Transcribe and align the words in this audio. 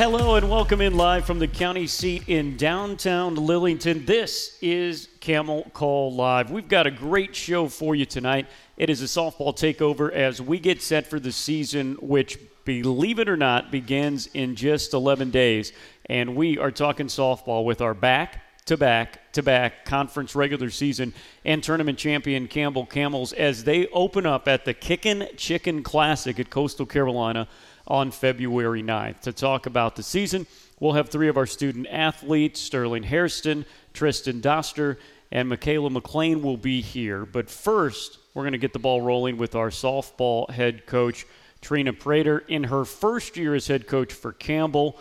Hello 0.00 0.36
and 0.36 0.48
welcome 0.48 0.80
in 0.80 0.96
live 0.96 1.26
from 1.26 1.38
the 1.38 1.46
county 1.46 1.86
seat 1.86 2.22
in 2.26 2.56
downtown 2.56 3.36
Lillington. 3.36 4.06
This 4.06 4.56
is 4.62 5.08
Camel 5.20 5.70
Call 5.74 6.14
Live. 6.14 6.50
We've 6.50 6.66
got 6.66 6.86
a 6.86 6.90
great 6.90 7.36
show 7.36 7.68
for 7.68 7.94
you 7.94 8.06
tonight. 8.06 8.46
It 8.78 8.88
is 8.88 9.02
a 9.02 9.04
softball 9.04 9.54
takeover 9.54 10.10
as 10.10 10.40
we 10.40 10.58
get 10.58 10.80
set 10.80 11.06
for 11.06 11.20
the 11.20 11.30
season, 11.30 11.96
which, 12.00 12.38
believe 12.64 13.18
it 13.18 13.28
or 13.28 13.36
not, 13.36 13.70
begins 13.70 14.28
in 14.28 14.56
just 14.56 14.94
11 14.94 15.32
days. 15.32 15.74
And 16.06 16.34
we 16.34 16.56
are 16.56 16.70
talking 16.70 17.08
softball 17.08 17.66
with 17.66 17.82
our 17.82 17.92
back 17.92 18.40
to 18.70 18.78
back 18.78 19.32
to 19.32 19.42
back 19.42 19.84
conference 19.84 20.34
regular 20.34 20.70
season 20.70 21.12
and 21.44 21.62
tournament 21.62 21.98
champion 21.98 22.46
Campbell 22.46 22.86
Camels 22.86 23.32
as 23.32 23.64
they 23.64 23.86
open 23.88 24.24
up 24.24 24.48
at 24.48 24.64
the 24.64 24.72
Kickin' 24.72 25.28
Chicken 25.36 25.82
Classic 25.82 26.38
at 26.38 26.50
Coastal 26.50 26.86
Carolina 26.86 27.48
on 27.90 28.12
February 28.12 28.82
9th. 28.82 29.20
To 29.22 29.32
talk 29.32 29.66
about 29.66 29.96
the 29.96 30.02
season, 30.04 30.46
we'll 30.78 30.92
have 30.92 31.08
three 31.08 31.28
of 31.28 31.36
our 31.36 31.44
student 31.44 31.88
athletes 31.90 32.60
Sterling 32.60 33.02
Hairston, 33.02 33.66
Tristin 33.92 34.40
Doster, 34.40 34.96
and 35.32 35.50
Makayla 35.50 35.90
McClain 35.90 36.40
will 36.40 36.56
be 36.56 36.80
here. 36.80 37.26
But 37.26 37.50
first, 37.50 38.18
we're 38.32 38.44
going 38.44 38.52
to 38.52 38.58
get 38.58 38.72
the 38.72 38.78
ball 38.78 39.02
rolling 39.02 39.36
with 39.36 39.56
our 39.56 39.70
softball 39.70 40.48
head 40.50 40.86
coach, 40.86 41.26
Trena 41.60 41.98
Prater, 41.98 42.38
in 42.38 42.64
her 42.64 42.84
first 42.84 43.36
year 43.36 43.56
as 43.56 43.66
head 43.66 43.88
coach 43.88 44.12
for 44.12 44.32
Campbell. 44.32 44.96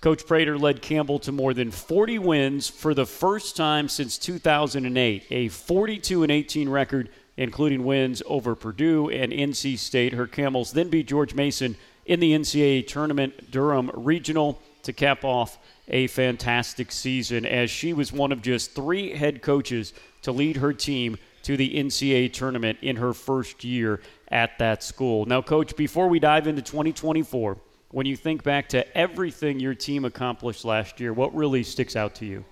Coach 0.00 0.26
Prater 0.26 0.56
led 0.56 0.80
Campbell 0.80 1.18
to 1.20 1.32
more 1.32 1.52
than 1.52 1.70
40 1.70 2.18
wins 2.20 2.70
for 2.70 2.94
the 2.94 3.04
first 3.04 3.54
time 3.54 3.86
since 3.86 4.16
2008, 4.16 5.26
a 5.30 5.48
42 5.48 6.22
and 6.22 6.32
18 6.32 6.70
record, 6.70 7.10
including 7.36 7.84
wins 7.84 8.22
over 8.24 8.54
Purdue 8.54 9.10
and 9.10 9.30
NC 9.30 9.78
State. 9.78 10.14
Her 10.14 10.26
Camels 10.26 10.72
then 10.72 10.88
beat 10.88 11.06
George 11.06 11.34
Mason 11.34 11.76
in 12.10 12.18
the 12.18 12.32
NCAA 12.32 12.88
tournament, 12.88 13.52
Durham 13.52 13.88
Regional, 13.94 14.60
to 14.82 14.92
cap 14.92 15.22
off 15.22 15.58
a 15.86 16.08
fantastic 16.08 16.90
season 16.90 17.46
as 17.46 17.70
she 17.70 17.92
was 17.92 18.12
one 18.12 18.32
of 18.32 18.42
just 18.42 18.74
three 18.74 19.14
head 19.14 19.42
coaches 19.42 19.92
to 20.22 20.32
lead 20.32 20.56
her 20.56 20.72
team 20.72 21.16
to 21.44 21.56
the 21.56 21.76
NCAA 21.76 22.32
tournament 22.32 22.78
in 22.82 22.96
her 22.96 23.14
first 23.14 23.62
year 23.62 24.00
at 24.26 24.58
that 24.58 24.82
school. 24.82 25.24
Now, 25.24 25.40
Coach, 25.40 25.76
before 25.76 26.08
we 26.08 26.18
dive 26.18 26.48
into 26.48 26.62
2024, 26.62 27.56
when 27.92 28.06
you 28.06 28.16
think 28.16 28.42
back 28.42 28.68
to 28.70 28.98
everything 28.98 29.60
your 29.60 29.76
team 29.76 30.04
accomplished 30.04 30.64
last 30.64 30.98
year, 30.98 31.12
what 31.12 31.32
really 31.32 31.62
sticks 31.62 31.94
out 31.94 32.16
to 32.16 32.26
you? 32.26 32.44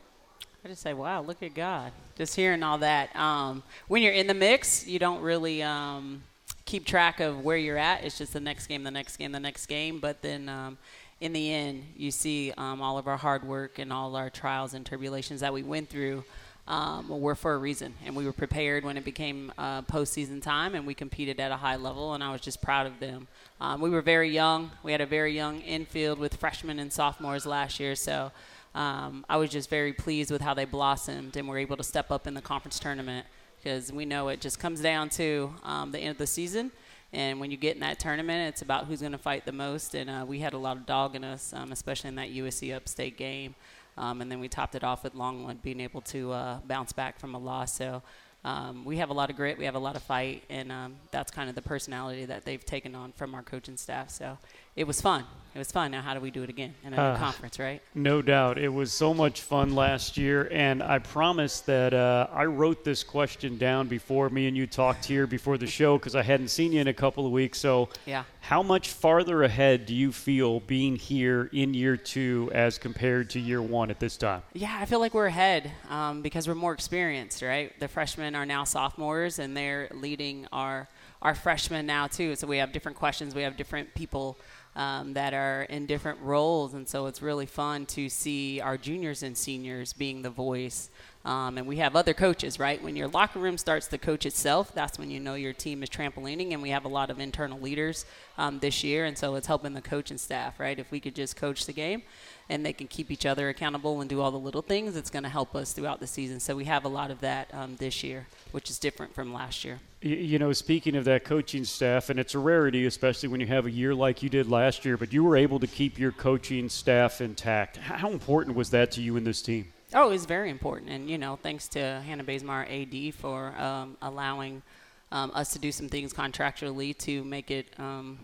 I 0.65 0.69
just 0.69 0.83
say, 0.83 0.95
wow, 0.95 1.21
look 1.21 1.43
at 1.43 1.55
God. 1.55 1.91
Just 2.15 2.37
hearing 2.37 2.63
all 2.63 2.79
that. 2.79 3.15
Um, 3.17 3.65
when 3.89 4.03
you're 4.03 4.13
in 4.13 4.29
the 4.29 4.35
mix, 4.35 4.87
you 4.87 5.01
don't 5.01 5.21
really 5.21 5.65
um, 5.65 6.23
keep 6.69 6.85
track 6.85 7.19
of 7.19 7.43
where 7.43 7.57
you're 7.57 7.79
at. 7.79 8.05
It's 8.05 8.19
just 8.19 8.35
the 8.35 8.41
next 8.41 8.67
game, 8.67 8.85
the 8.85 8.91
next 8.91 9.17
game, 9.17 9.33
the 9.33 9.41
next 9.41 9.67
game. 9.67 10.01
But 10.01 10.21
then 10.21 10.51
um, 10.51 10.77
in 11.19 11.33
the 11.33 11.51
end, 11.51 11.83
you 11.97 12.11
see 12.11 12.53
um, 12.59 12.83
all 12.83 12.99
of 12.99 13.09
our 13.09 13.17
hard 13.17 13.43
work 13.43 13.79
and 13.79 13.91
all 13.91 14.15
our 14.15 14.29
trials 14.29 14.75
and 14.75 14.85
tribulations 14.85 15.41
that 15.41 15.53
we 15.53 15.63
went 15.63 15.89
through 15.89 16.25
um, 16.67 17.09
were 17.09 17.35
for 17.35 17.55
a 17.55 17.57
reason. 17.57 17.95
And 18.05 18.15
we 18.15 18.27
were 18.27 18.35
prepared 18.35 18.85
when 18.85 18.99
it 18.99 19.05
became 19.07 19.51
uh, 19.57 19.81
postseason 19.83 20.43
time, 20.43 20.75
and 20.75 20.87
we 20.87 20.93
competed 20.93 21.41
at 21.41 21.51
a 21.51 21.57
high 21.57 21.77
level. 21.77 22.13
And 22.13 22.23
I 22.23 22.31
was 22.31 22.43
just 22.43 22.61
proud 22.61 22.87
of 22.87 23.01
them. 23.01 23.29
Um, 23.63 23.81
we 23.81 23.89
were 23.89 24.03
very 24.03 24.29
young. 24.29 24.71
We 24.83 24.93
had 24.93 25.01
a 25.01 25.07
very 25.07 25.35
young 25.35 25.63
infield 25.63 26.19
with 26.19 26.37
freshmen 26.37 26.79
and 26.79 26.93
sophomores 26.93 27.47
last 27.47 27.81
year. 27.81 27.95
So 27.95 28.31
um, 28.75 29.25
I 29.27 29.39
was 29.39 29.49
just 29.49 29.71
very 29.71 29.95
pleased 29.95 30.31
with 30.31 30.43
how 30.43 30.53
they 30.53 30.67
blossomed 30.67 31.35
and 31.39 31.49
were 31.49 31.57
able 31.57 31.79
to 31.79 31.83
step 31.83 32.11
up 32.11 32.27
in 32.27 32.35
the 32.35 32.43
conference 32.43 32.79
tournament 32.79 33.27
because 33.63 33.93
we 33.93 34.05
know 34.05 34.29
it 34.29 34.41
just 34.41 34.59
comes 34.59 34.81
down 34.81 35.09
to 35.11 35.53
um, 35.65 35.93
the 35.93 35.99
end 35.99 36.11
of 36.11 36.19
the 36.19 36.27
season. 36.27 36.71
And 37.13 37.41
when 37.41 37.51
you 37.51 37.57
get 37.57 37.75
in 37.75 37.81
that 37.81 37.99
tournament, 37.99 38.49
it's 38.49 38.63
about 38.63 38.87
who's 38.87 39.01
going 39.01 39.13
to 39.13 39.19
fight 39.19 39.47
the 39.47 39.53
most. 39.53 39.95
And 39.95 40.11
uh, 40.11 40.25
we 40.27 40.41
had 40.41 40.53
a 40.53 40.59
lot 40.59 40.77
of 40.77 40.87
dog 40.87 41.17
in 41.17 41.25
us, 41.25 41.53
um, 41.53 41.73
especially 41.73 42.09
in 42.09 42.17
that 42.17 42.31
USC 42.31 42.75
Upstate 42.75 43.17
game. 43.17 43.55
Um, 43.97 44.21
and 44.21 44.31
then 44.31 44.41
we 44.41 44.49
topped 44.49 44.75
it 44.75 44.85
off 44.85 45.03
with 45.05 45.15
Longwood 45.15 45.63
being 45.63 45.81
able 45.81 46.03
to 46.03 46.33
uh, 46.33 46.59
bounce 46.67 46.93
back 46.93 47.19
from 47.19 47.35
a 47.35 47.39
loss. 47.39 47.75
So 47.75 48.03
um, 48.45 48.85
we 48.85 48.99
have 48.99 49.11
a 49.11 49.13
lot 49.13 49.31
of 49.31 49.37
grit, 49.37 49.59
we 49.59 49.65
have 49.65 49.75
a 49.75 49.81
lot 49.81 49.97
of 49.97 50.03
fight, 50.03 50.45
and 50.49 50.71
um, 50.71 50.97
that's 51.11 51.31
kind 51.31 51.49
of 51.49 51.55
the 51.55 51.63
personality 51.63 52.25
that 52.27 52.45
they've 52.45 52.65
taken 52.65 52.95
on 52.95 53.13
from 53.13 53.35
our 53.35 53.43
coaching 53.43 53.77
staff. 53.77 54.11
So 54.11 54.39
it 54.77 54.87
was 54.87 55.01
fun. 55.01 55.25
It 55.59 55.67
was 55.67 55.73
fun. 55.73 55.91
Now, 55.91 56.03
how 56.03 56.15
do 56.15 56.21
we 56.21 56.31
do 56.31 56.45
it 56.45 56.51
again 56.51 56.73
in 56.85 56.95
a 56.95 56.97
uh, 56.97 57.19
conference, 57.19 57.59
right? 57.59 57.83
No 57.93 58.23
doubt. 58.23 58.59
It 58.59 58.69
was 58.69 58.93
so 58.93 59.13
much 59.13 59.41
fun 59.41 59.75
last 59.75 60.17
year, 60.17 60.49
and 60.53 60.81
I 60.81 61.01
promise 61.01 61.63
that 61.63 61.93
uh, 61.93 62.29
I 62.33 62.45
wrote 62.45 62.85
this 62.85 63.03
question 63.03 63.59
down 63.59 63.89
before 63.89 64.31
me 64.31 64.47
and 64.47 64.57
you 64.57 64.69
talked 64.69 65.05
here 65.05 65.27
before 65.27 65.59
the 65.59 65.67
show 65.67 65.99
because 65.99 66.15
I 66.15 66.23
hadn't 66.23 66.51
seen 66.51 66.71
you 66.71 66.81
in 66.81 66.87
a 66.87 66.95
couple 66.95 67.27
of 67.27 67.33
weeks. 67.33 67.59
So, 67.59 67.89
yeah. 68.07 68.23
how 68.39 68.63
much 68.63 68.91
farther 68.91 69.43
ahead 69.43 69.85
do 69.85 69.97
you 69.97 70.13
feel 70.13 70.61
being 70.61 70.95
here 70.95 71.51
in 71.53 71.75
year 71.75 71.97
two 71.97 72.53
as 72.55 72.79
compared 72.79 73.29
to 73.31 73.41
year 73.41 73.61
one 73.61 73.91
at 73.91 73.99
this 73.99 74.17
time? 74.17 74.43
Yeah, 74.53 74.79
I 74.81 74.85
feel 74.85 75.01
like 75.01 75.13
we're 75.13 75.27
ahead 75.27 75.73
um, 75.91 76.23
because 76.23 76.47
we're 76.47 76.55
more 76.55 76.73
experienced, 76.73 77.43
right? 77.43 77.73
The 77.81 77.89
freshmen 77.89 78.37
are 78.37 78.47
now 78.47 78.63
sophomores, 78.63 79.41
and 79.41 79.57
they're 79.57 79.89
leading 79.93 80.47
our 80.53 80.87
our 81.21 81.35
freshmen 81.35 81.85
now 81.85 82.07
too. 82.07 82.37
So 82.37 82.47
we 82.47 82.59
have 82.59 82.73
different 82.73 82.97
questions. 82.97 83.35
We 83.35 83.43
have 83.43 83.57
different 83.57 83.93
people 83.95 84.39
um, 84.79 85.13
that 85.15 85.35
are 85.35 85.65
in 85.65 85.87
different 85.87 86.21
roles. 86.23 86.73
And 86.73 86.89
so 86.89 87.07
it's 87.07 87.21
really 87.21 87.47
fun 87.47 87.85
to 87.87 88.09
see 88.09 88.61
our 88.61 88.79
juniors 88.79 89.23
and 89.23 89.37
seniors 89.37 89.93
being 89.93 90.23
the 90.23 90.31
voice. 90.31 90.89
Um, 91.25 91.59
and 91.59 91.67
we 91.67 91.77
have 91.77 91.97
other 91.97 92.15
coaches, 92.15 92.59
right? 92.59 92.83
When 92.83 92.97
your 92.97 93.09
locker 93.09 93.39
room 93.39 93.59
starts 93.59 93.87
to 93.89 93.99
coach 93.99 94.25
itself, 94.25 94.73
that's 94.73 94.99
when 94.99 95.11
you 95.11 95.21
know 95.21 95.35
your 95.35 95.53
team 95.53 95.83
is 95.83 95.91
trampolining. 95.91 96.53
And 96.53 96.63
we 96.63 96.71
have 96.71 96.85
a 96.85 96.89
lot 96.89 97.11
of 97.11 97.19
internal 97.19 97.59
leaders 97.61 98.07
um, 98.39 98.61
this 98.61 98.83
year. 98.85 99.05
And 99.05 99.19
so 99.19 99.35
it's 99.35 99.47
helping 99.47 99.75
the 99.75 99.83
coaching 99.83 100.17
staff, 100.17 100.59
right? 100.59 100.79
If 100.79 100.91
we 100.91 101.01
could 101.01 101.15
just 101.15 101.37
coach 101.37 101.67
the 101.67 101.73
game 101.73 102.03
and 102.49 102.65
they 102.65 102.73
can 102.73 102.87
keep 102.87 103.11
each 103.11 103.27
other 103.27 103.49
accountable 103.49 104.01
and 104.01 104.09
do 104.09 104.21
all 104.21 104.31
the 104.31 104.39
little 104.39 104.63
things, 104.63 104.97
it's 104.97 105.11
going 105.11 105.25
to 105.25 105.29
help 105.29 105.55
us 105.55 105.73
throughout 105.73 106.01
the 106.01 106.07
season. 106.07 106.41
So 106.41 106.57
we 106.57 106.65
have 106.65 106.85
a 106.85 106.89
lot 106.89 107.11
of 107.11 107.21
that 107.21 107.53
um, 107.53 107.77
this 107.77 108.03
year, 108.03 108.27
which 108.53 108.71
is 108.71 108.79
different 108.79 109.15
from 109.15 109.35
last 109.35 109.65
year. 109.65 109.81
You 110.01 110.39
know, 110.39 110.53
speaking 110.53 110.95
of 110.95 111.05
that 111.07 111.25
coaching 111.25 111.65
staff, 111.65 112.09
and 112.09 112.21
it's 112.21 112.37
a 112.37 112.39
rarity, 112.39 112.87
especially 112.87 113.29
when 113.29 113.41
you 113.41 113.49
have 113.49 113.67
a 113.67 113.71
year 113.71 113.95
like 113.95 114.23
you 114.23 114.29
did 114.29 114.49
last 114.49 114.85
year, 114.85 114.97
but 114.97 115.13
you 115.13 115.25
were 115.25 115.37
able 115.37 115.59
to 115.59 115.67
keep 115.67 115.99
your 115.99 116.13
coaching 116.13 116.69
staff 116.69 117.21
intact. 117.21 117.77
How 117.77 118.11
important 118.11 118.57
was 118.57 118.71
that 118.71 118.93
to 118.93 119.03
you 119.03 119.17
and 119.17 119.27
this 119.27 119.43
team? 119.43 119.73
Oh, 119.95 120.11
it's 120.11 120.27
very 120.27 120.51
important. 120.51 120.91
And, 120.91 121.09
you 121.09 121.17
know, 121.17 121.37
thanks 121.43 121.67
to 121.69 122.03
Hannah 122.05 122.25
Bazemore, 122.25 122.67
AD, 122.69 123.15
for 123.15 123.59
um, 123.59 123.97
allowing 124.03 124.63
um, 125.11 125.31
us 125.35 125.53
to 125.55 125.59
do 125.59 125.73
some 125.73 125.89
things 125.89 126.13
contractually 126.13 126.97
to 126.99 127.25
make 127.25 127.51
it 127.51 127.69
um, 127.79 128.19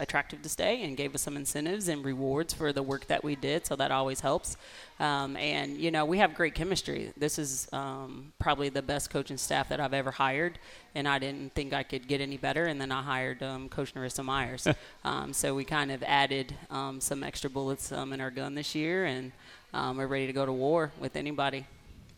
attractive 0.00 0.42
to 0.42 0.48
stay 0.48 0.82
and 0.82 0.96
gave 0.96 1.14
us 1.14 1.22
some 1.22 1.36
incentives 1.36 1.86
and 1.86 2.04
rewards 2.04 2.52
for 2.52 2.72
the 2.72 2.82
work 2.82 3.06
that 3.06 3.22
we 3.22 3.36
did. 3.36 3.64
So 3.64 3.76
that 3.76 3.92
always 3.92 4.18
helps. 4.18 4.56
Um, 4.98 5.36
and, 5.36 5.76
you 5.76 5.92
know, 5.92 6.04
we 6.04 6.18
have 6.18 6.34
great 6.34 6.56
chemistry. 6.56 7.12
This 7.16 7.38
is 7.38 7.68
um, 7.72 8.32
probably 8.40 8.68
the 8.68 8.82
best 8.82 9.08
coaching 9.08 9.36
staff 9.36 9.68
that 9.68 9.78
I've 9.78 9.94
ever 9.94 10.10
hired. 10.10 10.58
And 10.96 11.06
I 11.06 11.20
didn't 11.20 11.54
think 11.54 11.72
I 11.72 11.84
could 11.84 12.08
get 12.08 12.20
any 12.20 12.38
better. 12.38 12.64
And 12.66 12.80
then 12.80 12.90
I 12.90 13.02
hired 13.02 13.40
um, 13.44 13.68
Coach 13.68 13.94
Narissa 13.94 14.24
Myers. 14.24 14.66
Um, 15.04 15.32
so 15.32 15.54
we 15.54 15.64
kind 15.64 15.90
of 15.90 16.02
added 16.02 16.54
um, 16.70 17.00
some 17.00 17.22
extra 17.22 17.48
bullets 17.48 17.92
um, 17.92 18.12
in 18.12 18.20
our 18.20 18.30
gun 18.30 18.54
this 18.54 18.74
year. 18.74 19.06
And 19.06 19.32
we're 19.72 20.06
ready 20.06 20.26
to 20.26 20.32
go 20.32 20.46
to 20.46 20.52
war 20.52 20.92
with 21.00 21.16
anybody. 21.16 21.66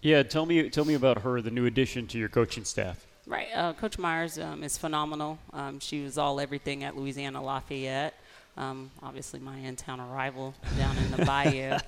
Yeah, 0.03 0.23
tell 0.23 0.47
me, 0.47 0.71
tell 0.71 0.85
me 0.85 0.95
about 0.95 1.23
her, 1.23 1.41
the 1.43 1.51
new 1.51 1.67
addition 1.67 2.07
to 2.09 2.19
your 2.19 2.29
coaching 2.29 2.65
staff. 2.65 3.07
Right. 3.27 3.49
Uh, 3.55 3.75
Coach 3.75 3.99
Myers 3.99 4.39
um, 4.39 4.65
is 4.65 4.79
phenomenal. 4.79 5.39
Um, 5.53 5.79
she 5.79 6.03
was 6.03 6.19
all 6.19 6.41
everything 6.41 6.83
at 6.85 6.97
Louisiana 6.97 7.43
Lafayette. 7.43 8.15
Um, 8.57 8.91
obviously, 9.03 9.39
my 9.41 9.57
in-town 9.59 10.01
rival 10.01 10.55
down 10.77 10.97
in 10.97 11.11
the 11.13 11.25
Bayou. 11.27 11.79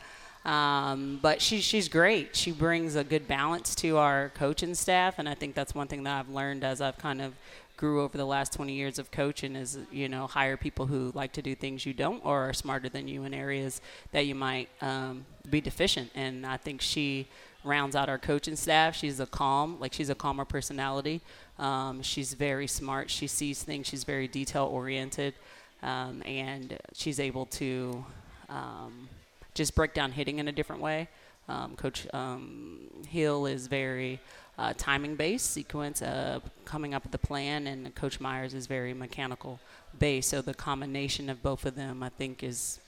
Um, 0.44 1.18
but 1.22 1.40
she, 1.40 1.60
she's 1.60 1.88
great. 1.88 2.36
She 2.36 2.50
brings 2.52 2.96
a 2.96 3.04
good 3.04 3.26
balance 3.28 3.74
to 3.76 3.96
our 3.96 4.30
coaching 4.34 4.74
staff, 4.74 5.18
and 5.18 5.28
I 5.28 5.34
think 5.34 5.54
that's 5.54 5.74
one 5.74 5.88
thing 5.88 6.02
that 6.04 6.18
I've 6.18 6.28
learned 6.28 6.64
as 6.64 6.80
I've 6.80 6.98
kind 6.98 7.22
of 7.22 7.34
grew 7.82 8.00
over 8.00 8.16
the 8.16 8.24
last 8.24 8.52
20 8.52 8.72
years 8.72 9.00
of 9.00 9.10
coaching 9.10 9.56
is 9.56 9.76
you 9.90 10.08
know 10.08 10.28
hire 10.28 10.56
people 10.56 10.86
who 10.86 11.10
like 11.16 11.32
to 11.32 11.42
do 11.42 11.52
things 11.52 11.84
you 11.84 11.92
don't 11.92 12.24
or 12.24 12.48
are 12.48 12.52
smarter 12.52 12.88
than 12.88 13.08
you 13.08 13.24
in 13.24 13.34
areas 13.34 13.80
that 14.12 14.24
you 14.24 14.36
might 14.36 14.68
um, 14.80 15.26
be 15.50 15.60
deficient. 15.60 16.08
And 16.14 16.46
I 16.46 16.58
think 16.58 16.80
she 16.80 17.26
rounds 17.64 17.96
out 17.96 18.08
our 18.08 18.18
coaching 18.18 18.54
staff. 18.54 18.94
She's 18.94 19.18
a 19.18 19.26
calm, 19.26 19.80
like 19.80 19.92
she's 19.92 20.10
a 20.10 20.14
calmer 20.14 20.44
personality. 20.44 21.22
Um, 21.58 22.02
she's 22.02 22.34
very 22.34 22.68
smart. 22.68 23.10
She 23.10 23.26
sees 23.26 23.64
things. 23.64 23.88
She's 23.88 24.04
very 24.04 24.28
detail 24.28 24.66
oriented, 24.66 25.34
um, 25.82 26.22
and 26.24 26.78
she's 26.92 27.18
able 27.18 27.46
to 27.46 28.04
um, 28.48 29.08
just 29.54 29.74
break 29.74 29.92
down 29.92 30.12
hitting 30.12 30.38
in 30.38 30.46
a 30.46 30.52
different 30.52 30.82
way. 30.82 31.08
Um, 31.48 31.74
Coach 31.74 32.06
um, 32.14 32.82
Hill 33.08 33.46
is 33.46 33.66
very 33.66 34.20
uh, 34.58 34.74
timing 34.76 35.16
based, 35.16 35.50
sequence, 35.50 36.02
uh, 36.02 36.40
coming 36.64 36.94
up 36.94 37.02
with 37.02 37.12
the 37.12 37.18
plan, 37.18 37.66
and 37.66 37.94
Coach 37.94 38.20
Myers 38.20 38.54
is 38.54 38.66
very 38.66 38.94
mechanical 38.94 39.60
based. 39.98 40.30
So 40.30 40.42
the 40.42 40.54
combination 40.54 41.30
of 41.30 41.42
both 41.42 41.64
of 41.64 41.74
them, 41.74 42.02
I 42.02 42.10
think, 42.10 42.42
is 42.42 42.80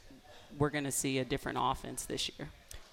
we're 0.58 0.70
going 0.70 0.84
to 0.84 0.92
see 0.92 1.18
a 1.18 1.24
different 1.24 1.58
offense 1.60 2.04
this 2.04 2.30
year. 2.36 2.48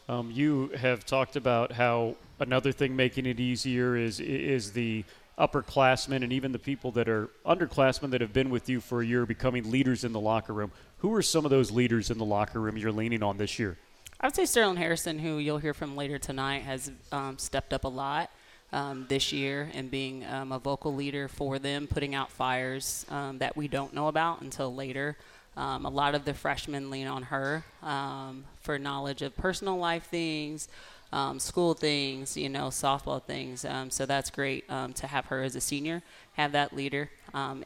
Um, 0.10 0.32
you 0.32 0.72
have 0.78 1.06
talked 1.06 1.36
about 1.36 1.72
how 1.72 2.16
another 2.40 2.72
thing 2.72 2.96
making 2.96 3.26
it 3.26 3.40
easier 3.40 3.96
is 3.96 4.20
is 4.20 4.72
the 4.72 5.04
upperclassmen 5.38 6.24
and 6.24 6.34
even 6.34 6.52
the 6.52 6.60
people 6.60 6.92
that 6.92 7.08
are 7.08 7.30
underclassmen 7.46 8.12
that 8.12 8.22
have 8.22 8.34
been 8.34 8.50
with 8.50 8.70
you 8.70 8.80
for 8.80 9.02
a 9.02 9.06
year 9.06 9.26
becoming 9.26 9.70
leaders 9.72 10.04
in 10.04 10.12
the 10.12 10.20
locker 10.20 10.54
room. 10.54 10.72
Who 11.00 11.14
are 11.14 11.22
some 11.22 11.46
of 11.46 11.52
those 11.52 11.72
leaders 11.72 12.12
in 12.12 12.18
the 12.18 12.26
locker 12.26 12.60
room 12.60 12.78
you're 12.78 12.92
leaning 12.92 13.24
on 13.24 13.38
this 13.38 13.58
year? 13.58 13.78
I 14.20 14.28
would 14.28 14.36
say 14.36 14.46
Sterling 14.46 14.78
Hairston, 14.78 15.18
who 15.18 15.38
you'll 15.38 15.58
hear 15.58 15.74
from 15.74 15.96
later 15.96 16.20
tonight, 16.20 16.62
has 16.62 16.92
um, 17.12 17.40
stepped 17.40 17.74
up 17.74 17.86
a 17.86 17.88
lot 17.88 18.30
um, 18.74 19.06
this 19.10 19.32
year 19.32 19.70
and 19.74 19.92
being 19.92 20.26
um, 20.26 20.52
a 20.52 20.60
vocal 20.60 20.94
leader 20.94 21.28
for 21.28 21.60
them, 21.60 21.88
putting 21.88 22.16
out 22.16 22.32
fires 22.32 23.06
um, 23.10 23.38
that 23.40 23.56
we 23.58 23.68
don't 23.68 23.94
know 23.94 24.08
about 24.08 24.42
until 24.42 24.74
later. 24.74 25.18
Um, 25.58 25.86
a 25.86 25.90
lot 25.90 26.16
of 26.16 26.24
the 26.24 26.34
freshmen 26.34 26.90
lean 26.90 27.08
on 27.08 27.24
her 27.24 27.66
um, 27.84 28.46
for 28.62 28.80
knowledge 28.80 29.22
of 29.22 29.36
personal 29.36 29.78
life 29.78 30.06
things, 30.06 30.70
um, 31.12 31.40
school 31.40 31.74
things, 31.74 32.38
you 32.38 32.48
know, 32.48 32.68
softball 32.68 33.22
things. 33.22 33.66
So 33.90 34.06
that's 34.06 34.30
great 34.30 34.70
to 34.70 35.08
have 35.08 35.26
her 35.26 35.44
as 35.44 35.58
a 35.58 35.62
senior, 35.62 36.04
have 36.36 36.54
that 36.54 36.74
leader 36.74 37.10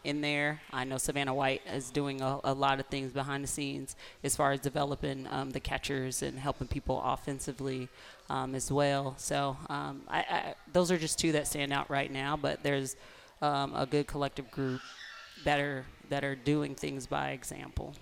in 0.04 0.22
there. 0.22 0.62
I 0.74 0.84
know 0.84 0.98
Savannah 0.98 1.36
White 1.36 1.62
is 1.72 1.92
doing 1.92 2.22
a, 2.22 2.40
a, 2.44 2.56
lot 2.56 2.80
of 2.80 2.88
things 2.88 3.12
behind 3.12 3.44
the 3.44 3.48
scenes 3.48 3.96
as 4.24 4.36
far 4.36 4.52
as 4.52 4.62
developing 4.62 5.28
the 5.52 5.60
catchers 5.60 6.24
and 6.24 6.40
helping 6.40 6.68
people 6.68 7.00
offensively 7.06 7.88
um, 8.30 8.56
as 8.56 8.72
well. 8.72 9.16
So 9.18 9.58
I, 9.70 9.96
I, 10.10 10.56
those 10.72 10.92
are 10.92 10.98
just 10.98 11.20
two 11.20 11.34
that 11.34 11.48
stand 11.48 11.74
out 11.74 11.90
right 11.90 12.12
now, 12.12 12.38
but 12.38 12.64
there's 12.64 12.96
a 13.42 13.88
good 13.90 14.08
collective 14.08 14.50
group 14.52 14.82
that 15.44 15.60
are 15.60 15.86
that 16.10 16.24
are 16.24 16.36
doing 16.36 16.76
things 16.76 17.08
by 17.08 17.32
example 17.32 17.96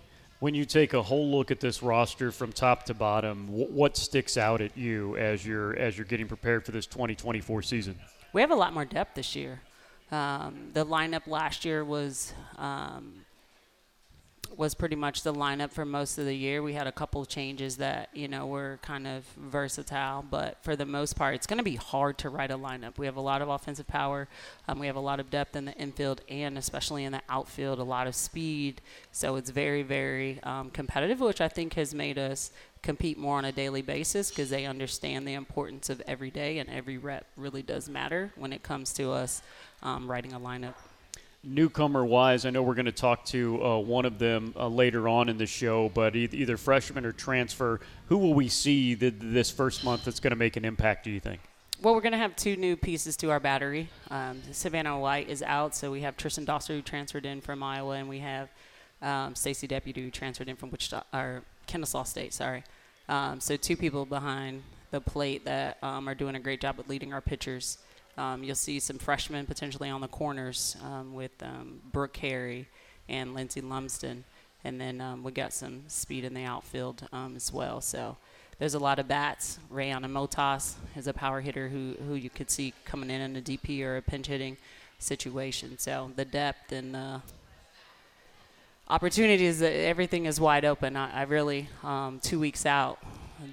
when 0.43 0.53
you 0.53 0.65
take 0.65 0.93
a 0.93 1.01
whole 1.01 1.31
look 1.31 1.51
at 1.51 1.61
this 1.61 1.81
roster 1.81 2.29
from 2.29 2.51
top 2.51 2.83
to 2.83 2.93
bottom, 2.93 3.47
what 3.47 3.95
sticks 3.95 4.35
out 4.35 4.59
at 4.59 4.77
you 4.77 5.15
as 5.15 5.45
you're 5.45 5.73
as 5.77 5.97
you're 5.97 6.03
getting 6.03 6.27
prepared 6.27 6.65
for 6.65 6.73
this 6.73 6.85
2024 6.85 7.61
season? 7.61 7.97
We 8.33 8.41
have 8.41 8.51
a 8.51 8.55
lot 8.55 8.73
more 8.73 8.83
depth 8.83 9.15
this 9.15 9.37
year. 9.37 9.61
Um, 10.11 10.71
the 10.73 10.85
lineup 10.85 11.27
last 11.27 11.63
year 11.63 11.85
was 11.85 12.33
um, 12.57 13.22
was 14.57 14.73
pretty 14.73 14.95
much 14.95 15.23
the 15.23 15.33
lineup 15.33 15.71
for 15.71 15.85
most 15.85 16.17
of 16.17 16.25
the 16.25 16.35
year. 16.35 16.61
We 16.61 16.73
had 16.73 16.87
a 16.87 16.91
couple 16.91 17.25
changes 17.25 17.77
that 17.77 18.09
you 18.13 18.27
know 18.27 18.47
were 18.47 18.79
kind 18.81 19.07
of 19.07 19.25
versatile, 19.37 20.23
but 20.29 20.63
for 20.63 20.75
the 20.75 20.85
most 20.85 21.15
part, 21.15 21.35
it's 21.35 21.47
going 21.47 21.57
to 21.57 21.63
be 21.63 21.75
hard 21.75 22.17
to 22.19 22.29
write 22.29 22.51
a 22.51 22.57
lineup. 22.57 22.97
We 22.97 23.05
have 23.05 23.15
a 23.15 23.21
lot 23.21 23.41
of 23.41 23.49
offensive 23.49 23.87
power, 23.87 24.27
um, 24.67 24.79
we 24.79 24.87
have 24.87 24.95
a 24.95 25.01
lot 25.01 25.19
of 25.19 25.29
depth 25.29 25.55
in 25.55 25.65
the 25.65 25.73
infield, 25.73 26.21
and 26.29 26.57
especially 26.57 27.03
in 27.03 27.11
the 27.11 27.21
outfield, 27.29 27.79
a 27.79 27.83
lot 27.83 28.07
of 28.07 28.15
speed. 28.15 28.81
So 29.11 29.35
it's 29.35 29.49
very, 29.49 29.83
very 29.83 30.41
um, 30.43 30.69
competitive, 30.69 31.19
which 31.19 31.41
I 31.41 31.47
think 31.47 31.73
has 31.73 31.93
made 31.93 32.17
us 32.17 32.51
compete 32.81 33.17
more 33.17 33.37
on 33.37 33.45
a 33.45 33.51
daily 33.51 33.81
basis 33.81 34.29
because 34.29 34.49
they 34.49 34.65
understand 34.65 35.27
the 35.27 35.33
importance 35.33 35.89
of 35.89 36.01
every 36.07 36.31
day, 36.31 36.59
and 36.59 36.69
every 36.69 36.97
rep 36.97 37.25
really 37.37 37.61
does 37.61 37.89
matter 37.89 38.31
when 38.35 38.53
it 38.53 38.63
comes 38.63 38.93
to 38.93 39.11
us 39.11 39.41
um, 39.81 40.09
writing 40.09 40.33
a 40.33 40.39
lineup 40.39 40.75
newcomer 41.43 42.05
wise, 42.05 42.45
I 42.45 42.49
know 42.49 42.63
we're 42.63 42.73
going 42.73 42.85
to 42.85 42.91
talk 42.91 43.25
to 43.25 43.63
uh, 43.63 43.79
one 43.79 44.05
of 44.05 44.17
them 44.17 44.53
uh, 44.57 44.67
later 44.67 45.07
on 45.07 45.29
in 45.29 45.37
the 45.37 45.45
show, 45.45 45.89
but 45.93 46.15
e- 46.15 46.29
either 46.31 46.57
freshman 46.57 47.05
or 47.05 47.11
transfer, 47.11 47.81
who 48.07 48.17
will 48.17 48.33
we 48.33 48.47
see 48.47 48.95
th- 48.95 49.15
this 49.17 49.51
first 49.51 49.83
month 49.83 50.05
that's 50.05 50.19
going 50.19 50.31
to 50.31 50.37
make 50.37 50.55
an 50.55 50.65
impact, 50.65 51.03
do 51.03 51.11
you 51.11 51.19
think? 51.19 51.41
Well, 51.81 51.93
we're 51.93 52.01
going 52.01 52.13
to 52.13 52.17
have 52.17 52.35
two 52.35 52.55
new 52.55 52.77
pieces 52.77 53.17
to 53.17 53.31
our 53.31 53.41
battery. 53.41 53.89
Um, 54.09 54.41
Savannah 54.51 54.97
White 54.97 55.27
is 55.27 55.43
out, 55.43 55.75
so 55.75 55.91
we 55.91 56.01
have 56.01 56.15
Tristin 56.15 56.45
Doster 56.45 56.75
who 56.75 56.81
transferred 56.81 57.25
in 57.25 57.41
from 57.41 57.61
Iowa, 57.61 57.95
and 57.95 58.07
we 58.07 58.19
have 58.19 58.49
um, 59.01 59.35
Stacy 59.35 59.67
Deputy 59.67 60.01
who 60.01 60.11
transferred 60.11 60.47
in 60.47 60.55
from 60.55 60.71
Wichita, 60.71 61.03
or 61.13 61.43
Kennesaw 61.67 62.03
State, 62.03 62.33
sorry. 62.33 62.63
Um, 63.09 63.41
so 63.41 63.57
two 63.57 63.75
people 63.75 64.05
behind 64.05 64.63
the 64.91 65.01
plate 65.01 65.43
that 65.43 65.77
um, 65.83 66.07
are 66.07 66.15
doing 66.15 66.35
a 66.35 66.39
great 66.39 66.61
job 66.61 66.79
at 66.79 66.87
leading 66.87 67.11
our 67.11 67.19
pitchers. 67.19 67.79
Um, 68.17 68.43
you'll 68.43 68.55
see 68.55 68.79
some 68.79 68.97
freshmen 68.97 69.45
potentially 69.45 69.89
on 69.89 70.01
the 70.01 70.07
corners 70.07 70.77
um, 70.83 71.13
with 71.13 71.31
um, 71.41 71.81
Brooke 71.91 72.13
Carey 72.13 72.67
and 73.09 73.33
Lindsey 73.33 73.61
Lumsden. 73.61 74.23
And 74.63 74.79
then 74.79 75.01
um, 75.01 75.23
we 75.23 75.31
got 75.31 75.51
some 75.51 75.83
speed 75.87 76.23
in 76.23 76.33
the 76.33 76.43
outfield 76.43 77.07
um, 77.11 77.35
as 77.35 77.51
well. 77.51 77.81
So 77.81 78.17
there's 78.59 78.75
a 78.75 78.79
lot 78.79 78.99
of 78.99 79.07
bats. 79.07 79.59
Rayana 79.71 80.05
Motas 80.05 80.75
is 80.95 81.07
a 81.07 81.13
power 81.13 81.41
hitter 81.41 81.69
who, 81.69 81.95
who 82.07 82.15
you 82.15 82.29
could 82.29 82.49
see 82.49 82.73
coming 82.85 83.09
in 83.09 83.19
in 83.21 83.35
a 83.35 83.41
DP 83.41 83.83
or 83.83 83.97
a 83.97 84.01
pinch 84.01 84.27
hitting 84.27 84.57
situation. 84.99 85.77
So 85.79 86.11
the 86.15 86.23
depth 86.23 86.71
and 86.71 86.93
the 86.93 87.21
opportunities, 88.87 89.61
everything 89.61 90.27
is 90.27 90.39
wide 90.39 90.65
open. 90.65 90.95
I, 90.95 91.21
I 91.21 91.23
really, 91.23 91.67
um, 91.83 92.19
two 92.21 92.39
weeks 92.39 92.65
out, 92.65 92.99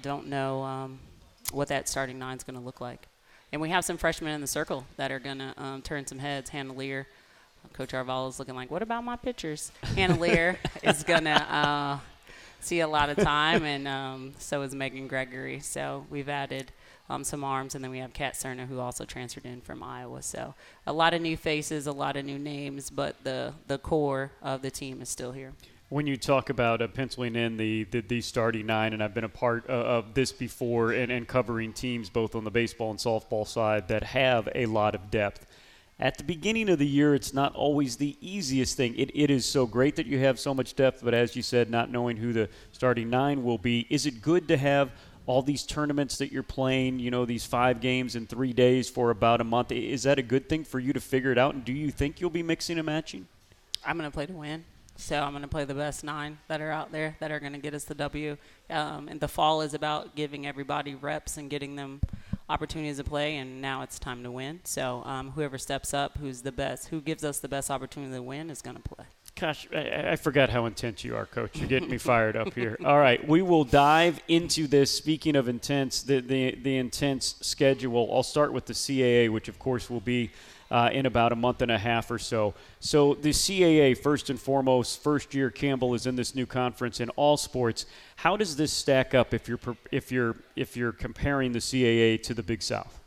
don't 0.01 0.27
know 0.27 0.89
what 1.51 1.67
that 1.67 1.89
starting 1.89 2.17
nine 2.17 2.37
is 2.37 2.43
going 2.43 2.57
to 2.57 2.63
look 2.63 2.79
like. 2.79 3.07
And 3.51 3.61
we 3.61 3.69
have 3.69 3.83
some 3.83 3.97
freshmen 3.97 4.33
in 4.33 4.41
the 4.41 4.47
circle 4.47 4.85
that 4.95 5.11
are 5.11 5.19
going 5.19 5.39
to 5.39 5.53
um, 5.57 5.81
turn 5.81 6.07
some 6.07 6.19
heads. 6.19 6.49
Hannah 6.49 6.73
Lear, 6.73 7.07
Coach 7.73 7.91
Arvalo 7.91 8.29
is 8.29 8.39
looking 8.39 8.55
like, 8.55 8.71
what 8.71 8.81
about 8.81 9.03
my 9.03 9.17
pitchers? 9.17 9.71
Hannah 9.95 10.17
Lear 10.17 10.57
is 10.83 11.03
going 11.03 11.25
to 11.25 11.31
uh, 11.31 11.99
see 12.61 12.79
a 12.79 12.87
lot 12.87 13.09
of 13.09 13.17
time, 13.17 13.65
and 13.65 13.87
um, 13.87 14.33
so 14.37 14.61
is 14.61 14.73
Megan 14.73 15.07
Gregory. 15.07 15.59
So 15.59 16.05
we've 16.09 16.29
added 16.29 16.71
um, 17.09 17.25
some 17.25 17.43
arms, 17.43 17.75
and 17.75 17.83
then 17.83 17.91
we 17.91 17.99
have 17.99 18.13
Kat 18.13 18.35
Cerner, 18.35 18.67
who 18.67 18.79
also 18.79 19.03
transferred 19.03 19.45
in 19.45 19.59
from 19.59 19.83
Iowa. 19.83 20.21
So 20.21 20.53
a 20.87 20.93
lot 20.93 21.13
of 21.13 21.21
new 21.21 21.35
faces, 21.35 21.87
a 21.87 21.91
lot 21.91 22.15
of 22.15 22.23
new 22.23 22.39
names, 22.39 22.89
but 22.89 23.21
the, 23.25 23.53
the 23.67 23.77
core 23.77 24.31
of 24.41 24.61
the 24.61 24.71
team 24.71 25.01
is 25.01 25.09
still 25.09 25.33
here 25.33 25.53
when 25.91 26.07
you 26.07 26.15
talk 26.15 26.49
about 26.49 26.81
uh, 26.81 26.87
penciling 26.87 27.35
in 27.35 27.57
the, 27.57 27.83
the, 27.83 27.99
the, 27.99 28.21
starting 28.21 28.65
nine, 28.65 28.93
and 28.93 29.03
I've 29.03 29.13
been 29.13 29.25
a 29.25 29.29
part 29.29 29.69
uh, 29.69 29.73
of 29.73 30.13
this 30.13 30.31
before 30.31 30.93
and, 30.93 31.11
and 31.11 31.27
covering 31.27 31.73
teams 31.73 32.09
both 32.09 32.33
on 32.33 32.45
the 32.45 32.49
baseball 32.49 32.91
and 32.91 32.97
softball 32.97 33.45
side 33.45 33.89
that 33.89 34.01
have 34.01 34.47
a 34.55 34.67
lot 34.67 34.95
of 34.95 35.11
depth. 35.11 35.45
At 35.99 36.17
the 36.17 36.23
beginning 36.23 36.69
of 36.69 36.79
the 36.79 36.87
year, 36.87 37.13
it's 37.13 37.33
not 37.33 37.53
always 37.55 37.97
the 37.97 38.15
easiest 38.21 38.77
thing. 38.77 38.95
It, 38.97 39.11
it 39.13 39.29
is 39.29 39.45
so 39.45 39.65
great 39.65 39.97
that 39.97 40.05
you 40.05 40.17
have 40.19 40.39
so 40.39 40.53
much 40.53 40.77
depth, 40.77 41.01
but 41.03 41.13
as 41.13 41.35
you 41.35 41.41
said, 41.41 41.69
not 41.69 41.91
knowing 41.91 42.15
who 42.15 42.31
the 42.31 42.47
starting 42.71 43.09
nine 43.09 43.43
will 43.43 43.57
be, 43.57 43.85
is 43.89 44.05
it 44.05 44.21
good 44.21 44.47
to 44.47 44.55
have 44.55 44.91
all 45.25 45.41
these 45.41 45.63
tournaments 45.63 46.17
that 46.19 46.31
you're 46.31 46.41
playing, 46.41 46.99
you 46.99 47.11
know, 47.11 47.25
these 47.25 47.45
five 47.45 47.81
games 47.81 48.15
in 48.15 48.27
three 48.27 48.53
days 48.53 48.89
for 48.89 49.09
about 49.09 49.41
a 49.41 49.43
month? 49.43 49.73
Is 49.73 50.03
that 50.03 50.17
a 50.17 50.23
good 50.23 50.47
thing 50.47 50.63
for 50.63 50.79
you 50.79 50.93
to 50.93 51.01
figure 51.01 51.33
it 51.33 51.37
out? 51.37 51.53
And 51.53 51.65
do 51.65 51.73
you 51.73 51.91
think 51.91 52.21
you'll 52.21 52.29
be 52.29 52.43
mixing 52.43 52.77
and 52.77 52.85
matching? 52.85 53.27
I'm 53.85 53.97
going 53.97 54.09
to 54.09 54.13
play 54.13 54.25
to 54.25 54.33
win. 54.33 54.63
So 55.01 55.19
I'm 55.19 55.31
going 55.31 55.41
to 55.41 55.47
play 55.47 55.65
the 55.65 55.73
best 55.73 56.03
nine 56.03 56.37
that 56.47 56.61
are 56.61 56.69
out 56.69 56.91
there 56.91 57.17
that 57.19 57.31
are 57.31 57.39
going 57.39 57.53
to 57.53 57.59
get 57.59 57.73
us 57.73 57.85
the 57.85 57.95
W. 57.95 58.37
Um, 58.69 59.07
and 59.07 59.19
the 59.19 59.27
fall 59.27 59.61
is 59.61 59.73
about 59.73 60.15
giving 60.15 60.45
everybody 60.45 60.93
reps 60.93 61.37
and 61.37 61.49
getting 61.49 61.75
them 61.75 62.01
opportunities 62.47 62.97
to 62.97 63.03
play. 63.03 63.37
And 63.37 63.61
now 63.61 63.81
it's 63.81 63.97
time 63.97 64.21
to 64.23 64.31
win. 64.31 64.59
So 64.63 65.01
um, 65.05 65.31
whoever 65.31 65.57
steps 65.57 65.95
up, 65.95 66.19
who's 66.19 66.43
the 66.43 66.51
best, 66.51 66.89
who 66.89 67.01
gives 67.01 67.23
us 67.23 67.39
the 67.39 67.47
best 67.47 67.71
opportunity 67.71 68.13
to 68.13 68.21
win, 68.21 68.51
is 68.51 68.61
going 68.61 68.75
to 68.75 68.83
play. 68.83 69.05
Gosh, 69.35 69.67
I, 69.73 70.11
I, 70.11 70.15
forgot 70.17 70.49
how 70.49 70.67
intense 70.67 71.03
you 71.03 71.15
are, 71.15 71.25
Coach. 71.25 71.57
You're 71.57 71.67
getting 71.67 71.89
me 71.89 71.97
fired 71.97 72.35
up 72.35 72.53
here. 72.53 72.77
All 72.85 72.99
right, 72.99 73.25
we 73.27 73.41
will 73.41 73.63
dive 73.63 74.19
into 74.27 74.67
this. 74.67 74.91
Speaking 74.91 75.35
of 75.35 75.47
intense, 75.47 76.03
the, 76.03 76.19
the 76.19 76.55
the 76.61 76.77
intense 76.77 77.37
schedule. 77.39 78.13
I'll 78.13 78.23
start 78.23 78.51
with 78.51 78.65
the 78.65 78.73
CAA, 78.73 79.29
which 79.29 79.47
of 79.47 79.57
course 79.57 79.89
will 79.89 80.01
be 80.01 80.31
uh, 80.71 80.89
in 80.91 81.05
about 81.05 81.33
a 81.33 81.35
month 81.35 81.61
and 81.61 81.69
a 81.69 81.77
half 81.77 82.09
or 82.09 82.17
so. 82.17 82.53
So 82.79 83.13
the 83.15 83.29
CAA, 83.31 83.97
first 83.97 84.29
and 84.29 84.39
foremost, 84.39 85.03
first 85.03 85.35
year 85.35 85.51
Campbell 85.51 85.93
is 85.93 86.07
in 86.07 86.15
this 86.15 86.33
new 86.33 86.45
conference 86.45 87.01
in 87.01 87.09
all 87.11 87.35
sports. 87.35 87.85
How 88.15 88.37
does 88.37 88.55
this 88.55 88.71
stack 88.71 89.13
up 89.13 89.33
if 89.33 89.47
you're 89.47 89.59
if 89.91 90.11
you're 90.11 90.37
if 90.55 90.77
you're 90.77 90.93
comparing 90.93 91.51
the 91.51 91.59
CAA 91.59 92.23
to 92.23 92.33
the 92.33 92.41
Big 92.41 92.63
South? 92.63 92.99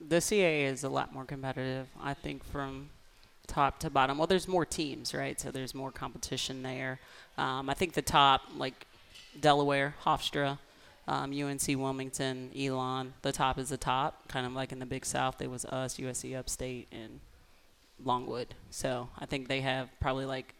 The 0.00 0.16
CAA 0.16 0.64
is 0.64 0.84
a 0.84 0.88
lot 0.88 1.12
more 1.12 1.24
competitive, 1.24 1.88
I 2.00 2.14
think, 2.14 2.44
from 2.44 2.88
top 3.46 3.80
to 3.80 3.90
bottom. 3.90 4.16
Well, 4.16 4.28
there's 4.28 4.48
more 4.48 4.64
teams, 4.64 5.12
right? 5.12 5.38
So 5.38 5.50
there's 5.50 5.74
more 5.74 5.90
competition 5.90 6.62
there. 6.62 7.00
Um, 7.36 7.68
I 7.68 7.74
think 7.74 7.92
the 7.92 8.02
top, 8.02 8.42
like 8.56 8.86
Delaware, 9.38 9.94
Hofstra, 10.04 10.58
um, 11.10 11.32
UNC 11.32 11.66
Wilmington, 11.66 12.52
Elon. 12.56 13.12
The 13.22 13.32
top 13.32 13.58
is 13.58 13.68
the 13.68 13.76
top, 13.76 14.28
kind 14.28 14.46
of 14.46 14.52
like 14.52 14.70
in 14.70 14.78
the 14.78 14.86
Big 14.86 15.04
South. 15.04 15.38
There 15.38 15.50
was 15.50 15.64
us, 15.64 15.96
USC 15.96 16.38
Upstate, 16.38 16.86
and 16.92 17.18
Longwood. 18.04 18.54
So 18.70 19.08
I 19.18 19.26
think 19.26 19.48
they 19.48 19.60
have 19.60 19.88
probably 19.98 20.24
like 20.24 20.54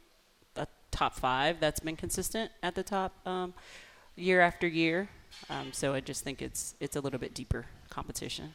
a 0.57 0.67
top 0.91 1.15
five 1.15 1.61
that's 1.61 1.79
been 1.79 1.95
consistent 1.95 2.51
at 2.65 2.75
the 2.75 2.83
top 2.83 3.13
um, 3.25 3.55
year 4.17 4.41
after 4.41 4.67
year. 4.67 5.09
Um, 5.49 5.73
so 5.73 5.95
I 5.95 6.01
just 6.01 6.25
think 6.25 6.43
it's 6.43 6.75
it's 6.81 6.97
a 6.97 7.01
little 7.01 7.21
bit 7.21 7.33
deeper 7.33 7.67
competition. 7.89 8.53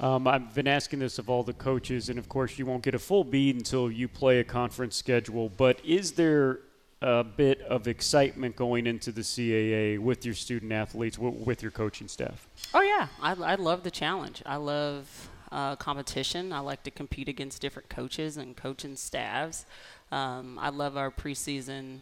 Um, 0.00 0.26
I've 0.26 0.52
been 0.52 0.66
asking 0.66 0.98
this 0.98 1.20
of 1.20 1.30
all 1.30 1.44
the 1.44 1.52
coaches, 1.52 2.08
and 2.08 2.18
of 2.18 2.28
course, 2.28 2.58
you 2.58 2.66
won't 2.66 2.82
get 2.82 2.96
a 2.96 2.98
full 2.98 3.22
bead 3.22 3.54
until 3.54 3.88
you 3.88 4.08
play 4.08 4.40
a 4.40 4.44
conference 4.44 4.96
schedule. 4.96 5.48
But 5.48 5.78
is 5.84 6.12
there 6.12 6.58
a 7.02 7.24
bit 7.24 7.60
of 7.62 7.86
excitement 7.86 8.56
going 8.56 8.86
into 8.86 9.12
the 9.12 9.20
CAA 9.20 9.98
with 9.98 10.24
your 10.24 10.34
student 10.34 10.72
athletes, 10.72 11.18
with 11.18 11.62
your 11.62 11.70
coaching 11.70 12.08
staff? 12.08 12.48
Oh 12.74 12.80
yeah, 12.80 13.08
I, 13.20 13.32
I 13.32 13.54
love 13.56 13.82
the 13.82 13.90
challenge. 13.90 14.42
I 14.46 14.56
love 14.56 15.30
uh, 15.52 15.76
competition. 15.76 16.52
I 16.52 16.60
like 16.60 16.82
to 16.84 16.90
compete 16.90 17.28
against 17.28 17.60
different 17.60 17.88
coaches 17.88 18.36
and 18.36 18.56
coaching 18.56 18.96
staffs. 18.96 19.66
Um, 20.10 20.58
I 20.60 20.70
love 20.70 20.96
our 20.96 21.10
preseason, 21.10 21.98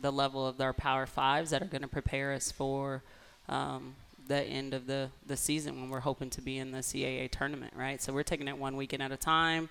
the 0.00 0.12
level 0.12 0.46
of 0.46 0.60
our 0.60 0.72
Power 0.72 1.06
Fives 1.06 1.50
that 1.50 1.62
are 1.62 1.66
going 1.66 1.82
to 1.82 1.88
prepare 1.88 2.32
us 2.32 2.52
for 2.52 3.02
um, 3.48 3.94
the 4.28 4.42
end 4.42 4.74
of 4.74 4.86
the, 4.86 5.10
the 5.26 5.36
season 5.36 5.80
when 5.80 5.90
we're 5.90 6.00
hoping 6.00 6.30
to 6.30 6.40
be 6.42 6.58
in 6.58 6.70
the 6.70 6.78
CAA 6.78 7.30
tournament, 7.30 7.72
right? 7.76 8.00
So 8.02 8.12
we're 8.12 8.22
taking 8.22 8.48
it 8.48 8.58
one 8.58 8.76
weekend 8.76 9.02
at 9.02 9.12
a 9.12 9.16
time 9.16 9.68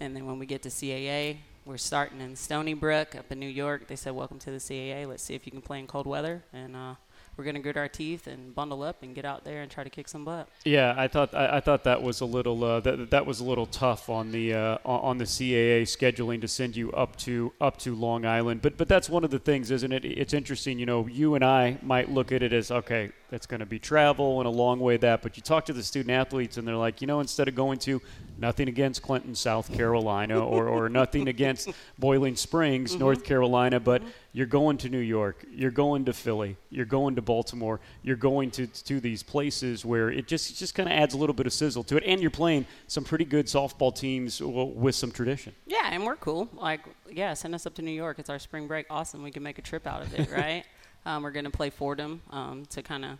And 0.00 0.14
then 0.14 0.26
when 0.26 0.38
we 0.38 0.46
get 0.46 0.62
to 0.62 0.68
CAA, 0.68 1.38
we're 1.68 1.76
starting 1.76 2.22
in 2.22 2.34
Stony 2.34 2.72
Brook 2.72 3.14
up 3.14 3.30
in 3.30 3.38
New 3.38 3.46
York. 3.46 3.88
They 3.88 3.96
said, 3.96 4.14
"Welcome 4.14 4.38
to 4.38 4.50
the 4.50 4.56
CAA. 4.56 5.06
Let's 5.06 5.22
see 5.22 5.34
if 5.34 5.44
you 5.44 5.52
can 5.52 5.60
play 5.60 5.78
in 5.78 5.86
cold 5.86 6.06
weather." 6.06 6.42
And 6.50 6.74
uh, 6.74 6.94
we're 7.36 7.44
going 7.44 7.56
to 7.56 7.60
grit 7.60 7.76
our 7.76 7.88
teeth 7.88 8.26
and 8.26 8.54
bundle 8.54 8.82
up 8.82 9.02
and 9.02 9.14
get 9.14 9.26
out 9.26 9.44
there 9.44 9.60
and 9.60 9.70
try 9.70 9.84
to 9.84 9.90
kick 9.90 10.08
some 10.08 10.24
butt. 10.24 10.48
Yeah, 10.64 10.94
I 10.96 11.08
thought 11.08 11.34
I, 11.34 11.58
I 11.58 11.60
thought 11.60 11.84
that 11.84 12.02
was 12.02 12.22
a 12.22 12.24
little 12.24 12.64
uh, 12.64 12.80
that, 12.80 13.10
that 13.10 13.26
was 13.26 13.40
a 13.40 13.44
little 13.44 13.66
tough 13.66 14.08
on 14.08 14.32
the 14.32 14.54
uh, 14.54 14.78
on 14.86 15.18
the 15.18 15.26
CAA 15.26 15.82
scheduling 15.82 16.40
to 16.40 16.48
send 16.48 16.74
you 16.74 16.90
up 16.92 17.16
to 17.16 17.52
up 17.60 17.76
to 17.80 17.94
Long 17.94 18.24
Island. 18.24 18.62
But 18.62 18.78
but 18.78 18.88
that's 18.88 19.10
one 19.10 19.22
of 19.22 19.30
the 19.30 19.38
things, 19.38 19.70
isn't 19.70 19.92
it? 19.92 20.06
It's 20.06 20.32
interesting. 20.32 20.78
You 20.78 20.86
know, 20.86 21.06
you 21.06 21.34
and 21.34 21.44
I 21.44 21.76
might 21.82 22.10
look 22.10 22.32
at 22.32 22.42
it 22.42 22.54
as 22.54 22.70
okay, 22.70 23.10
it's 23.30 23.46
going 23.46 23.60
to 23.60 23.66
be 23.66 23.78
travel 23.78 24.40
and 24.40 24.46
a 24.46 24.50
long 24.50 24.80
way 24.80 24.96
that. 24.96 25.20
But 25.20 25.36
you 25.36 25.42
talk 25.42 25.66
to 25.66 25.74
the 25.74 25.82
student 25.82 26.12
athletes 26.12 26.56
and 26.56 26.66
they're 26.66 26.76
like, 26.76 27.02
you 27.02 27.06
know, 27.06 27.20
instead 27.20 27.46
of 27.46 27.54
going 27.54 27.78
to 27.80 28.00
nothing 28.38 28.68
against 28.68 29.02
Clinton, 29.02 29.34
South 29.34 29.72
Carolina, 29.72 30.38
or, 30.38 30.68
or 30.68 30.88
nothing 31.00 31.28
against 31.28 31.68
Boiling 31.98 32.36
Springs, 32.36 32.92
mm-hmm. 32.92 33.00
North 33.00 33.24
Carolina, 33.24 33.80
but 33.80 34.00
mm-hmm. 34.00 34.10
you're 34.32 34.46
going 34.46 34.78
to 34.78 34.88
New 34.88 34.98
York, 34.98 35.44
you're 35.50 35.70
going 35.70 36.04
to 36.06 36.12
Philly, 36.12 36.56
you're 36.70 36.86
going 36.86 37.16
to 37.16 37.22
Baltimore, 37.22 37.80
you're 38.02 38.16
going 38.16 38.50
to, 38.52 38.66
to 38.66 39.00
these 39.00 39.22
places 39.22 39.84
where 39.84 40.10
it 40.10 40.26
just, 40.26 40.58
just 40.58 40.74
kind 40.74 40.88
of 40.88 40.94
adds 40.94 41.14
a 41.14 41.18
little 41.18 41.34
bit 41.34 41.46
of 41.46 41.52
sizzle 41.52 41.84
to 41.84 41.96
it. 41.96 42.04
And 42.06 42.20
you're 42.20 42.30
playing 42.30 42.66
some 42.86 43.04
pretty 43.04 43.24
good 43.24 43.46
softball 43.46 43.94
teams 43.94 44.40
with 44.40 44.94
some 44.94 45.10
tradition. 45.10 45.54
Yeah, 45.66 45.88
and 45.90 46.04
we're 46.04 46.16
cool. 46.16 46.48
Like, 46.54 46.80
yeah, 47.10 47.34
send 47.34 47.54
us 47.54 47.66
up 47.66 47.74
to 47.74 47.82
New 47.82 47.90
York. 47.90 48.18
It's 48.18 48.30
our 48.30 48.38
spring 48.38 48.66
break. 48.66 48.86
Awesome. 48.88 49.22
We 49.22 49.30
can 49.30 49.42
make 49.42 49.58
a 49.58 49.62
trip 49.62 49.86
out 49.86 50.02
of 50.02 50.14
it, 50.14 50.30
right? 50.32 50.64
um, 51.08 51.22
we're 51.22 51.30
going 51.30 51.44
to 51.44 51.50
play 51.50 51.70
Fordham 51.70 52.20
um, 52.30 52.66
to 52.66 52.82
kind 52.82 53.04
of 53.04 53.18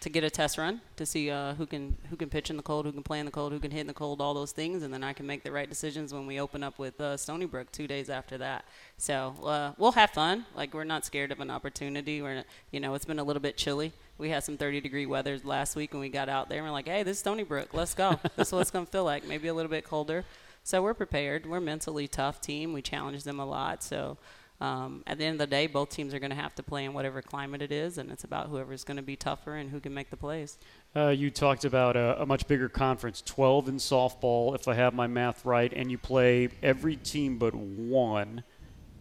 to 0.00 0.10
get 0.10 0.22
a 0.22 0.30
test 0.30 0.58
run 0.58 0.80
to 0.96 1.06
see 1.06 1.30
uh, 1.30 1.54
who 1.54 1.66
can 1.66 1.96
who 2.10 2.16
can 2.16 2.28
pitch 2.28 2.50
in 2.50 2.56
the 2.56 2.62
cold, 2.62 2.84
who 2.84 2.92
can 2.92 3.02
play 3.02 3.18
in 3.18 3.26
the 3.26 3.32
cold, 3.32 3.52
who 3.52 3.58
can 3.58 3.70
hit 3.70 3.80
in 3.80 3.86
the 3.86 3.94
cold, 3.94 4.20
all 4.20 4.34
those 4.34 4.52
things, 4.52 4.82
and 4.82 4.92
then 4.92 5.02
I 5.02 5.12
can 5.12 5.26
make 5.26 5.42
the 5.42 5.50
right 5.50 5.68
decisions 5.68 6.12
when 6.12 6.26
we 6.26 6.38
open 6.38 6.62
up 6.62 6.78
with 6.78 7.00
uh, 7.00 7.16
Stony 7.16 7.46
Brook 7.46 7.72
two 7.72 7.86
days 7.86 8.10
after 8.10 8.38
that. 8.38 8.64
So 8.98 9.34
uh, 9.44 9.72
we'll 9.78 9.92
have 9.92 10.10
fun. 10.10 10.44
Like 10.54 10.74
we're 10.74 10.84
not 10.84 11.04
scared 11.04 11.32
of 11.32 11.40
an 11.40 11.50
opportunity. 11.50 12.22
We're 12.22 12.44
you 12.70 12.80
know 12.80 12.94
it's 12.94 13.04
been 13.04 13.18
a 13.18 13.24
little 13.24 13.42
bit 13.42 13.56
chilly. 13.56 13.92
We 14.18 14.30
had 14.30 14.44
some 14.44 14.56
30 14.56 14.80
degree 14.80 15.06
weather 15.06 15.38
last 15.44 15.76
week 15.76 15.92
when 15.92 16.00
we 16.00 16.08
got 16.08 16.28
out 16.28 16.48
there. 16.48 16.58
and 16.58 16.66
We're 16.66 16.72
like, 16.72 16.88
hey, 16.88 17.02
this 17.02 17.16
is 17.16 17.20
Stony 17.20 17.42
Brook. 17.42 17.70
Let's 17.72 17.94
go. 17.94 18.18
this 18.36 18.48
is 18.48 18.52
what 18.52 18.60
it's 18.60 18.70
gonna 18.70 18.86
feel 18.86 19.04
like. 19.04 19.26
Maybe 19.26 19.48
a 19.48 19.54
little 19.54 19.70
bit 19.70 19.84
colder. 19.84 20.24
So 20.62 20.82
we're 20.82 20.94
prepared. 20.94 21.46
We're 21.46 21.58
a 21.58 21.60
mentally 21.60 22.08
tough 22.08 22.40
team. 22.40 22.72
We 22.72 22.82
challenge 22.82 23.22
them 23.22 23.38
a 23.38 23.46
lot. 23.46 23.82
So 23.82 24.18
um, 24.60 25.02
at 25.06 25.18
the 25.18 25.24
end 25.24 25.34
of 25.34 25.38
the 25.38 25.46
day, 25.46 25.66
both 25.66 25.90
teams 25.90 26.14
are 26.14 26.18
going 26.18 26.30
to 26.30 26.36
have 26.36 26.54
to 26.54 26.62
play 26.62 26.84
in 26.84 26.94
whatever 26.94 27.20
climate 27.20 27.60
it 27.60 27.70
is, 27.70 27.98
and 27.98 28.10
it's 28.10 28.24
about 28.24 28.48
whoever's 28.48 28.84
going 28.84 28.96
to 28.96 29.02
be 29.02 29.16
tougher 29.16 29.54
and 29.54 29.70
who 29.70 29.80
can 29.80 29.92
make 29.92 30.10
the 30.10 30.16
plays. 30.16 30.58
Uh, 30.94 31.08
you 31.08 31.30
talked 31.30 31.64
about 31.64 31.96
a, 31.96 32.22
a, 32.22 32.26
much 32.26 32.46
bigger 32.48 32.68
conference, 32.68 33.22
12 33.26 33.68
in 33.68 33.76
softball, 33.76 34.54
if 34.54 34.66
I 34.66 34.74
have 34.74 34.94
my 34.94 35.06
math 35.06 35.44
right, 35.44 35.72
and 35.72 35.90
you 35.90 35.98
play 35.98 36.48
every 36.62 36.96
team 36.96 37.36
but 37.36 37.54
one 37.54 38.44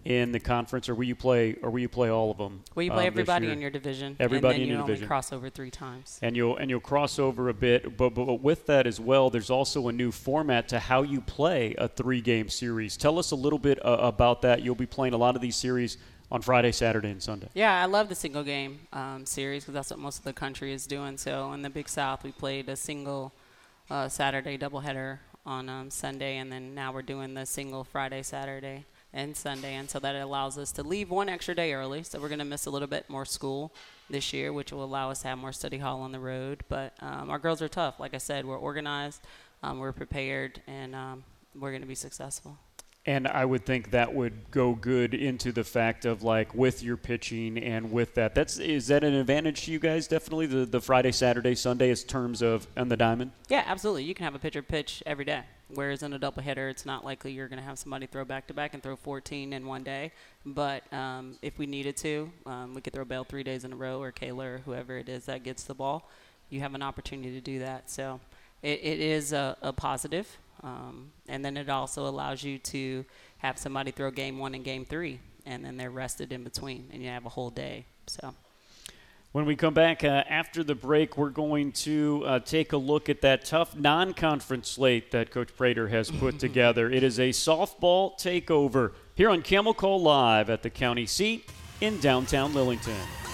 in 0.05 0.31
the 0.31 0.39
conference, 0.39 0.87
or 0.87 0.93
will 0.93 1.05
you 1.05 1.15
play, 1.15 1.55
or 1.63 1.71
will 1.71 1.79
you 1.79 1.89
play 1.89 2.09
all 2.09 2.29
of 2.29 2.37
them? 2.37 2.63
Will 2.75 2.83
you 2.83 2.91
play 2.91 3.07
um, 3.07 3.07
everybody 3.07 3.49
in 3.49 3.59
your 3.59 3.71
division. 3.71 4.15
Everybody 4.19 4.61
in 4.61 4.69
your 4.69 4.81
division. 4.81 5.03
You 5.03 5.07
cross 5.07 5.33
over 5.33 5.49
three 5.49 5.71
times. 5.71 6.19
And 6.21 6.37
you'll 6.37 6.57
and 6.57 6.69
you'll 6.69 6.79
cross 6.79 7.17
over 7.17 7.49
a 7.49 7.53
bit, 7.53 7.97
but 7.97 8.11
but 8.11 8.41
with 8.41 8.67
that 8.67 8.85
as 8.85 8.99
well, 8.99 9.31
there's 9.31 9.49
also 9.49 9.87
a 9.87 9.91
new 9.91 10.11
format 10.11 10.67
to 10.69 10.79
how 10.79 11.01
you 11.01 11.21
play 11.21 11.73
a 11.77 11.87
three-game 11.87 12.49
series. 12.49 12.97
Tell 12.97 13.17
us 13.17 13.31
a 13.31 13.35
little 13.35 13.57
bit 13.57 13.83
uh, 13.83 13.97
about 13.99 14.43
that. 14.43 14.61
You'll 14.61 14.75
be 14.75 14.85
playing 14.85 15.15
a 15.15 15.17
lot 15.17 15.35
of 15.35 15.41
these 15.41 15.55
series 15.55 15.97
on 16.31 16.41
Friday, 16.41 16.71
Saturday, 16.71 17.09
and 17.09 17.21
Sunday. 17.21 17.49
Yeah, 17.55 17.81
I 17.81 17.85
love 17.85 18.07
the 18.07 18.15
single 18.15 18.43
game 18.43 18.81
um, 18.93 19.25
series 19.25 19.63
because 19.63 19.73
that's 19.73 19.89
what 19.89 19.99
most 19.99 20.19
of 20.19 20.23
the 20.23 20.33
country 20.33 20.71
is 20.71 20.85
doing. 20.85 21.17
So 21.17 21.51
in 21.53 21.63
the 21.63 21.69
Big 21.69 21.89
South, 21.89 22.23
we 22.23 22.31
played 22.31 22.69
a 22.69 22.75
single 22.75 23.33
uh, 23.89 24.07
Saturday 24.07 24.57
doubleheader 24.57 25.19
on 25.47 25.67
um, 25.67 25.89
Sunday, 25.89 26.37
and 26.37 26.51
then 26.51 26.75
now 26.75 26.91
we're 26.91 27.03
doing 27.03 27.33
the 27.33 27.45
single 27.45 27.83
Friday, 27.83 28.21
Saturday 28.21 28.85
and 29.15 29.35
Sunday, 29.35 29.75
and 29.75 29.89
so 29.89 29.97
that 29.99 30.15
allows 30.15 30.57
us 30.57 30.73
to 30.73 30.83
leave 30.83 31.09
one 31.09 31.29
extra 31.29 31.55
day 31.55 31.73
early. 31.73 32.03
So 32.03 32.19
we're 32.19 32.27
going 32.27 32.39
to 32.39 32.45
miss 32.45 32.65
a 32.65 32.69
little 32.69 32.87
bit 32.87 33.09
more 33.09 33.25
school 33.25 33.73
this 34.09 34.33
year, 34.33 34.51
which 34.51 34.73
will 34.73 34.83
allow 34.83 35.09
us 35.09 35.21
to 35.21 35.29
have 35.29 35.37
more 35.37 35.53
study 35.53 35.77
hall 35.77 36.01
on 36.01 36.11
the 36.11 36.19
road. 36.19 36.63
But 36.67 36.93
um, 36.99 37.29
our 37.29 37.39
girls 37.39 37.61
are 37.61 37.69
tough. 37.69 37.99
Like 37.99 38.13
I 38.13 38.19
said, 38.19 38.45
we're 38.45 38.57
organized, 38.57 39.21
um, 39.63 39.79
we're 39.79 39.93
prepared, 39.93 40.61
and 40.67 40.93
um, 40.93 41.23
we're 41.57 41.71
going 41.71 41.81
to 41.81 41.87
be 41.87 41.95
successful. 41.95 42.57
And 43.07 43.27
I 43.27 43.45
would 43.45 43.65
think 43.65 43.91
that 43.91 44.15
would 44.15 44.49
go 44.49 44.73
good 44.73 45.13
into 45.13 45.51
the 45.51 45.63
fact 45.63 46.05
of 46.05 46.23
like 46.23 46.55
with 46.55 46.81
your 46.81 46.97
pitching 46.97 47.57
and 47.57 47.91
with 47.91 48.15
that. 48.15 48.33
That's 48.33 48.57
is 48.57 48.87
that 48.87 49.03
an 49.03 49.13
advantage 49.13 49.65
to 49.65 49.71
you 49.71 49.77
guys? 49.77 50.07
Definitely 50.07 50.47
the 50.47 50.65
the 50.65 50.81
Friday, 50.81 51.11
Saturday, 51.11 51.53
Sunday 51.53 51.91
as 51.91 52.03
terms 52.03 52.41
of 52.41 52.67
on 52.75 52.89
the 52.89 52.97
diamond. 52.97 53.31
Yeah, 53.47 53.63
absolutely. 53.67 54.05
You 54.05 54.15
can 54.15 54.23
have 54.23 54.33
a 54.33 54.39
pitcher 54.39 54.63
pitch 54.63 55.03
every 55.05 55.25
day. 55.25 55.43
Whereas 55.73 56.03
in 56.03 56.13
a 56.13 56.19
doubleheader, 56.19 56.69
it's 56.69 56.85
not 56.85 57.03
likely 57.03 57.31
you're 57.31 57.47
going 57.47 57.59
to 57.59 57.65
have 57.65 57.79
somebody 57.79 58.05
throw 58.05 58.23
back 58.23 58.47
to 58.47 58.53
back 58.53 58.73
and 58.73 58.83
throw 58.83 58.95
14 58.95 59.51
in 59.51 59.65
one 59.65 59.83
day. 59.83 60.11
But 60.45 60.91
um, 60.93 61.37
if 61.41 61.57
we 61.57 61.65
needed 61.65 61.97
to, 61.97 62.31
um, 62.45 62.75
we 62.75 62.81
could 62.81 62.93
throw 62.93 63.03
Bell 63.03 63.23
three 63.23 63.43
days 63.43 63.63
in 63.63 63.73
a 63.73 63.75
row, 63.75 63.99
or 63.99 64.11
Kayla, 64.11 64.45
or 64.45 64.57
whoever 64.59 64.97
it 64.97 65.09
is 65.09 65.25
that 65.25 65.43
gets 65.43 65.63
the 65.63 65.73
ball. 65.73 66.07
You 66.49 66.59
have 66.59 66.75
an 66.75 66.83
opportunity 66.83 67.31
to 67.31 67.41
do 67.41 67.59
that. 67.59 67.89
So 67.89 68.19
it, 68.61 68.79
it 68.83 68.99
is 68.99 69.33
a, 69.33 69.57
a 69.61 69.73
positive. 69.73 70.37
Um, 70.63 71.11
and 71.27 71.43
then 71.43 71.57
it 71.57 71.69
also 71.69 72.07
allows 72.07 72.43
you 72.43 72.57
to 72.59 73.05
have 73.37 73.57
somebody 73.57 73.91
throw 73.91 74.11
game 74.11 74.39
one 74.39 74.55
and 74.55 74.63
game 74.63 74.85
three, 74.85 75.19
and 75.45 75.63
then 75.63 75.77
they're 75.77 75.91
rested 75.91 76.31
in 76.31 76.43
between, 76.43 76.89
and 76.91 77.01
you 77.01 77.09
have 77.09 77.25
a 77.25 77.29
whole 77.29 77.49
day. 77.49 77.85
So. 78.07 78.33
When 79.35 79.45
we 79.45 79.57
come 79.57 79.73
back 79.73 80.05
uh, 80.05 80.23
after 80.29 80.63
the 80.63 80.75
break, 80.75 81.17
we're 81.17 81.29
going 81.29 81.73
to 81.73 82.23
uh, 82.25 82.39
take 82.39 82.71
a 82.71 82.77
look 82.77 83.09
at 83.09 83.19
that 83.19 83.43
tough 83.43 83.75
non 83.75 84.13
conference 84.13 84.69
slate 84.69 85.11
that 85.11 85.29
Coach 85.29 85.49
Prater 85.57 85.89
has 85.89 86.09
put 86.09 86.39
together. 86.39 86.89
It 86.89 87.03
is 87.03 87.19
a 87.19 87.31
softball 87.31 88.17
takeover 88.17 88.93
here 89.13 89.29
on 89.29 89.41
Camel 89.41 89.73
Call 89.73 90.01
Live 90.01 90.49
at 90.49 90.63
the 90.63 90.69
county 90.69 91.05
seat 91.05 91.49
in 91.81 91.99
downtown 91.99 92.53
Lillington. 92.53 93.24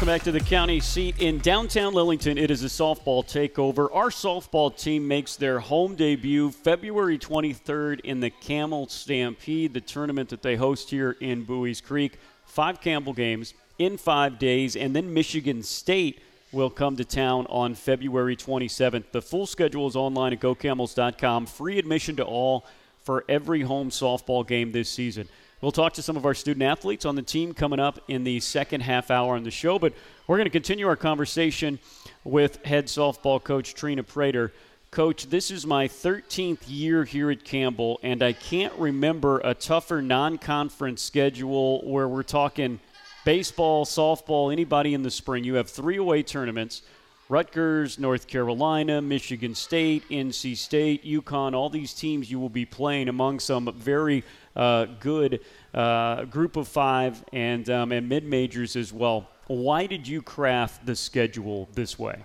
Welcome 0.00 0.14
back 0.14 0.22
to 0.22 0.32
the 0.32 0.40
county 0.40 0.80
seat 0.80 1.14
in 1.18 1.36
downtown 1.40 1.92
Lillington. 1.92 2.38
It 2.38 2.50
is 2.50 2.64
a 2.64 2.68
softball 2.68 3.22
takeover. 3.22 3.94
Our 3.94 4.08
softball 4.08 4.74
team 4.74 5.06
makes 5.06 5.36
their 5.36 5.60
home 5.60 5.94
debut 5.94 6.52
February 6.52 7.18
23rd 7.18 8.00
in 8.00 8.20
the 8.20 8.30
Camel 8.30 8.88
Stampede, 8.88 9.74
the 9.74 9.82
tournament 9.82 10.30
that 10.30 10.40
they 10.40 10.56
host 10.56 10.88
here 10.88 11.18
in 11.20 11.44
Buies 11.44 11.82
Creek. 11.82 12.18
Five 12.46 12.80
Campbell 12.80 13.12
games 13.12 13.52
in 13.78 13.98
five 13.98 14.38
days, 14.38 14.74
and 14.74 14.96
then 14.96 15.12
Michigan 15.12 15.62
State 15.62 16.22
will 16.50 16.70
come 16.70 16.96
to 16.96 17.04
town 17.04 17.46
on 17.50 17.74
February 17.74 18.36
27th. 18.36 19.12
The 19.12 19.20
full 19.20 19.44
schedule 19.44 19.86
is 19.86 19.96
online 19.96 20.32
at 20.32 20.40
gocamels.com. 20.40 21.44
Free 21.44 21.78
admission 21.78 22.16
to 22.16 22.24
all 22.24 22.64
for 23.02 23.26
every 23.28 23.60
home 23.60 23.90
softball 23.90 24.48
game 24.48 24.72
this 24.72 24.88
season. 24.88 25.28
We'll 25.60 25.72
talk 25.72 25.92
to 25.94 26.02
some 26.02 26.16
of 26.16 26.24
our 26.24 26.32
student 26.32 26.62
athletes 26.62 27.04
on 27.04 27.16
the 27.16 27.22
team 27.22 27.52
coming 27.52 27.80
up 27.80 28.00
in 28.08 28.24
the 28.24 28.40
second 28.40 28.80
half 28.80 29.10
hour 29.10 29.36
on 29.36 29.44
the 29.44 29.50
show, 29.50 29.78
but 29.78 29.92
we're 30.26 30.38
going 30.38 30.46
to 30.46 30.50
continue 30.50 30.88
our 30.88 30.96
conversation 30.96 31.78
with 32.24 32.64
head 32.64 32.86
softball 32.86 33.44
coach 33.44 33.74
Trena 33.74 34.06
Prater. 34.06 34.54
Coach, 34.90 35.28
this 35.28 35.50
is 35.50 35.66
my 35.66 35.86
13th 35.86 36.60
year 36.66 37.04
here 37.04 37.30
at 37.30 37.44
Campbell, 37.44 38.00
and 38.02 38.22
I 38.22 38.32
can't 38.32 38.72
remember 38.78 39.40
a 39.40 39.52
tougher 39.52 40.00
non 40.00 40.38
conference 40.38 41.02
schedule 41.02 41.82
where 41.82 42.08
we're 42.08 42.22
talking 42.22 42.80
baseball, 43.26 43.84
softball, 43.84 44.50
anybody 44.50 44.94
in 44.94 45.02
the 45.02 45.10
spring. 45.10 45.44
You 45.44 45.56
have 45.56 45.68
three 45.68 45.98
away 45.98 46.22
tournaments. 46.22 46.80
Rutgers, 47.28 47.98
North 47.98 48.26
Carolina, 48.26 49.00
Michigan 49.00 49.54
State, 49.54 50.02
NC 50.08 50.56
State, 50.56 51.04
UConn, 51.04 51.54
all 51.54 51.70
these 51.70 51.94
teams 51.94 52.28
you 52.28 52.40
will 52.40 52.48
be 52.48 52.64
playing 52.64 53.08
among 53.08 53.38
some 53.38 53.72
very 53.76 54.24
good 54.54 55.40
uh, 55.74 56.24
group 56.24 56.56
of 56.56 56.68
five 56.68 57.24
and, 57.32 57.68
um, 57.70 57.92
and 57.92 58.08
mid 58.08 58.24
majors 58.24 58.76
as 58.76 58.92
well. 58.92 59.28
Why 59.46 59.86
did 59.86 60.06
you 60.06 60.22
craft 60.22 60.86
the 60.86 60.94
schedule 60.94 61.68
this 61.74 61.98
way? 61.98 62.24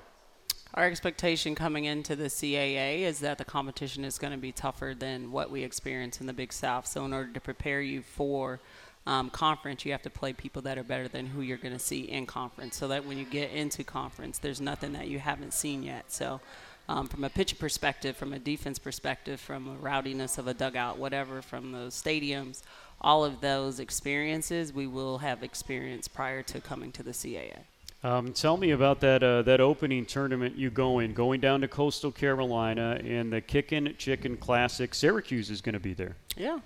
Our 0.76 0.84
expectation 0.84 1.56
coming 1.56 1.86
into 1.86 2.18
the 2.18 2.26
CAA 2.26 3.00
is 3.00 3.20
that 3.20 3.38
the 3.38 3.46
competition 3.46 4.04
is 4.04 4.18
going 4.18 4.34
to 4.34 4.38
be 4.38 4.52
tougher 4.52 4.94
than 4.98 5.32
what 5.32 5.50
we 5.50 5.64
experience 5.64 6.20
in 6.20 6.28
the 6.28 6.34
Big 6.34 6.52
South. 6.52 6.86
So, 6.86 7.06
in 7.06 7.14
order 7.14 7.32
to 7.32 7.40
prepare 7.40 7.82
you 7.82 8.02
for 8.02 8.60
um, 9.08 9.30
conference, 9.30 9.86
you 9.86 9.94
have 9.94 10.02
to 10.02 10.10
play 10.10 10.34
people 10.34 10.62
that 10.64 10.78
are 10.78 10.84
better 10.84 11.08
than 11.08 11.28
who 11.28 11.42
you're 11.42 11.58
going 11.58 11.74
to 11.74 11.80
see 11.80 12.02
in 12.02 12.26
conference, 12.26 12.76
so 12.76 12.90
that 12.90 13.06
when 13.06 13.18
you 13.18 13.24
get 13.24 13.52
into 13.52 13.86
conference, 13.86 14.38
there's 14.38 14.60
nothing 14.60 14.92
that 14.94 15.08
you 15.08 15.18
haven't 15.18 15.54
seen 15.54 15.82
yet. 15.82 16.12
So, 16.12 16.42
um, 16.88 17.08
from 17.08 17.24
a 17.24 17.30
pitcher 17.30 17.56
perspective, 17.56 18.16
from 18.16 18.34
a 18.34 18.40
defense 18.40 18.80
perspective, 18.80 19.40
from 19.40 19.68
a 19.68 19.76
rowdiness 19.76 20.38
of 20.38 20.48
a 20.48 20.54
dugout, 20.54 20.98
whatever, 20.98 21.42
from 21.42 21.72
those 21.72 22.00
stadiums, 22.00 22.62
all 23.02 23.26
of 23.26 23.42
those 23.42 23.80
experiences 23.80 24.74
we 24.74 24.88
will 24.88 25.20
have 25.20 25.44
experienced 25.44 26.14
prior 26.14 26.42
to 26.44 26.62
coming 26.62 26.92
to 26.92 27.04
the 27.04 27.12
CAA. 27.12 27.60
Um, 28.04 28.34
tell 28.34 28.56
me 28.56 28.70
about 28.70 29.00
that 29.00 29.24
uh, 29.24 29.42
that 29.44 29.60
opening 29.60 30.06
tournament 30.06 30.56
you 30.56 30.70
go 30.70 31.00
in, 31.00 31.14
going 31.14 31.42
down 31.42 31.62
to 31.62 31.68
Coastal 31.68 32.12
Carolina 32.12 33.02
in 33.04 33.32
the 33.32 33.42
Kickin' 33.42 33.96
Chicken 33.98 34.38
Classic. 34.38 34.94
Syracuse 34.94 35.50
is 35.50 35.60
going 35.60 35.74
to 35.74 35.80
be 35.80 35.96
there. 35.96 36.16
Yeah. 36.38 36.60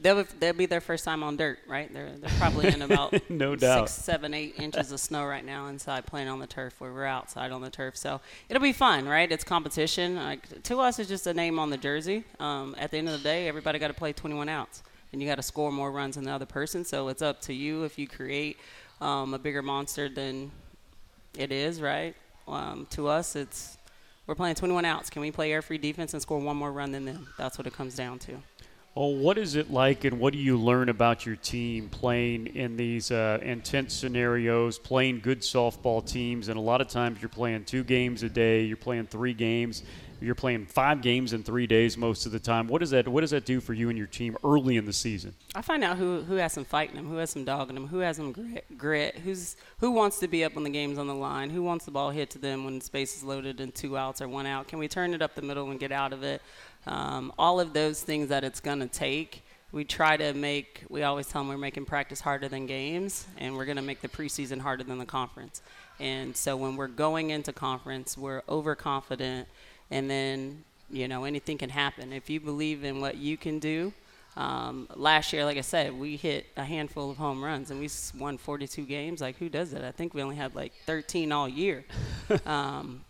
They'll, 0.00 0.24
they'll 0.38 0.52
be 0.54 0.66
their 0.66 0.80
first 0.80 1.04
time 1.04 1.22
on 1.22 1.36
dirt, 1.36 1.58
right? 1.68 1.92
They're, 1.92 2.10
they're 2.16 2.38
probably 2.38 2.68
in 2.68 2.82
about 2.82 3.12
no 3.30 3.54
doubt. 3.54 3.88
six, 3.88 4.02
seven, 4.02 4.32
eight 4.34 4.54
inches 4.58 4.92
of 4.92 5.00
snow 5.00 5.26
right 5.26 5.44
now 5.44 5.66
inside 5.66 6.06
playing 6.06 6.28
on 6.28 6.38
the 6.38 6.46
turf 6.46 6.80
where 6.80 6.92
we're 6.92 7.04
outside 7.04 7.52
on 7.52 7.60
the 7.60 7.70
turf. 7.70 7.96
So 7.96 8.20
it'll 8.48 8.62
be 8.62 8.72
fun, 8.72 9.06
right? 9.06 9.30
It's 9.30 9.44
competition. 9.44 10.16
Like, 10.16 10.62
to 10.64 10.80
us, 10.80 10.98
it's 10.98 11.08
just 11.08 11.26
a 11.26 11.34
name 11.34 11.58
on 11.58 11.70
the 11.70 11.76
jersey. 11.76 12.24
Um, 12.38 12.74
at 12.78 12.90
the 12.90 12.98
end 12.98 13.08
of 13.08 13.18
the 13.18 13.22
day, 13.22 13.48
everybody 13.48 13.78
got 13.78 13.88
to 13.88 13.94
play 13.94 14.12
21 14.12 14.48
outs, 14.48 14.82
and 15.12 15.20
you 15.20 15.28
got 15.28 15.36
to 15.36 15.42
score 15.42 15.70
more 15.70 15.90
runs 15.92 16.14
than 16.16 16.24
the 16.24 16.32
other 16.32 16.46
person. 16.46 16.84
So 16.84 17.08
it's 17.08 17.22
up 17.22 17.40
to 17.42 17.52
you 17.52 17.84
if 17.84 17.98
you 17.98 18.08
create 18.08 18.58
um, 19.00 19.34
a 19.34 19.38
bigger 19.38 19.62
monster 19.62 20.08
than 20.08 20.50
it 21.36 21.52
is, 21.52 21.80
right? 21.80 22.14
Um, 22.48 22.86
to 22.90 23.08
us, 23.08 23.36
it's 23.36 23.76
we're 24.26 24.34
playing 24.34 24.54
21 24.54 24.84
outs. 24.84 25.10
Can 25.10 25.22
we 25.22 25.30
play 25.30 25.52
air 25.52 25.60
free 25.62 25.78
defense 25.78 26.12
and 26.12 26.22
score 26.22 26.38
one 26.38 26.56
more 26.56 26.70
run 26.70 26.92
than 26.92 27.04
them? 27.04 27.28
That's 27.36 27.58
what 27.58 27.66
it 27.66 27.72
comes 27.72 27.96
down 27.96 28.18
to. 28.20 28.40
Well, 28.96 29.14
what 29.14 29.38
is 29.38 29.54
it 29.54 29.70
like, 29.70 30.04
and 30.04 30.18
what 30.18 30.32
do 30.32 30.40
you 30.40 30.58
learn 30.58 30.88
about 30.88 31.24
your 31.24 31.36
team 31.36 31.88
playing 31.88 32.48
in 32.48 32.76
these 32.76 33.12
uh, 33.12 33.38
intense 33.40 33.94
scenarios, 33.94 34.80
playing 34.80 35.20
good 35.20 35.42
softball 35.42 36.04
teams? 36.04 36.48
And 36.48 36.58
a 36.58 36.60
lot 36.60 36.80
of 36.80 36.88
times 36.88 37.22
you're 37.22 37.28
playing 37.28 37.66
two 37.66 37.84
games 37.84 38.24
a 38.24 38.28
day, 38.28 38.64
you're 38.64 38.76
playing 38.76 39.06
three 39.06 39.32
games, 39.32 39.84
you're 40.20 40.34
playing 40.34 40.66
five 40.66 41.02
games 41.02 41.32
in 41.32 41.44
three 41.44 41.68
days 41.68 41.96
most 41.96 42.26
of 42.26 42.32
the 42.32 42.40
time. 42.40 42.66
What 42.66 42.80
does 42.80 42.90
that 42.90 43.06
What 43.06 43.20
does 43.20 43.30
that 43.30 43.44
do 43.44 43.60
for 43.60 43.74
you 43.74 43.90
and 43.90 43.96
your 43.96 44.08
team 44.08 44.36
early 44.44 44.76
in 44.76 44.84
the 44.84 44.92
season? 44.92 45.34
I 45.54 45.62
find 45.62 45.82
out 45.84 45.96
who 45.96 46.22
who 46.22 46.34
has 46.34 46.52
some 46.52 46.64
fight 46.64 46.90
in 46.90 46.96
them, 46.96 47.08
who 47.08 47.16
has 47.16 47.30
some 47.30 47.44
dog 47.44 47.68
in 47.68 47.76
them, 47.76 47.86
who 47.86 48.00
has 48.00 48.16
some 48.16 48.32
grit, 48.32 48.64
grit, 48.76 49.18
who's 49.18 49.56
who 49.78 49.92
wants 49.92 50.18
to 50.18 50.28
be 50.28 50.44
up 50.44 50.56
when 50.56 50.64
the 50.64 50.70
game's 50.70 50.98
on 50.98 51.06
the 51.06 51.14
line, 51.14 51.48
who 51.48 51.62
wants 51.62 51.84
the 51.84 51.90
ball 51.90 52.10
hit 52.10 52.28
to 52.30 52.38
them 52.38 52.64
when 52.64 52.80
the 52.80 52.84
space 52.84 53.16
is 53.16 53.22
loaded 53.22 53.60
and 53.60 53.74
two 53.74 53.96
outs 53.96 54.20
or 54.20 54.28
one 54.28 54.46
out. 54.46 54.68
Can 54.68 54.78
we 54.78 54.88
turn 54.88 55.14
it 55.14 55.22
up 55.22 55.34
the 55.36 55.42
middle 55.42 55.70
and 55.70 55.78
get 55.78 55.92
out 55.92 56.12
of 56.12 56.22
it? 56.22 56.42
Um, 56.86 57.32
all 57.38 57.60
of 57.60 57.72
those 57.72 58.02
things 58.02 58.28
that 58.28 58.44
it's 58.44 58.60
going 58.60 58.80
to 58.80 58.88
take. 58.88 59.42
We 59.72 59.84
try 59.84 60.16
to 60.16 60.32
make, 60.32 60.82
we 60.88 61.04
always 61.04 61.28
tell 61.28 61.42
them 61.42 61.48
we're 61.48 61.56
making 61.58 61.84
practice 61.84 62.20
harder 62.20 62.48
than 62.48 62.66
games, 62.66 63.26
and 63.38 63.56
we're 63.56 63.66
going 63.66 63.76
to 63.76 63.82
make 63.82 64.00
the 64.00 64.08
preseason 64.08 64.60
harder 64.60 64.82
than 64.82 64.98
the 64.98 65.06
conference. 65.06 65.62
And 66.00 66.36
so 66.36 66.56
when 66.56 66.76
we're 66.76 66.88
going 66.88 67.30
into 67.30 67.52
conference, 67.52 68.18
we're 68.18 68.42
overconfident, 68.48 69.46
and 69.90 70.10
then, 70.10 70.64
you 70.90 71.06
know, 71.06 71.24
anything 71.24 71.56
can 71.56 71.70
happen. 71.70 72.12
If 72.12 72.28
you 72.28 72.40
believe 72.40 72.82
in 72.82 73.00
what 73.00 73.16
you 73.16 73.36
can 73.36 73.60
do, 73.60 73.92
um, 74.36 74.88
last 74.94 75.32
year, 75.32 75.44
like 75.44 75.58
I 75.58 75.62
said, 75.62 75.92
we 75.92 76.16
hit 76.16 76.46
a 76.56 76.64
handful 76.64 77.10
of 77.10 77.16
home 77.16 77.44
runs 77.44 77.70
and 77.70 77.80
we 77.80 77.88
won 78.18 78.38
42 78.38 78.84
games. 78.84 79.20
Like, 79.20 79.36
who 79.36 79.48
does 79.48 79.72
that? 79.72 79.84
I 79.84 79.90
think 79.90 80.14
we 80.14 80.22
only 80.22 80.36
had 80.36 80.54
like 80.54 80.72
13 80.86 81.32
all 81.32 81.48
year. 81.48 81.84
um, 82.46 83.02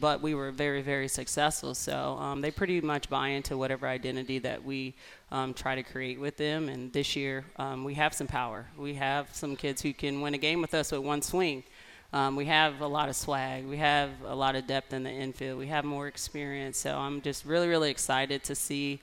but 0.00 0.20
we 0.20 0.34
were 0.34 0.50
very, 0.50 0.82
very 0.82 1.08
successful. 1.08 1.74
So 1.74 2.16
um, 2.20 2.40
they 2.40 2.50
pretty 2.50 2.80
much 2.80 3.08
buy 3.08 3.28
into 3.28 3.56
whatever 3.56 3.86
identity 3.86 4.38
that 4.40 4.64
we 4.64 4.94
um, 5.30 5.54
try 5.54 5.74
to 5.74 5.82
create 5.82 6.20
with 6.20 6.36
them. 6.36 6.68
And 6.68 6.92
this 6.92 7.16
year, 7.16 7.44
um, 7.56 7.84
we 7.84 7.94
have 7.94 8.14
some 8.14 8.26
power. 8.26 8.66
We 8.76 8.94
have 8.94 9.34
some 9.34 9.56
kids 9.56 9.82
who 9.82 9.92
can 9.92 10.20
win 10.20 10.34
a 10.34 10.38
game 10.38 10.60
with 10.60 10.74
us 10.74 10.92
with 10.92 11.00
one 11.00 11.22
swing. 11.22 11.64
Um, 12.12 12.36
we 12.36 12.44
have 12.46 12.80
a 12.80 12.86
lot 12.86 13.08
of 13.08 13.16
swag. 13.16 13.66
We 13.66 13.78
have 13.78 14.10
a 14.24 14.34
lot 14.34 14.54
of 14.54 14.66
depth 14.66 14.92
in 14.92 15.02
the 15.02 15.10
infield. 15.10 15.58
We 15.58 15.66
have 15.68 15.84
more 15.84 16.06
experience. 16.06 16.78
So 16.78 16.96
I'm 16.96 17.20
just 17.20 17.44
really, 17.44 17.66
really 17.66 17.90
excited 17.90 18.44
to 18.44 18.54
see 18.54 19.00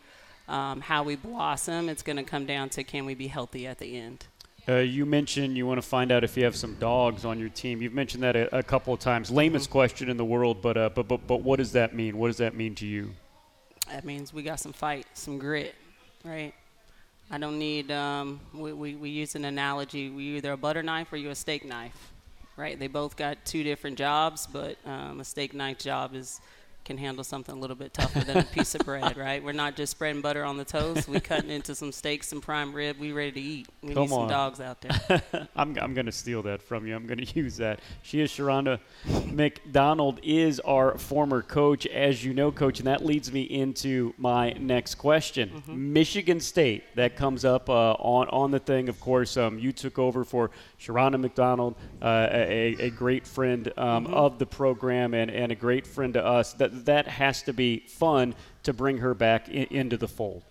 um, 0.48 0.82
how 0.82 1.04
we 1.04 1.16
blossom. 1.16 1.90
It's 1.90 2.04
going 2.04 2.18
to 2.18 2.24
come 2.24 2.46
down 2.46 2.70
to 2.70 2.84
can 2.84 3.06
we 3.06 3.14
be 3.14 3.28
healthy 3.28 3.68
at 3.68 3.80
the 3.80 3.98
end. 3.98 4.26
Uh, 4.70 4.76
you 4.76 5.06
mentioned 5.06 5.58
you 5.58 5.66
want 5.66 5.80
to 5.80 5.88
find 5.88 6.12
out 6.12 6.24
if 6.24 6.38
you 6.38 6.44
have 6.44 6.56
some 6.56 6.76
dogs 6.76 7.26
on 7.26 7.40
your 7.40 7.50
team. 7.50 7.82
You've 7.82 7.94
mentioned 7.94 8.24
that 8.24 8.36
a, 8.36 8.60
a 8.60 8.64
couple 8.64 8.94
of 8.94 9.00
times. 9.00 9.32
Lamest 9.32 9.66
mm-hmm. 9.66 9.72
question 9.72 10.10
in 10.10 10.18
the 10.18 10.26
world, 10.26 10.62
but, 10.62 10.78
uh, 10.78 10.90
but 10.90 11.08
but 11.08 11.26
but 11.26 11.42
what 11.42 11.58
does 11.58 11.72
that 11.72 11.96
mean? 11.96 12.18
What 12.18 12.28
does 12.28 12.38
that 12.38 12.56
mean 12.56 12.76
to 12.76 12.86
you? 12.86 13.12
That 13.90 14.06
means 14.06 14.34
we 14.34 14.44
got 14.44 14.60
some 14.60 14.72
fight, 14.72 15.06
some 15.14 15.38
grit, 15.40 15.76
right? 16.24 16.54
I 17.32 17.38
don't 17.38 17.58
need. 17.58 17.92
Um, 17.92 18.40
we, 18.54 18.72
we 18.74 18.96
we 18.96 19.10
use 19.10 19.36
an 19.36 19.46
analogy. 19.46 20.10
We 20.10 20.38
either 20.38 20.52
a 20.52 20.58
butter 20.58 20.84
knife 20.84 21.12
or 21.12 21.18
you 21.18 21.30
a 21.30 21.36
steak 21.36 21.66
knife, 21.66 22.12
right? 22.56 22.78
They 22.78 22.88
both 22.88 23.16
got 23.16 23.44
two 23.46 23.64
different 23.64 23.98
jobs, 23.98 24.48
but 24.48 24.78
um, 24.86 25.22
a 25.22 25.26
steak 25.26 25.54
knife 25.54 25.80
job 25.80 26.14
is 26.14 26.40
can 26.84 26.98
handle 26.98 27.24
something 27.24 27.56
a 27.56 27.58
little 27.60 27.76
bit 27.76 27.94
tougher 27.94 28.20
than 28.22 28.38
a 28.38 28.44
piece 28.44 28.76
of 28.76 28.82
bread, 28.82 29.18
right? 29.18 29.44
We're 29.44 29.52
not 29.52 29.76
just 29.76 29.92
spreading 29.92 30.22
butter 30.22 30.44
on 30.44 30.58
the 30.58 30.66
toast. 30.66 31.08
We're 31.08 31.20
cutting 31.20 31.50
into 31.50 31.76
some 31.76 31.92
steaks 31.92 32.32
and 32.32 32.42
prime 32.42 32.74
rib. 32.74 32.98
We 33.00 33.12
ready 33.12 33.32
to 33.32 33.42
eat. 33.42 33.68
We 33.82 33.94
Come 33.94 34.04
need 34.04 34.10
some 34.10 34.20
on. 34.20 34.30
dogs 34.30 34.60
out 34.60 34.82
there. 34.82 35.22
I'm, 35.56 35.78
I'm 35.80 35.94
going 35.94 36.06
to 36.06 36.12
steal 36.12 36.42
that 36.44 36.62
from 36.62 36.88
you. 36.88 36.96
I'm 36.96 37.06
going 37.06 37.20
to 37.26 37.40
use 37.40 37.58
that. 37.58 37.80
She 38.02 38.22
is 38.22 38.32
Sharonda 38.32 38.80
McDonald 39.26 40.20
is 40.24 40.60
our 40.62 40.98
former 40.98 41.42
coach, 41.42 41.86
as 41.88 42.24
you 42.24 42.34
know, 42.34 42.52
coach, 42.52 42.80
and 42.80 42.88
that 42.88 43.06
leads 43.06 43.32
me 43.32 43.44
into 43.44 44.14
my 44.18 44.52
next 44.54 44.96
question. 44.96 45.50
Mm-hmm. 45.50 45.94
Michigan 45.94 46.40
State, 46.40 46.84
that 46.96 47.16
comes 47.16 47.46
up 47.46 47.70
uh, 47.70 47.94
on, 47.94 48.28
on 48.30 48.52
the 48.52 48.60
thing, 48.60 48.90
of 48.90 49.00
course. 49.00 49.38
Um, 49.38 49.58
you 49.60 49.72
took 49.72 50.00
over 50.00 50.24
for 50.24 50.52
Sharonda 50.80 51.20
McDonald, 51.20 51.76
uh, 52.02 52.28
a, 52.32 52.76
a 52.80 52.90
great 52.90 53.26
friend 53.26 53.72
um, 53.78 54.06
mm-hmm. 54.06 54.14
of 54.14 54.40
the 54.40 54.46
program 54.46 55.14
and, 55.14 55.32
and 55.32 55.52
a 55.52 55.56
great 55.56 55.88
friend 55.88 56.14
to 56.14 56.26
us. 56.26 56.54
That 56.54 56.71
that 56.72 57.08
has 57.08 57.44
to 57.44 57.54
be 57.54 57.80
fun 57.80 58.36
to 58.64 58.74
bring 58.74 58.98
her 58.98 59.14
back 59.14 59.50
in, 59.50 59.68
into 59.70 59.98
the 59.98 60.08
fold. 60.08 60.44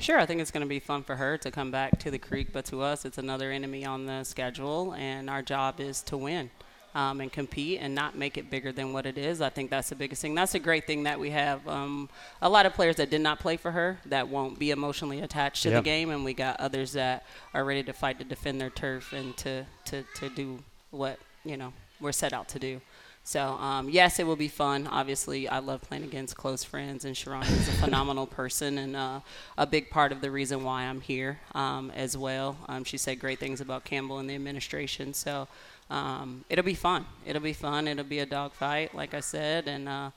Sure, 0.00 0.18
I 0.18 0.26
think 0.26 0.40
it's 0.40 0.52
going 0.52 0.62
to 0.62 0.68
be 0.68 0.78
fun 0.78 1.02
for 1.02 1.16
her 1.16 1.36
to 1.38 1.50
come 1.50 1.70
back 1.70 1.98
to 2.00 2.10
the 2.10 2.18
creek, 2.18 2.52
but 2.52 2.64
to 2.66 2.82
us, 2.82 3.04
it's 3.04 3.18
another 3.18 3.50
enemy 3.50 3.84
on 3.84 4.06
the 4.06 4.22
schedule, 4.22 4.94
and 4.94 5.28
our 5.28 5.42
job 5.42 5.80
is 5.80 6.02
to 6.04 6.16
win. 6.16 6.50
Um, 6.94 7.20
and 7.20 7.30
compete 7.30 7.80
and 7.80 7.94
not 7.94 8.16
make 8.16 8.38
it 8.38 8.50
bigger 8.50 8.72
than 8.72 8.94
what 8.94 9.04
it 9.04 9.18
is. 9.18 9.42
I 9.42 9.50
think 9.50 9.70
that's 9.70 9.90
the 9.90 9.94
biggest 9.94 10.22
thing. 10.22 10.34
That's 10.34 10.54
a 10.54 10.58
great 10.58 10.86
thing 10.86 11.02
that 11.02 11.20
we 11.20 11.30
have 11.30 11.68
um, 11.68 12.08
a 12.40 12.48
lot 12.48 12.64
of 12.64 12.72
players 12.72 12.96
that 12.96 13.10
did 13.10 13.20
not 13.20 13.38
play 13.38 13.58
for 13.58 13.70
her 13.70 13.98
that 14.06 14.28
won't 14.28 14.58
be 14.58 14.70
emotionally 14.70 15.20
attached 15.20 15.62
to 15.64 15.68
yep. 15.68 15.84
the 15.84 15.84
game, 15.84 16.10
and 16.10 16.24
we 16.24 16.32
got 16.32 16.58
others 16.58 16.92
that 16.94 17.26
are 17.52 17.62
ready 17.62 17.82
to 17.84 17.92
fight 17.92 18.18
to 18.18 18.24
defend 18.24 18.58
their 18.60 18.70
turf 18.70 19.12
and 19.12 19.36
to, 19.36 19.66
to, 19.84 20.02
to 20.16 20.30
do 20.30 20.58
what 20.90 21.18
you 21.44 21.56
know 21.56 21.72
we're 22.00 22.10
set 22.10 22.32
out 22.32 22.48
to 22.48 22.58
do. 22.58 22.80
So 23.28 23.42
um, 23.60 23.90
yes, 23.90 24.18
it 24.18 24.26
will 24.26 24.36
be 24.36 24.48
fun. 24.48 24.86
Obviously, 24.86 25.48
I 25.48 25.58
love 25.58 25.82
playing 25.82 26.02
against 26.02 26.34
close 26.34 26.64
friends, 26.64 27.04
and 27.04 27.14
Sharon 27.14 27.42
is 27.42 27.68
a 27.68 27.72
phenomenal 27.72 28.26
person 28.26 28.78
and 28.78 28.96
uh, 28.96 29.20
a 29.58 29.66
big 29.66 29.90
part 29.90 30.12
of 30.12 30.22
the 30.22 30.30
reason 30.30 30.64
why 30.64 30.84
I'm 30.84 31.02
here 31.02 31.38
um, 31.54 31.90
as 31.90 32.16
well. 32.16 32.56
Um, 32.70 32.84
she 32.84 32.96
said 32.96 33.20
great 33.20 33.38
things 33.38 33.60
about 33.60 33.84
Campbell 33.84 34.16
and 34.16 34.30
the 34.30 34.34
administration, 34.34 35.12
so 35.12 35.46
um, 35.90 36.46
it'll 36.48 36.64
be 36.64 36.72
fun. 36.72 37.04
It'll 37.26 37.42
be 37.42 37.52
fun. 37.52 37.86
It'll 37.86 38.02
be 38.02 38.20
a 38.20 38.26
dogfight, 38.26 38.94
like 38.94 39.12
I 39.12 39.20
said, 39.20 39.68
and. 39.68 39.88
Uh, 39.88 40.10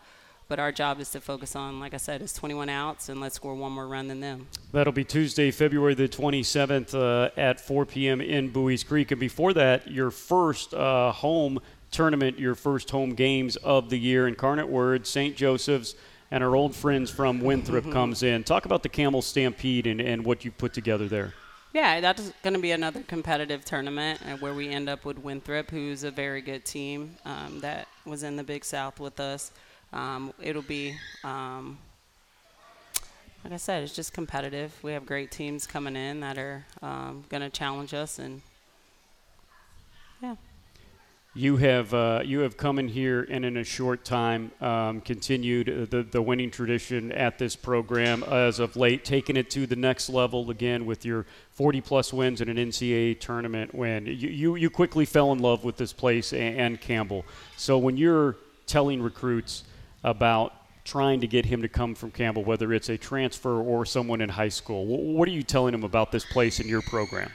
but 0.47 0.60
our 0.60 0.74
job 0.74 1.00
is 1.00 1.10
to 1.12 1.21
focus 1.21 1.56
on, 1.56 1.80
like 1.80 1.93
I 1.93 1.97
said, 1.97 2.21
is 2.21 2.34
21 2.34 2.67
outs, 2.67 3.08
and 3.08 3.21
let's 3.21 3.36
score 3.36 3.56
one 3.56 3.71
more 3.71 3.88
run 3.88 4.10
than 4.10 4.19
them. 4.19 4.47
That'll 4.74 4.91
be 4.91 5.06
Tuesday, 5.06 5.50
February 5.50 5.93
the 5.93 6.10
27th 6.10 6.93
uh, 6.93 7.30
at 7.38 7.62
4 7.62 7.86
p.m. 7.86 8.19
in 8.19 8.50
Buies 8.50 8.86
Creek. 8.86 9.12
And 9.12 9.19
before 9.19 9.54
that, 9.54 9.89
your 9.89 10.12
first 10.12 10.74
uh, 10.74 11.13
home 11.13 11.62
tournament, 11.91 12.39
your 12.39 12.56
first 12.56 12.89
home 12.89 13.13
games 13.13 13.58
of 13.58 13.89
the 13.89 13.97
year. 13.97 14.27
Incarnate 14.27 14.69
Word, 14.69 15.06
St. 15.06 15.36
Joseph's, 15.36 15.95
and 16.32 16.43
our 16.43 16.56
old 16.56 16.75
friends 16.75 17.12
from 17.12 17.41
Winthrop 17.41 17.84
mm-hmm. 17.84 17.93
comes 17.93 18.23
in. 18.23 18.43
Talk 18.43 18.65
about 18.65 18.84
the 18.84 18.89
Camel 18.89 19.21
Stampede 19.21 19.86
and, 19.86 20.01
and 20.01 20.25
what 20.25 20.43
you 20.45 20.51
put 20.51 20.73
together 20.73 21.08
there. 21.08 21.34
Yeah, 21.73 22.01
that's 22.01 22.34
going 22.43 22.54
to 22.54 22.60
be 22.60 22.71
another 22.71 23.01
competitive 23.01 23.63
tournament 23.63 24.19
uh, 24.25 24.36
where 24.38 24.54
we 24.54 24.69
end 24.69 24.89
up 24.89 25.06
with 25.06 25.17
Winthrop, 25.19 25.69
who's 25.69 26.04
a 26.04 26.12
very 26.12 26.41
good 26.41 26.65
team 26.65 27.15
um, 27.23 27.60
that 27.62 27.88
was 28.06 28.23
in 28.23 28.36
the 28.36 28.43
Big 28.43 28.65
South 28.65 28.99
with 28.99 29.19
us. 29.21 29.51
Um, 29.93 30.34
it'll 30.41 30.62
be, 30.63 30.95
um, 31.23 31.77
like 33.43 33.54
I 33.54 33.58
said, 33.58 33.84
it's 33.84 33.95
just 33.95 34.12
competitive. 34.12 34.77
We 34.84 34.91
have 34.91 35.06
great 35.06 35.32
teams 35.32 35.65
coming 35.65 35.95
in 35.95 36.19
that 36.19 36.38
are 36.38 36.65
um, 36.82 37.23
going 37.30 37.41
to 37.41 37.49
challenge 37.49 37.93
us, 37.93 38.19
and 38.19 38.41
yeah. 40.21 40.36
You 41.34 41.56
have 41.58 41.94
uh, 41.94 42.24
you 42.26 42.39
have 42.39 42.58
come 42.58 42.78
in 42.78 42.89
here 42.89 43.26
and 43.30 43.46
in 43.46 43.56
a 43.56 43.63
short 43.63 44.04
time 44.04 44.52
um, 44.60 45.00
continued 45.00 45.89
the 45.89 46.04
the 46.04 46.22
winning 46.22 46.52
tradition 46.52 47.13
at 47.13 47.39
this 47.39 47.56
program 47.56 48.22
as 48.24 48.60
of 48.60 48.76
late, 48.76 49.06
taking 49.06 49.38
it 49.38 49.50
to 49.52 49.65
the 49.65 49.78
next 49.78 50.10
level 50.10 50.52
again 50.52 50.86
with 50.86 51.06
your 51.06 51.26
40 51.54 51.80
plus 51.80 52.12
wins 52.12 52.41
in 52.41 52.50
an 52.50 52.58
NCAA 52.58 53.17
tournament 53.22 53.74
win. 53.74 54.08
You 54.08 54.28
you, 54.28 54.56
you 54.58 54.70
quickly 54.70 55.06
fell 55.06 55.32
in 55.32 55.39
love 55.39 55.63
with 55.63 55.78
this 55.78 55.94
place 55.94 56.34
and, 56.34 56.58
and 56.58 56.82
Campbell. 56.82 57.26
So 57.56 57.78
when 57.78 57.96
you're 57.96 58.36
telling 58.67 59.02
recruits 59.02 59.63
about 60.04 60.54
trying 60.84 61.22
to 61.22 61.28
get 61.28 61.46
him 61.46 61.62
to 61.62 61.70
come 61.70 61.96
from 61.96 62.12
Campbell, 62.12 62.44
whether 62.44 62.74
it's 62.74 62.89
a 62.89 62.98
transfer 62.98 63.62
or 63.62 63.86
someone 63.86 64.20
in 64.20 64.28
high 64.28 64.50
school, 64.50 64.86
what 64.86 65.30
are 65.30 65.32
you 65.32 65.44
telling 65.44 65.72
them 65.72 65.86
about 65.86 66.12
this 66.12 66.26
place 66.26 66.60
and 66.60 66.67
your 66.67 66.82
program? 66.82 67.32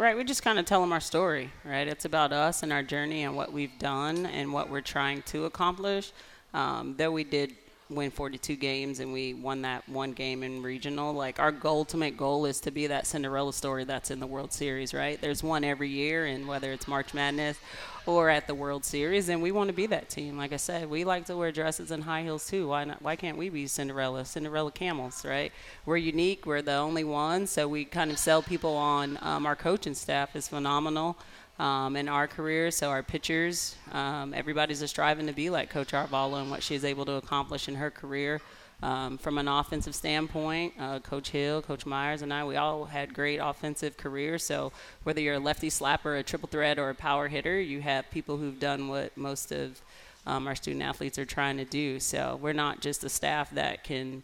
Right, 0.00 0.16
we 0.16 0.24
just 0.24 0.42
kind 0.42 0.58
of 0.58 0.64
tell 0.64 0.80
them 0.80 0.94
our 0.94 1.00
story, 1.00 1.50
right? 1.62 1.86
It's 1.86 2.06
about 2.06 2.32
us 2.32 2.62
and 2.62 2.72
our 2.72 2.82
journey 2.82 3.24
and 3.24 3.36
what 3.36 3.52
we've 3.52 3.78
done 3.78 4.24
and 4.24 4.50
what 4.50 4.70
we're 4.70 4.80
trying 4.80 5.20
to 5.24 5.44
accomplish. 5.44 6.12
Um, 6.54 6.94
though 6.96 7.10
we 7.10 7.22
did 7.22 7.54
win 7.90 8.10
42 8.10 8.56
games 8.56 9.00
and 9.00 9.12
we 9.12 9.34
won 9.34 9.62
that 9.62 9.88
one 9.88 10.12
game 10.12 10.42
in 10.42 10.62
regional. 10.62 11.12
Like 11.12 11.38
our 11.38 11.54
ultimate 11.64 12.16
goal, 12.16 12.46
is 12.46 12.60
to 12.60 12.70
be 12.70 12.86
that 12.86 13.06
Cinderella 13.06 13.52
story 13.52 13.84
that's 13.84 14.10
in 14.10 14.20
the 14.20 14.26
World 14.26 14.52
Series. 14.52 14.94
Right? 14.94 15.20
There's 15.20 15.42
one 15.42 15.64
every 15.64 15.88
year, 15.88 16.26
and 16.26 16.46
whether 16.46 16.72
it's 16.72 16.88
March 16.88 17.12
Madness 17.12 17.58
or 18.06 18.30
at 18.30 18.46
the 18.46 18.54
World 18.54 18.84
Series, 18.84 19.28
and 19.28 19.42
we 19.42 19.52
want 19.52 19.68
to 19.68 19.74
be 19.74 19.86
that 19.86 20.08
team. 20.08 20.36
Like 20.38 20.52
I 20.52 20.56
said, 20.56 20.88
we 20.88 21.04
like 21.04 21.26
to 21.26 21.36
wear 21.36 21.52
dresses 21.52 21.90
and 21.90 22.02
high 22.02 22.22
heels 22.22 22.48
too. 22.48 22.68
Why 22.68 22.84
not? 22.84 23.02
Why 23.02 23.16
can't 23.16 23.36
we 23.36 23.48
be 23.48 23.66
Cinderella? 23.66 24.24
Cinderella 24.24 24.72
camels, 24.72 25.24
right? 25.24 25.52
We're 25.84 25.98
unique. 25.98 26.46
We're 26.46 26.62
the 26.62 26.74
only 26.74 27.04
ones, 27.04 27.50
so 27.50 27.68
we 27.68 27.84
kind 27.84 28.10
of 28.10 28.18
sell 28.18 28.42
people 28.42 28.76
on. 28.76 29.18
Um, 29.20 29.46
our 29.46 29.56
coaching 29.56 29.94
staff 29.94 30.34
is 30.34 30.48
phenomenal 30.48 31.18
um, 31.60 31.94
in 31.94 32.08
our 32.08 32.26
career. 32.26 32.70
So 32.70 32.88
our 32.88 33.02
pitchers, 33.02 33.76
um, 33.92 34.32
everybody's 34.32 34.80
just 34.80 34.94
striving 34.94 35.26
to 35.26 35.32
be 35.34 35.50
like 35.50 35.68
Coach 35.68 35.92
Arvalo 35.92 36.40
and 36.40 36.50
what 36.50 36.62
she's 36.62 36.84
able 36.84 37.04
to 37.04 37.12
accomplish 37.12 37.68
in 37.68 37.74
her 37.74 37.90
career. 37.90 38.40
Um, 38.82 39.18
from 39.18 39.36
an 39.36 39.46
offensive 39.46 39.94
standpoint, 39.94 40.72
uh, 40.80 41.00
Coach 41.00 41.28
Hill, 41.28 41.60
Coach 41.60 41.84
Myers, 41.84 42.22
and 42.22 42.32
I, 42.32 42.44
we 42.46 42.56
all 42.56 42.86
had 42.86 43.12
great 43.12 43.36
offensive 43.36 43.98
careers. 43.98 44.42
So 44.42 44.72
whether 45.02 45.20
you're 45.20 45.34
a 45.34 45.38
lefty 45.38 45.68
slapper, 45.68 46.18
a 46.18 46.22
triple 46.22 46.48
threat, 46.48 46.78
or 46.78 46.88
a 46.88 46.94
power 46.94 47.28
hitter, 47.28 47.60
you 47.60 47.82
have 47.82 48.10
people 48.10 48.38
who've 48.38 48.58
done 48.58 48.88
what 48.88 49.14
most 49.18 49.52
of 49.52 49.82
um, 50.26 50.46
our 50.46 50.54
student 50.54 50.82
athletes 50.82 51.18
are 51.18 51.24
trying 51.24 51.56
to 51.56 51.64
do. 51.64 51.98
So 52.00 52.38
we're 52.40 52.52
not 52.52 52.80
just 52.80 53.04
a 53.04 53.08
staff 53.08 53.50
that 53.52 53.84
can 53.84 54.22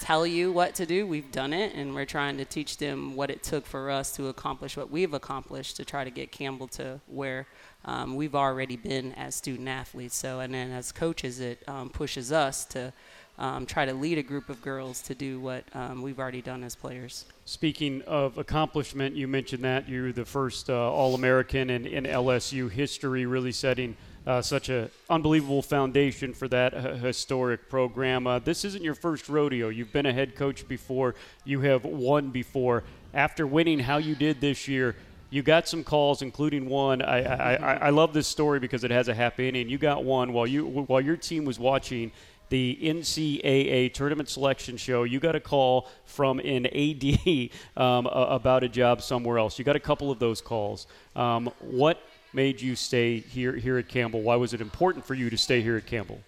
tell 0.00 0.26
you 0.26 0.52
what 0.52 0.74
to 0.76 0.86
do. 0.86 1.06
We've 1.06 1.30
done 1.32 1.52
it, 1.52 1.74
and 1.74 1.94
we're 1.94 2.04
trying 2.04 2.36
to 2.38 2.44
teach 2.44 2.76
them 2.76 3.16
what 3.16 3.30
it 3.30 3.42
took 3.42 3.66
for 3.66 3.90
us 3.90 4.14
to 4.16 4.28
accomplish 4.28 4.76
what 4.76 4.90
we've 4.90 5.14
accomplished 5.14 5.76
to 5.76 5.84
try 5.84 6.04
to 6.04 6.10
get 6.10 6.30
Campbell 6.30 6.68
to 6.68 7.00
where 7.06 7.46
um, 7.84 8.16
we've 8.16 8.34
already 8.34 8.76
been 8.76 9.12
as 9.14 9.34
student 9.34 9.68
athletes. 9.68 10.16
So, 10.16 10.40
and 10.40 10.52
then 10.52 10.70
as 10.70 10.92
coaches, 10.92 11.40
it 11.40 11.62
um, 11.66 11.88
pushes 11.88 12.30
us 12.32 12.64
to 12.66 12.92
um, 13.38 13.66
try 13.66 13.86
to 13.86 13.94
lead 13.94 14.18
a 14.18 14.22
group 14.22 14.48
of 14.48 14.60
girls 14.62 15.00
to 15.02 15.14
do 15.14 15.40
what 15.40 15.64
um, 15.74 16.02
we've 16.02 16.18
already 16.18 16.42
done 16.42 16.64
as 16.64 16.74
players. 16.74 17.24
Speaking 17.44 18.02
of 18.02 18.36
accomplishment, 18.36 19.14
you 19.14 19.28
mentioned 19.28 19.64
that 19.64 19.88
you're 19.88 20.12
the 20.12 20.24
first 20.24 20.68
uh, 20.68 20.92
All 20.92 21.14
American 21.14 21.70
in, 21.70 21.86
in 21.86 22.04
LSU 22.04 22.70
history, 22.70 23.26
really 23.26 23.52
setting 23.52 23.96
uh, 24.28 24.42
such 24.42 24.68
an 24.68 24.90
unbelievable 25.08 25.62
foundation 25.62 26.34
for 26.34 26.48
that 26.48 26.74
uh, 26.74 26.94
historic 26.96 27.70
program. 27.70 28.26
Uh, 28.26 28.38
this 28.38 28.62
isn't 28.62 28.84
your 28.84 28.94
first 28.94 29.26
rodeo. 29.30 29.70
You've 29.70 29.90
been 29.90 30.04
a 30.04 30.12
head 30.12 30.36
coach 30.36 30.68
before, 30.68 31.14
you 31.46 31.60
have 31.60 31.84
won 31.84 32.28
before. 32.28 32.84
After 33.14 33.46
winning 33.46 33.78
how 33.78 33.96
you 33.96 34.14
did 34.14 34.42
this 34.42 34.68
year, 34.68 34.96
you 35.30 35.42
got 35.42 35.66
some 35.66 35.82
calls, 35.82 36.20
including 36.20 36.68
one. 36.68 37.00
I, 37.00 37.22
I, 37.22 37.54
I, 37.54 37.74
I 37.74 37.90
love 37.90 38.12
this 38.12 38.28
story 38.28 38.60
because 38.60 38.84
it 38.84 38.90
has 38.90 39.08
a 39.08 39.14
happy 39.14 39.48
ending. 39.48 39.70
You 39.70 39.78
got 39.78 40.04
one 40.04 40.34
while 40.34 40.46
you 40.46 40.66
while 40.66 41.00
your 41.00 41.16
team 41.16 41.46
was 41.46 41.58
watching 41.58 42.12
the 42.50 42.78
NCAA 42.82 43.92
tournament 43.92 44.28
selection 44.28 44.76
show. 44.76 45.04
You 45.04 45.20
got 45.20 45.36
a 45.36 45.40
call 45.40 45.88
from 46.04 46.38
an 46.40 46.66
AD 46.66 47.50
um, 47.82 48.06
about 48.06 48.62
a 48.62 48.68
job 48.68 49.02
somewhere 49.02 49.38
else. 49.38 49.58
You 49.58 49.64
got 49.64 49.76
a 49.76 49.80
couple 49.80 50.10
of 50.10 50.18
those 50.18 50.40
calls. 50.40 50.86
Um, 51.16 51.50
what 51.60 52.00
made 52.32 52.60
you 52.60 52.76
stay 52.76 53.18
here 53.20 53.52
here 53.52 53.78
at 53.78 53.88
Campbell? 53.88 54.22
Why 54.22 54.36
was 54.36 54.52
it 54.54 54.60
important 54.60 55.04
for 55.04 55.14
you 55.14 55.30
to 55.30 55.36
stay 55.36 55.60
here 55.60 55.76
at 55.76 55.86
Campbell? 55.86 56.20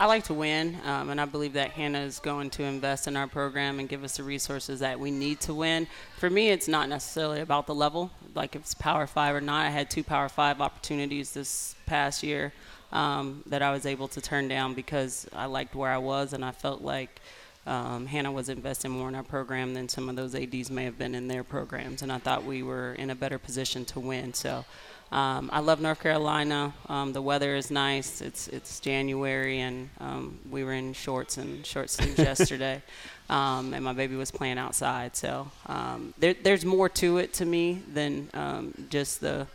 I 0.00 0.06
like 0.06 0.24
to 0.24 0.34
win, 0.34 0.78
um, 0.84 1.10
and 1.10 1.20
I 1.20 1.26
believe 1.26 1.52
that 1.52 1.70
Hannah 1.70 2.00
is 2.00 2.18
going 2.18 2.50
to 2.50 2.64
invest 2.64 3.06
in 3.06 3.16
our 3.16 3.28
program 3.28 3.78
and 3.78 3.88
give 3.88 4.02
us 4.02 4.16
the 4.16 4.24
resources 4.24 4.80
that 4.80 4.98
we 4.98 5.12
need 5.12 5.38
to 5.42 5.54
win. 5.54 5.86
For 6.18 6.28
me, 6.28 6.48
it's 6.48 6.66
not 6.66 6.88
necessarily 6.88 7.40
about 7.40 7.68
the 7.68 7.74
level, 7.74 8.10
like 8.34 8.56
if 8.56 8.62
it's 8.62 8.74
Power 8.74 9.06
Five 9.06 9.36
or 9.36 9.40
not. 9.40 9.64
I 9.66 9.70
had 9.70 9.90
two 9.90 10.02
Power 10.02 10.28
Five 10.28 10.60
opportunities 10.60 11.32
this 11.32 11.76
past 11.86 12.22
year 12.24 12.52
um, 12.90 13.44
that 13.46 13.62
I 13.62 13.70
was 13.70 13.86
able 13.86 14.08
to 14.08 14.20
turn 14.20 14.48
down 14.48 14.74
because 14.74 15.28
I 15.32 15.46
liked 15.46 15.74
where 15.74 15.92
I 15.92 15.98
was, 15.98 16.32
and 16.32 16.44
I 16.44 16.50
felt 16.50 16.82
like 16.82 17.20
um, 17.66 18.06
Hannah 18.06 18.32
was 18.32 18.48
investing 18.48 18.90
more 18.90 19.08
in 19.08 19.14
our 19.14 19.22
program 19.22 19.72
than 19.72 19.88
some 19.88 20.08
of 20.08 20.16
those 20.16 20.34
ads 20.34 20.70
may 20.70 20.84
have 20.84 20.98
been 20.98 21.14
in 21.14 21.28
their 21.28 21.44
programs, 21.44 22.02
and 22.02 22.10
I 22.10 22.18
thought 22.18 22.44
we 22.44 22.62
were 22.62 22.94
in 22.94 23.10
a 23.10 23.14
better 23.14 23.38
position 23.38 23.84
to 23.86 24.00
win. 24.00 24.34
So 24.34 24.64
um, 25.12 25.50
I 25.52 25.60
love 25.60 25.80
North 25.80 26.00
Carolina. 26.00 26.72
Um, 26.88 27.12
the 27.12 27.20
weather 27.22 27.54
is 27.54 27.70
nice. 27.70 28.20
It's 28.20 28.48
it's 28.48 28.80
January, 28.80 29.60
and 29.60 29.90
um, 30.00 30.38
we 30.50 30.64
were 30.64 30.72
in 30.72 30.94
shorts 30.94 31.36
and 31.36 31.64
short 31.66 31.90
sleeves 31.90 32.18
yesterday, 32.30 32.82
um, 33.28 33.74
and 33.74 33.84
my 33.84 33.92
baby 33.92 34.16
was 34.16 34.30
playing 34.30 34.58
outside. 34.58 35.14
So 35.14 35.50
um, 35.66 36.14
there, 36.18 36.34
there's 36.34 36.64
more 36.64 36.88
to 36.88 37.18
it 37.18 37.34
to 37.34 37.44
me 37.44 37.82
than 37.92 38.30
um, 38.32 38.86
just 38.90 39.20
the 39.20 39.46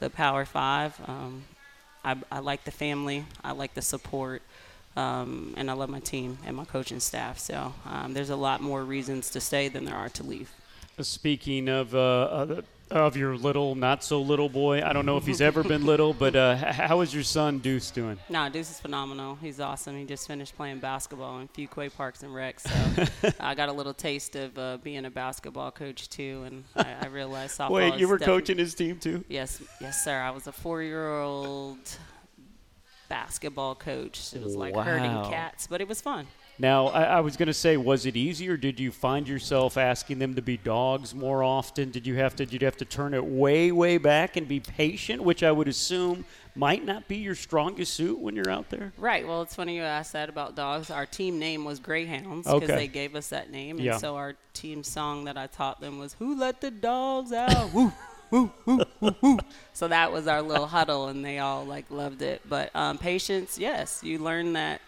the 0.00 0.10
Power 0.10 0.44
Five. 0.44 1.00
I, 2.04 2.16
I 2.30 2.38
like 2.38 2.62
the 2.64 2.70
family. 2.70 3.24
I 3.42 3.52
like 3.52 3.74
the 3.74 3.82
support. 3.82 4.42
Um, 4.96 5.52
and 5.58 5.70
I 5.70 5.74
love 5.74 5.90
my 5.90 6.00
team 6.00 6.38
and 6.46 6.56
my 6.56 6.64
coaching 6.64 7.00
staff. 7.00 7.38
So 7.38 7.74
um, 7.84 8.14
there's 8.14 8.30
a 8.30 8.36
lot 8.36 8.62
more 8.62 8.82
reasons 8.82 9.28
to 9.30 9.40
stay 9.40 9.68
than 9.68 9.84
there 9.84 9.96
are 9.96 10.08
to 10.10 10.22
leave. 10.22 10.50
Speaking 11.02 11.68
of 11.68 11.94
uh, 11.94 12.62
of 12.90 13.16
your 13.16 13.36
little, 13.36 13.74
not 13.74 14.04
so 14.04 14.20
little 14.22 14.48
boy. 14.48 14.82
I 14.82 14.92
don't 14.92 15.06
know 15.06 15.16
if 15.16 15.26
he's 15.26 15.40
ever 15.40 15.62
been 15.64 15.84
little, 15.92 16.12
but 16.14 16.36
uh, 16.36 16.56
how 16.56 17.00
is 17.00 17.12
your 17.12 17.24
son 17.24 17.58
Deuce 17.58 17.90
doing? 17.90 18.18
No, 18.28 18.48
Deuce 18.48 18.70
is 18.70 18.80
phenomenal. 18.80 19.36
He's 19.40 19.58
awesome. 19.60 19.96
He 19.96 20.04
just 20.04 20.26
finished 20.26 20.56
playing 20.56 20.78
basketball 20.78 21.40
in 21.40 21.48
Fuquay 21.48 21.92
Parks 21.94 22.22
and 22.22 22.32
Rec, 22.34 22.60
so 22.60 22.70
I 23.40 23.54
got 23.54 23.68
a 23.68 23.72
little 23.72 23.94
taste 23.94 24.36
of 24.36 24.56
uh, 24.58 24.78
being 24.82 25.04
a 25.04 25.10
basketball 25.10 25.70
coach 25.72 26.08
too, 26.08 26.44
and 26.46 26.64
I, 26.76 26.94
I 27.02 27.06
realized 27.06 27.58
softball. 27.58 27.70
Wait, 27.70 27.96
you 27.96 28.06
were 28.08 28.18
coaching 28.18 28.58
his 28.58 28.74
team 28.74 28.98
too? 28.98 29.24
Yes, 29.28 29.60
yes, 29.80 30.04
sir. 30.04 30.20
I 30.20 30.30
was 30.30 30.46
a 30.46 30.52
four-year-old 30.52 31.78
basketball 33.08 33.74
coach. 33.74 34.32
It 34.34 34.42
was 34.42 34.56
like 34.56 34.74
Wow. 34.74 34.82
herding 34.82 35.30
cats, 35.30 35.66
but 35.66 35.80
it 35.80 35.88
was 35.88 36.00
fun. 36.00 36.26
Now, 36.58 36.86
I, 36.86 37.02
I 37.04 37.20
was 37.20 37.36
going 37.36 37.48
to 37.48 37.54
say, 37.54 37.76
was 37.76 38.06
it 38.06 38.16
easy, 38.16 38.48
or 38.48 38.56
did 38.56 38.80
you 38.80 38.90
find 38.90 39.28
yourself 39.28 39.76
asking 39.76 40.18
them 40.18 40.34
to 40.36 40.42
be 40.42 40.56
dogs 40.56 41.14
more 41.14 41.42
often? 41.42 41.90
Did 41.90 42.06
you 42.06 42.14
have 42.16 42.34
to? 42.36 42.46
Did 42.46 42.62
you 42.62 42.66
have 42.66 42.78
to 42.78 42.86
turn 42.86 43.12
it 43.12 43.24
way, 43.24 43.72
way 43.72 43.98
back 43.98 44.36
and 44.36 44.48
be 44.48 44.60
patient, 44.60 45.22
which 45.22 45.42
I 45.42 45.52
would 45.52 45.68
assume 45.68 46.24
might 46.54 46.82
not 46.86 47.06
be 47.08 47.16
your 47.18 47.34
strongest 47.34 47.92
suit 47.92 48.18
when 48.18 48.34
you're 48.34 48.48
out 48.48 48.70
there? 48.70 48.94
Right. 48.96 49.26
Well, 49.26 49.42
it's 49.42 49.54
funny 49.54 49.76
you 49.76 49.82
asked 49.82 50.14
that 50.14 50.30
about 50.30 50.54
dogs. 50.56 50.90
Our 50.90 51.04
team 51.04 51.38
name 51.38 51.66
was 51.66 51.78
Greyhounds 51.78 52.46
Okay. 52.46 52.60
because 52.60 52.74
they 52.74 52.88
gave 52.88 53.14
us 53.14 53.28
that 53.28 53.50
name, 53.50 53.76
and 53.76 53.84
Yeah. 53.84 53.98
so 53.98 54.16
our 54.16 54.34
team 54.54 54.82
song 54.82 55.24
that 55.26 55.36
I 55.36 55.48
taught 55.48 55.82
them 55.82 55.98
was 55.98 56.14
"Who 56.14 56.38
let 56.38 56.62
the 56.62 56.70
dogs 56.70 57.32
out?" 57.34 57.70
woo, 57.74 57.92
woo, 58.30 58.50
woo, 58.64 58.80
woo, 59.00 59.14
woo. 59.20 59.38
So 59.74 59.88
that 59.88 60.10
was 60.10 60.26
our 60.26 60.40
little 60.40 60.66
huddle, 60.68 61.08
and 61.08 61.22
they 61.22 61.38
all 61.38 61.66
like 61.66 61.90
loved 61.90 62.22
it. 62.22 62.40
But 62.48 62.74
um, 62.74 62.96
patience, 62.96 63.58
yes, 63.58 64.00
you 64.02 64.18
learn 64.18 64.54
that. 64.54 64.80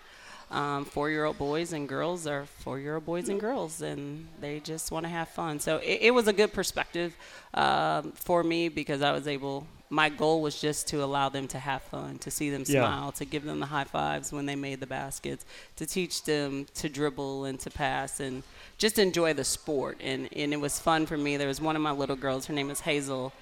Um, 0.51 0.87
four-year-old 0.87 1.37
boys 1.37 1.75
and 1.75 1.87
girls 1.87 2.27
are 2.27 2.47
four-year-old 2.61 3.05
boys 3.05 3.29
and 3.29 3.39
girls, 3.39 3.83
and 3.83 4.27
they 4.41 4.61
just 4.61 4.91
want 4.91 5.05
to 5.05 5.11
have 5.11 5.29
fun. 5.29 5.61
So 5.61 5.77
it, 5.77 5.99
it 6.03 6.15
was 6.15 6.27
a 6.27 6.33
good 6.33 6.55
perspective 6.55 7.15
um, 7.53 8.13
for 8.13 8.43
me 8.43 8.71
because 8.71 9.03
I 9.03 9.13
was 9.13 9.29
able. 9.29 9.67
My 9.91 10.09
goal 10.09 10.41
was 10.43 10.59
just 10.61 10.87
to 10.89 11.03
allow 11.03 11.29
them 11.29 11.49
to 11.49 11.59
have 11.59 11.83
fun, 11.83 12.19
to 12.21 12.31
see 12.31 12.49
them 12.51 12.65
Yeah. 12.67 12.85
smile, 12.87 13.13
to 13.13 13.25
give 13.27 13.45
them 13.45 13.61
the 13.61 13.67
high 13.67 13.85
fives 13.85 14.33
when 14.33 14.47
they 14.47 14.57
made 14.57 14.81
the 14.81 14.87
baskets, 14.87 15.45
to 15.77 15.85
teach 15.87 16.25
them 16.25 16.67
to 16.77 16.89
dribble 16.89 17.45
and 17.45 17.61
to 17.61 17.71
pass, 17.71 18.19
and 18.21 18.43
just 18.79 18.99
enjoy 18.99 19.35
the 19.35 19.45
sport. 19.45 19.99
And 20.03 20.29
and 20.35 20.53
it 20.55 20.61
was 20.61 20.79
fun 20.79 21.05
for 21.07 21.19
me. 21.19 21.37
There 21.37 21.49
was 21.49 21.61
one 21.61 21.77
of 21.77 21.83
my 21.83 21.93
little 21.93 22.17
girls. 22.17 22.47
Her 22.47 22.55
name 22.55 22.71
is 22.71 22.81
Hazel 22.81 23.33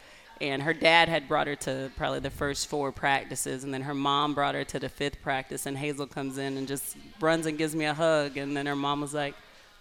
and 0.40 0.62
her 0.62 0.75
dad 0.75 1.09
had 1.09 1.29
brought 1.29 1.46
her 1.46 1.57
to 1.57 1.90
probably 1.96 2.20
the 2.20 2.31
first 2.31 2.68
four 2.68 2.92
practices 2.92 3.64
and 3.64 3.72
then 3.72 3.83
her 3.83 3.94
mom 3.94 4.35
brought 4.35 4.55
her 4.55 4.64
to 4.64 4.79
the 4.79 4.88
fifth 4.88 5.20
practice 5.22 5.66
and 5.66 5.79
hazel 5.79 6.07
comes 6.07 6.38
in 6.38 6.57
and 6.57 6.68
just 6.68 6.96
runs 7.20 7.46
and 7.46 7.59
gives 7.59 7.75
me 7.75 7.85
a 7.85 7.94
hug 7.94 8.37
and 8.37 8.57
then 8.57 8.66
her 8.66 8.77
mom 8.77 9.01
was 9.01 9.14
like 9.14 9.35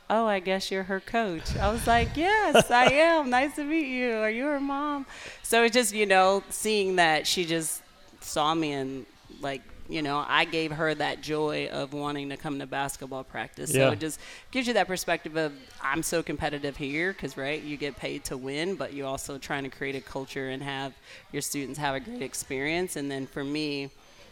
oh 0.10 0.26
i 0.26 0.40
guess 0.40 0.70
you're 0.72 0.84
her 0.84 1.00
coach. 1.00 1.56
I 1.58 1.72
was 1.72 1.86
like 1.88 2.10
yes 2.16 2.70
i 2.72 2.86
am. 2.86 3.30
Nice 3.30 3.56
to 3.56 3.64
meet 3.64 3.88
you. 3.88 4.14
Are 4.14 4.30
you 4.30 4.46
her 4.46 4.60
mom? 4.60 5.06
So 5.44 5.64
it's 5.64 5.74
just 5.74 5.94
you 5.94 6.06
know 6.06 6.44
seeing 6.50 6.98
that 6.98 7.28
she 7.28 7.46
just 7.46 7.82
saw 8.22 8.54
me 8.54 8.74
and 8.74 9.06
like 9.42 9.62
you 9.88 10.02
know 10.02 10.26
i 10.28 10.46
gave 10.46 10.72
her 10.72 10.94
that 10.96 11.22
joy 11.22 11.68
of 11.72 11.94
wanting 11.94 12.30
to 12.30 12.38
come 12.38 12.60
to 12.60 12.66
basketball 12.66 13.24
practice. 13.24 13.72
So 13.72 13.92
it 13.92 14.00
just 14.00 14.20
gives 14.52 14.68
you 14.68 14.74
that 14.74 14.88
perspective 14.88 15.36
of 15.38 15.54
i'm 15.82 16.02
so 16.02 16.24
competitive 16.24 16.76
here 16.78 17.14
because 17.14 17.38
right 17.38 17.62
you 17.62 17.78
get 17.78 17.96
paid 17.96 18.24
to 18.26 18.38
win 18.38 18.76
but 18.76 18.94
you're 18.94 19.08
also 19.08 19.38
trying 19.38 19.64
to 19.64 19.70
create 19.70 19.96
a 19.96 20.02
culture 20.02 20.50
and 20.50 20.64
have 20.64 20.94
your 21.32 21.42
students 21.42 21.78
have 21.80 21.96
a 21.96 22.00
great 22.00 22.22
experience. 22.22 22.96
And 22.96 23.10
then 23.12 23.28
for 23.28 23.44
me 23.44 23.90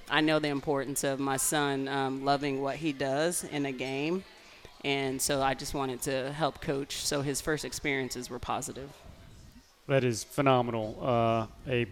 i 0.09 0.21
know 0.21 0.39
the 0.39 0.49
importance 0.49 1.03
of 1.03 1.19
my 1.19 1.37
son 1.37 1.87
um, 1.87 2.25
loving 2.25 2.61
what 2.61 2.75
he 2.75 2.91
does 2.91 3.43
in 3.45 3.65
a 3.65 3.71
game. 3.71 4.23
And 4.83 5.21
so 5.21 5.41
i 5.41 5.53
just 5.53 5.73
wanted 5.73 6.01
to 6.03 6.31
help 6.33 6.61
coach 6.61 6.97
so 6.97 7.21
his 7.21 7.41
first 7.41 7.63
experiences 7.63 8.29
were 8.29 8.39
positive. 8.39 8.89
That 9.87 10.03
is 10.03 10.23
phenomenal. 10.23 10.97
Uh, 11.01 11.47
a 11.67 11.85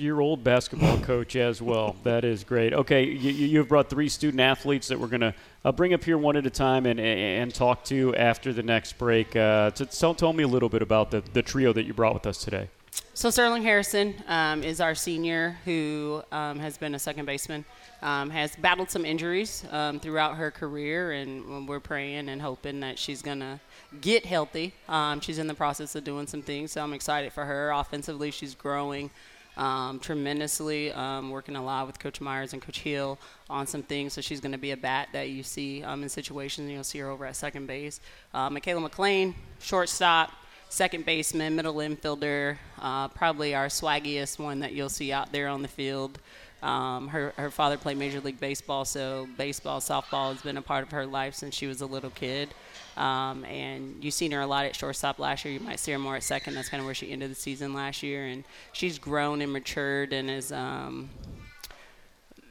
four-year-old 0.00 0.44
basketball 0.44 0.98
coach 0.98 1.36
as 1.36 1.62
well. 1.62 1.96
That 2.04 2.24
is 2.24 2.44
great. 2.44 2.72
Okay, 2.74 3.04
you, 3.04 3.30
you- 3.30 3.46
you've 3.46 3.68
brought 3.68 3.88
three 3.88 4.08
student 4.08 4.40
athletes 4.40 4.88
that 4.88 4.98
we're 5.00 5.06
going 5.08 5.20
to 5.22 5.34
uh, 5.64 5.72
bring 5.72 5.94
up 5.94 6.04
here 6.04 6.18
one 6.18 6.36
at 6.36 6.44
a 6.46 6.50
time 6.50 6.86
and, 6.86 7.00
and 7.00 7.54
talk 7.54 7.82
to 7.84 8.14
after 8.16 8.52
the 8.52 8.62
next 8.62 8.98
break. 8.98 9.34
Uh, 9.34 9.70
to 9.70 9.86
tell, 9.86 10.14
tell 10.14 10.32
me 10.32 10.42
a 10.44 10.48
little 10.48 10.68
bit 10.68 10.82
about 10.82 11.10
the, 11.10 11.22
the 11.32 11.42
trio 11.42 11.72
that 11.72 11.84
you 11.84 11.94
brought 11.94 12.12
with 12.14 12.26
us 12.26 12.38
today. 12.38 12.68
So 13.14 13.30
Sterling 13.30 13.62
Hairston 13.62 14.14
um, 14.26 14.62
is 14.62 14.80
our 14.80 14.94
senior 14.94 15.56
who 15.64 16.22
um, 16.32 16.58
has 16.58 16.76
been 16.76 16.94
a 16.94 16.98
second 16.98 17.24
baseman. 17.24 17.64
Um, 18.02 18.28
has 18.28 18.54
battled 18.56 18.90
some 18.90 19.06
injuries 19.06 19.64
um, 19.70 19.98
throughout 20.00 20.36
her 20.36 20.50
career, 20.50 21.12
and 21.12 21.66
we're 21.66 21.80
praying 21.80 22.28
and 22.28 22.42
hoping 22.42 22.80
that 22.80 22.98
she's 22.98 23.22
gonna 23.22 23.58
get 24.02 24.26
healthy. 24.26 24.74
Um, 24.86 25.20
she's 25.20 25.38
in 25.38 25.46
the 25.46 25.54
process 25.54 25.94
of 25.94 26.04
doing 26.04 26.26
some 26.26 26.42
things, 26.42 26.72
so 26.72 26.82
I'm 26.82 26.92
excited 26.92 27.32
for 27.32 27.46
her. 27.46 27.70
Offensively, 27.70 28.30
she's 28.30 28.54
growing. 28.54 29.10
Um, 29.56 29.98
tremendously, 30.00 30.92
working 30.92 31.56
a 31.56 31.64
lot 31.64 31.86
with 31.86 31.98
Coach 31.98 32.20
Myers 32.20 32.52
and 32.52 32.60
Coach 32.60 32.80
Hill 32.80 33.18
on 33.48 33.66
some 33.66 33.82
things. 33.82 34.12
So 34.12 34.20
she's 34.20 34.40
going 34.40 34.52
to 34.52 34.58
be 34.58 34.72
a 34.72 34.76
bat 34.76 35.08
that 35.12 35.30
you 35.30 35.42
see 35.42 35.80
in 35.80 36.08
situations. 36.08 36.70
You'll 36.70 36.84
see 36.84 36.98
her 36.98 37.08
over 37.08 37.24
at 37.24 37.36
second 37.36 37.66
base. 37.66 38.00
Uh, 38.34 38.50
Makayla 38.50 38.86
McClain, 38.86 39.34
shortstop 39.60 40.30
second 40.68 41.06
baseman, 41.06 41.56
middle 41.56 41.76
infielder, 41.76 42.56
uh, 42.80 43.08
probably 43.08 43.54
our 43.54 43.66
swaggiest 43.66 44.38
one 44.38 44.60
that 44.60 44.72
you'll 44.72 44.88
see 44.88 45.12
out 45.12 45.32
there 45.32 45.48
on 45.48 45.62
the 45.62 45.68
field. 45.68 46.18
Um, 46.66 47.06
her, 47.08 47.32
her 47.36 47.52
father 47.52 47.76
played 47.76 47.96
Major 47.96 48.20
League 48.20 48.40
Baseball, 48.40 48.84
so 48.84 49.28
baseball, 49.38 49.78
softball 49.78 50.32
has 50.32 50.42
been 50.42 50.56
a 50.56 50.62
part 50.62 50.82
of 50.82 50.90
her 50.90 51.06
life 51.06 51.36
since 51.36 51.54
she 51.54 51.68
was 51.68 51.80
a 51.80 51.86
little 51.86 52.10
kid. 52.10 52.48
Um, 52.96 53.44
and 53.44 54.02
you've 54.02 54.14
seen 54.14 54.32
her 54.32 54.40
a 54.40 54.46
lot 54.48 54.64
at 54.64 54.74
shortstop 54.74 55.20
last 55.20 55.44
year. 55.44 55.54
You 55.54 55.60
might 55.60 55.78
see 55.78 55.92
her 55.92 55.98
more 55.98 56.16
at 56.16 56.24
second. 56.24 56.54
That's 56.54 56.68
kind 56.68 56.80
of 56.80 56.86
where 56.86 56.94
she 56.94 57.12
ended 57.12 57.30
the 57.30 57.36
season 57.36 57.72
last 57.72 58.02
year. 58.02 58.26
And 58.26 58.42
she's 58.72 58.98
grown 58.98 59.42
and 59.42 59.52
matured 59.52 60.12
and 60.12 60.28
is 60.28 60.50
um, 60.50 61.08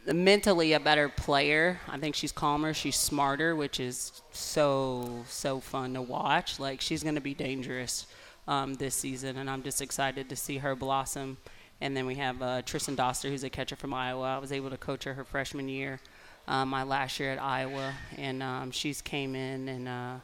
mentally 0.06 0.72
a 0.72 0.80
better 0.80 1.10
player. 1.10 1.82
I 1.90 1.98
think 1.98 2.16
she's 2.16 2.32
calmer. 2.32 2.74
She's 2.74 2.96
smarter, 2.96 3.54
which 3.54 3.82
is 3.82 4.22
so, 4.32 5.26
so 5.28 5.60
fun 5.60 5.94
to 5.96 6.02
watch. 6.02 6.58
Like, 6.58 6.80
she's 6.80 7.04
going 7.04 7.16
to 7.16 7.22
be 7.22 7.34
dangerous 7.34 8.08
um, 8.48 8.76
this 8.76 8.96
season, 8.96 9.36
and 9.38 9.50
I'm 9.50 9.64
just 9.64 9.82
excited 9.82 10.30
to 10.30 10.38
see 10.38 10.60
her 10.60 10.74
blossom. 10.74 11.36
And 11.82 11.96
then 11.96 12.06
we 12.06 12.16
have 12.16 12.42
uh, 12.42 12.62
Tristin 12.62 12.96
Doster, 12.96 13.30
who's 13.30 13.44
a 13.44 13.50
catcher 13.50 13.76
from 13.76 13.94
Iowa. 13.94 14.36
I 14.36 14.38
was 14.40 14.52
able 14.52 14.70
to 14.70 14.78
coach 14.78 15.04
her 15.04 15.14
her 15.14 15.24
freshman 15.24 15.68
year, 15.68 16.00
um, 16.48 16.70
my 16.70 16.84
last 16.84 17.20
year 17.20 17.32
at 17.32 17.42
Iowa, 17.42 17.94
and 18.18 18.42
um, 18.42 18.72
she's 18.72 19.02
came 19.02 19.36
in 19.36 19.68
and 19.68 19.88
uh, 19.88 20.16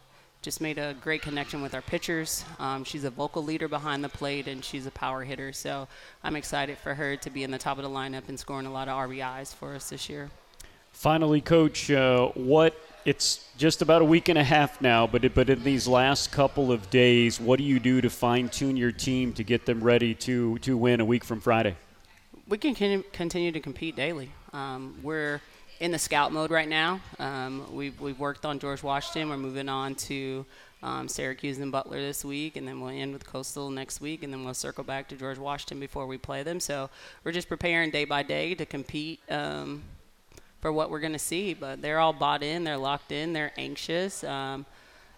just 0.41 0.61
made 0.61 0.77
a 0.77 0.95
great 1.01 1.21
connection 1.21 1.61
with 1.61 1.75
our 1.75 1.81
pitchers. 1.81 2.45
Um, 2.57 2.83
she's 2.83 3.03
a 3.03 3.09
vocal 3.09 3.43
leader 3.43 3.67
behind 3.67 4.03
the 4.03 4.09
plate, 4.09 4.47
and 4.47 4.63
she's 4.63 4.85
a 4.85 4.91
power 4.91 5.23
hitter. 5.23 5.53
So 5.53 5.87
I'm 6.23 6.35
excited 6.35 6.77
for 6.77 6.95
her 6.95 7.15
to 7.17 7.29
be 7.29 7.43
in 7.43 7.51
the 7.51 7.57
top 7.57 7.77
of 7.77 7.83
the 7.83 7.89
lineup 7.89 8.27
and 8.29 8.39
scoring 8.39 8.65
a 8.65 8.71
lot 8.71 8.87
of 8.87 8.97
RBIs 9.09 9.53
for 9.53 9.75
us 9.75 9.89
this 9.89 10.09
year. 10.09 10.31
Finally, 10.93 11.41
Coach, 11.41 11.91
uh, 11.91 12.27
what 12.29 12.75
it's 13.05 13.47
just 13.57 13.81
about 13.81 14.01
a 14.01 14.05
week 14.05 14.29
and 14.29 14.37
a 14.37 14.43
half 14.43 14.81
now, 14.81 15.07
but 15.07 15.25
it, 15.25 15.33
but 15.33 15.49
in 15.49 15.63
these 15.63 15.87
last 15.87 16.31
couple 16.31 16.71
of 16.71 16.89
days, 16.89 17.39
what 17.39 17.57
do 17.57 17.63
you 17.63 17.79
do 17.79 18.01
to 18.01 18.09
fine 18.09 18.49
tune 18.49 18.77
your 18.77 18.91
team 18.91 19.33
to 19.33 19.43
get 19.43 19.65
them 19.65 19.83
ready 19.83 20.13
to 20.15 20.57
to 20.59 20.77
win 20.77 20.99
a 20.99 21.05
week 21.05 21.23
from 21.23 21.39
Friday? 21.39 21.75
We 22.47 22.57
can 22.57 23.03
continue 23.11 23.51
to 23.51 23.59
compete 23.59 23.95
daily. 23.95 24.31
Um, 24.53 24.97
we're 25.01 25.41
in 25.79 25.91
the 25.91 25.99
scout 25.99 26.31
mode 26.31 26.51
right 26.51 26.69
now. 26.69 27.01
Um, 27.19 27.73
we've 27.73 27.99
we've 27.99 28.19
worked 28.19 28.45
on 28.45 28.59
George 28.59 28.83
Washington. 28.83 29.29
We're 29.29 29.37
moving 29.37 29.69
on 29.69 29.95
to 29.95 30.45
um, 30.83 31.07
Syracuse 31.07 31.59
and 31.59 31.71
Butler 31.71 31.99
this 31.99 32.25
week, 32.25 32.55
and 32.55 32.67
then 32.67 32.81
we'll 32.81 32.89
end 32.91 33.13
with 33.13 33.25
Coastal 33.25 33.69
next 33.69 34.01
week, 34.01 34.23
and 34.23 34.31
then 34.33 34.43
we'll 34.43 34.53
circle 34.53 34.83
back 34.83 35.07
to 35.09 35.15
George 35.15 35.37
Washington 35.37 35.79
before 35.79 36.07
we 36.07 36.17
play 36.17 36.43
them. 36.43 36.59
So 36.59 36.89
we're 37.23 37.31
just 37.31 37.49
preparing 37.49 37.91
day 37.91 38.05
by 38.05 38.23
day 38.23 38.55
to 38.55 38.65
compete 38.65 39.19
um, 39.29 39.83
for 40.61 40.71
what 40.71 40.89
we're 40.89 40.99
going 40.99 41.13
to 41.13 41.19
see. 41.19 41.53
But 41.53 41.81
they're 41.81 41.99
all 41.99 42.13
bought 42.13 42.43
in, 42.43 42.63
they're 42.63 42.77
locked 42.77 43.11
in, 43.11 43.33
they're 43.33 43.51
anxious, 43.57 44.23
um, 44.23 44.65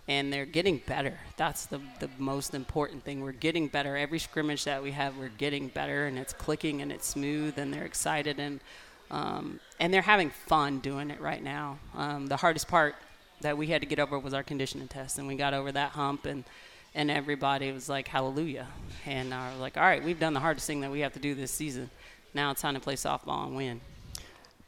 and 0.08 0.34
they're 0.34 0.46
getting 0.46 0.82
better. 0.86 1.20
That's 1.38 1.66
the, 1.66 1.80
the 2.00 2.10
most 2.18 2.54
important 2.54 3.04
thing. 3.04 3.22
We're 3.22 3.32
getting 3.34 3.68
better. 3.68 3.96
Every 3.96 4.20
scrimmage 4.20 4.64
that 4.66 4.82
we 4.82 4.92
have, 4.92 5.18
we're 5.18 5.30
getting 5.30 5.68
better, 5.68 6.08
and 6.08 6.18
it's 6.18 6.34
clicking 6.34 6.82
and 6.82 6.92
it's 6.92 7.08
smooth, 7.08 7.58
and 7.58 7.74
they're 7.74 7.86
excited 7.86 8.40
and 8.40 8.60
um, 9.12 9.60
and 9.80 9.94
they're 9.94 10.02
having 10.02 10.32
fun 10.32 10.80
doing 10.80 11.12
it 11.12 11.22
right 11.22 11.44
now. 11.44 11.78
Um, 11.96 12.26
the 12.26 12.38
hardest 12.38 12.68
part 12.68 12.96
that 13.42 13.58
we 13.58 13.68
had 13.68 13.82
to 13.82 13.88
get 13.88 14.00
over 14.00 14.18
was 14.18 14.34
our 14.34 14.42
conditioning 14.42 14.88
test, 14.88 15.20
and 15.20 15.28
we 15.28 15.36
got 15.36 15.54
over 15.54 15.72
that 15.72 15.92
hump, 15.92 16.26
and 16.26 16.44
and 16.96 17.12
everybody 17.12 17.72
was 17.72 17.88
like, 17.88 18.08
"Hallelujah!" 18.08 18.68
And 19.06 19.34
I 19.34 19.52
was 19.52 19.60
like, 19.60 19.78
"All 19.78 19.84
right, 19.84 20.04
we've 20.04 20.20
done 20.20 20.34
the 20.34 20.40
hardest 20.40 20.66
thing 20.66 20.82
that 20.82 20.92
we 20.92 21.02
have 21.02 21.14
to 21.14 21.20
do 21.20 21.36
this 21.36 21.52
season. 21.52 21.92
Now 22.34 22.50
it's 22.52 22.62
time 22.62 22.74
to 22.74 22.80
play 22.80 22.96
softball 22.96 23.46
and 23.46 23.56
win." 23.56 23.82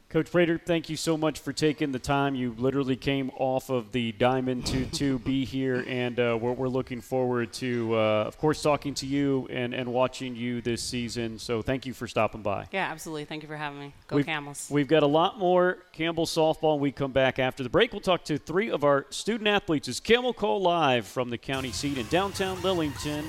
Coach 0.10 0.32
Prater, 0.32 0.62
thank 0.64 0.90
you 0.90 0.96
so 0.96 1.18
much 1.18 1.40
for 1.40 1.52
taking 1.52 1.92
the 1.92 2.00
time. 2.00 2.36
You 2.36 2.56
literally 2.58 2.96
came 2.96 3.32
off 3.38 3.70
of 3.70 3.92
the 3.92 4.12
diamond 4.14 4.66
to, 4.68 4.86
to 4.86 5.20
be 5.20 5.44
here, 5.46 5.84
and 5.88 6.20
uh, 6.20 6.38
we're, 6.40 6.54
we're, 6.54 6.70
looking 6.70 7.02
forward 7.02 7.52
to, 7.54 7.96
uh, 7.96 8.24
of 8.24 8.38
course, 8.38 8.62
talking 8.62 8.94
to 8.96 9.06
you 9.06 9.48
and, 9.50 9.74
and 9.74 9.92
watching 9.92 10.36
you 10.36 10.62
this 10.62 10.84
season. 10.84 11.40
So 11.40 11.62
thank 11.62 11.86
you 11.86 11.94
for 11.94 12.08
stopping 12.08 12.44
by. 12.44 12.68
Yeah, 12.72 12.90
absolutely. 12.92 13.26
Thank 13.26 13.44
you 13.44 13.48
for 13.48 13.58
having 13.58 13.80
me. 13.80 13.94
Go 14.08 14.18
we've, 14.18 14.26
Camels. 14.26 14.68
We've 14.70 14.88
got 14.88 15.04
a 15.04 15.08
lot 15.08 15.40
more 15.40 15.80
Campbell 15.92 16.26
softball 16.26 16.76
when 16.76 16.82
we 16.82 16.92
come 16.92 17.12
back 17.12 17.40
after 17.40 17.64
the 17.64 17.70
break. 17.70 17.92
We'll 17.92 18.02
talk 18.02 18.24
to 18.26 18.38
three 18.38 18.70
of 18.70 18.84
our 18.84 19.08
student 19.10 19.48
athletes 19.48 19.88
as 19.88 20.00
Camel 20.00 20.34
Call 20.34 20.62
Live 20.62 21.08
from 21.08 21.30
the 21.30 21.38
county 21.38 21.72
seat 21.72 21.98
in 21.98 22.08
downtown 22.08 22.58
Lillington 22.58 23.24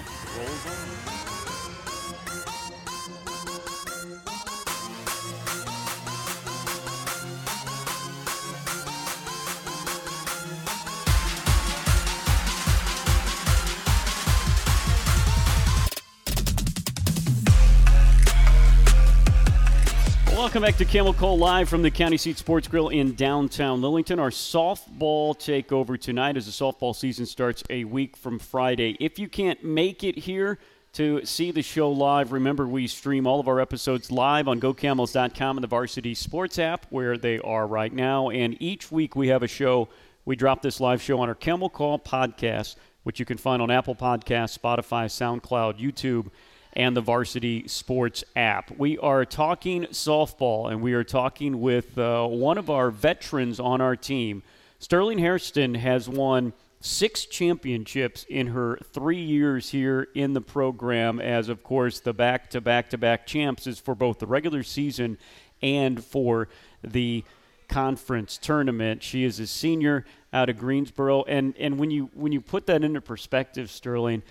Welcome 20.56 20.70
back 20.70 20.78
to 20.78 20.86
Camel 20.86 21.12
Call 21.12 21.36
Live 21.36 21.68
from 21.68 21.82
the 21.82 21.90
County 21.90 22.16
Seat 22.16 22.38
Sports 22.38 22.66
Grill 22.66 22.88
in 22.88 23.14
downtown 23.14 23.82
Lillington. 23.82 24.18
Our 24.18 24.30
softball 24.30 25.36
takeover 25.36 26.00
tonight 26.00 26.38
as 26.38 26.46
the 26.46 26.50
softball 26.50 26.96
season 26.96 27.26
starts 27.26 27.62
a 27.68 27.84
week 27.84 28.16
from 28.16 28.38
Friday. 28.38 28.96
If 28.98 29.18
you 29.18 29.28
can't 29.28 29.62
make 29.62 30.02
it 30.02 30.16
here 30.16 30.58
to 30.94 31.22
see 31.26 31.50
the 31.50 31.60
show 31.60 31.90
live, 31.90 32.32
remember 32.32 32.66
we 32.66 32.86
stream 32.86 33.26
all 33.26 33.38
of 33.38 33.48
our 33.48 33.60
episodes 33.60 34.10
live 34.10 34.48
on 34.48 34.58
GoCamels.com 34.58 35.58
and 35.58 35.62
the 35.62 35.68
Varsity 35.68 36.14
Sports 36.14 36.58
app 36.58 36.86
where 36.88 37.18
they 37.18 37.38
are 37.40 37.66
right 37.66 37.92
now. 37.92 38.30
And 38.30 38.56
each 38.58 38.90
week 38.90 39.14
we 39.14 39.28
have 39.28 39.42
a 39.42 39.48
show. 39.48 39.90
We 40.24 40.36
drop 40.36 40.62
this 40.62 40.80
live 40.80 41.02
show 41.02 41.20
on 41.20 41.28
our 41.28 41.34
Camel 41.34 41.68
Call 41.68 41.98
podcast, 41.98 42.76
which 43.02 43.20
you 43.20 43.26
can 43.26 43.36
find 43.36 43.60
on 43.60 43.70
Apple 43.70 43.94
Podcasts, 43.94 44.58
Spotify, 44.58 45.04
SoundCloud, 45.04 45.78
YouTube 45.78 46.30
and 46.76 46.94
the 46.94 47.00
Varsity 47.00 47.66
Sports 47.66 48.22
app. 48.36 48.70
We 48.78 48.98
are 48.98 49.24
talking 49.24 49.84
softball, 49.86 50.70
and 50.70 50.82
we 50.82 50.92
are 50.92 51.02
talking 51.02 51.62
with 51.62 51.96
uh, 51.96 52.26
one 52.26 52.58
of 52.58 52.68
our 52.68 52.90
veterans 52.90 53.58
on 53.58 53.80
our 53.80 53.96
team. 53.96 54.42
Sterling 54.78 55.18
Hairston 55.18 55.74
has 55.74 56.06
won 56.06 56.52
six 56.80 57.24
championships 57.24 58.26
in 58.28 58.48
her 58.48 58.78
three 58.92 59.20
years 59.20 59.70
here 59.70 60.08
in 60.14 60.34
the 60.34 60.42
program, 60.42 61.18
as 61.18 61.48
of 61.48 61.64
course 61.64 61.98
the 62.00 62.12
back 62.12 62.50
to 62.50 62.60
back 62.60 62.90
to 62.90 62.98
back 62.98 63.26
champs 63.26 63.66
is 63.66 63.80
for 63.80 63.94
both 63.94 64.18
the 64.18 64.26
regular 64.26 64.62
season 64.62 65.16
and 65.62 66.04
for 66.04 66.46
the 66.84 67.24
conference 67.68 68.36
tournament. 68.36 69.02
She 69.02 69.24
is 69.24 69.40
a 69.40 69.46
senior 69.46 70.04
out 70.30 70.50
of 70.50 70.58
Greensboro, 70.58 71.22
and 71.22 71.54
and 71.58 71.78
when 71.78 71.90
you 71.90 72.10
when 72.12 72.32
you 72.32 72.42
put 72.42 72.66
that 72.66 72.84
into 72.84 73.00
perspective, 73.00 73.70
Sterling, 73.70 74.22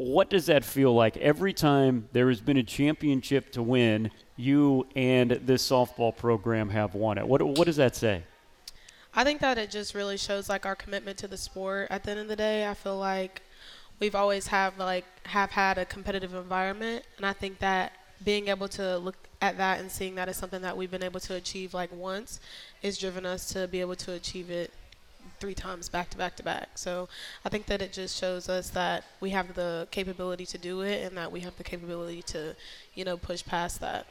what 0.00 0.30
does 0.30 0.46
that 0.46 0.64
feel 0.64 0.94
like 0.94 1.18
every 1.18 1.52
time 1.52 2.08
there 2.12 2.28
has 2.28 2.40
been 2.40 2.56
a 2.56 2.62
championship 2.62 3.52
to 3.52 3.62
win? 3.62 4.10
You 4.34 4.86
and 4.96 5.32
this 5.32 5.68
softball 5.68 6.16
program 6.16 6.70
have 6.70 6.94
won 6.94 7.18
it. 7.18 7.28
What 7.28 7.42
what 7.42 7.66
does 7.66 7.76
that 7.76 7.94
say? 7.94 8.22
I 9.14 9.24
think 9.24 9.42
that 9.42 9.58
it 9.58 9.70
just 9.70 9.94
really 9.94 10.16
shows 10.16 10.48
like 10.48 10.64
our 10.64 10.74
commitment 10.74 11.18
to 11.18 11.28
the 11.28 11.36
sport. 11.36 11.88
At 11.90 12.04
the 12.04 12.12
end 12.12 12.20
of 12.20 12.28
the 12.28 12.36
day, 12.36 12.66
I 12.66 12.72
feel 12.72 12.96
like 12.96 13.42
we've 13.98 14.14
always 14.14 14.46
have 14.46 14.78
like 14.78 15.04
have 15.26 15.50
had 15.50 15.76
a 15.76 15.84
competitive 15.84 16.32
environment, 16.32 17.04
and 17.18 17.26
I 17.26 17.34
think 17.34 17.58
that 17.58 17.92
being 18.24 18.48
able 18.48 18.68
to 18.68 18.96
look 18.96 19.16
at 19.42 19.58
that 19.58 19.80
and 19.80 19.90
seeing 19.90 20.14
that 20.14 20.30
is 20.30 20.36
something 20.36 20.62
that 20.62 20.78
we've 20.78 20.90
been 20.90 21.02
able 21.02 21.20
to 21.20 21.34
achieve 21.34 21.74
like 21.74 21.90
once 21.92 22.40
is 22.82 22.96
driven 22.96 23.26
us 23.26 23.52
to 23.52 23.68
be 23.68 23.82
able 23.82 23.96
to 23.96 24.12
achieve 24.12 24.50
it 24.50 24.72
three 25.40 25.54
times 25.54 25.88
back 25.88 26.10
to 26.10 26.18
back 26.18 26.36
to 26.36 26.42
back. 26.42 26.68
So 26.76 27.08
I 27.44 27.48
think 27.48 27.66
that 27.66 27.82
it 27.82 27.92
just 27.92 28.18
shows 28.18 28.48
us 28.48 28.70
that 28.70 29.04
we 29.20 29.30
have 29.30 29.54
the 29.54 29.88
capability 29.90 30.46
to 30.46 30.58
do 30.58 30.82
it 30.82 31.04
and 31.04 31.16
that 31.16 31.32
we 31.32 31.40
have 31.40 31.56
the 31.56 31.64
capability 31.64 32.22
to, 32.22 32.54
you 32.94 33.04
know, 33.04 33.16
push 33.16 33.44
past 33.44 33.80
that. 33.80 34.06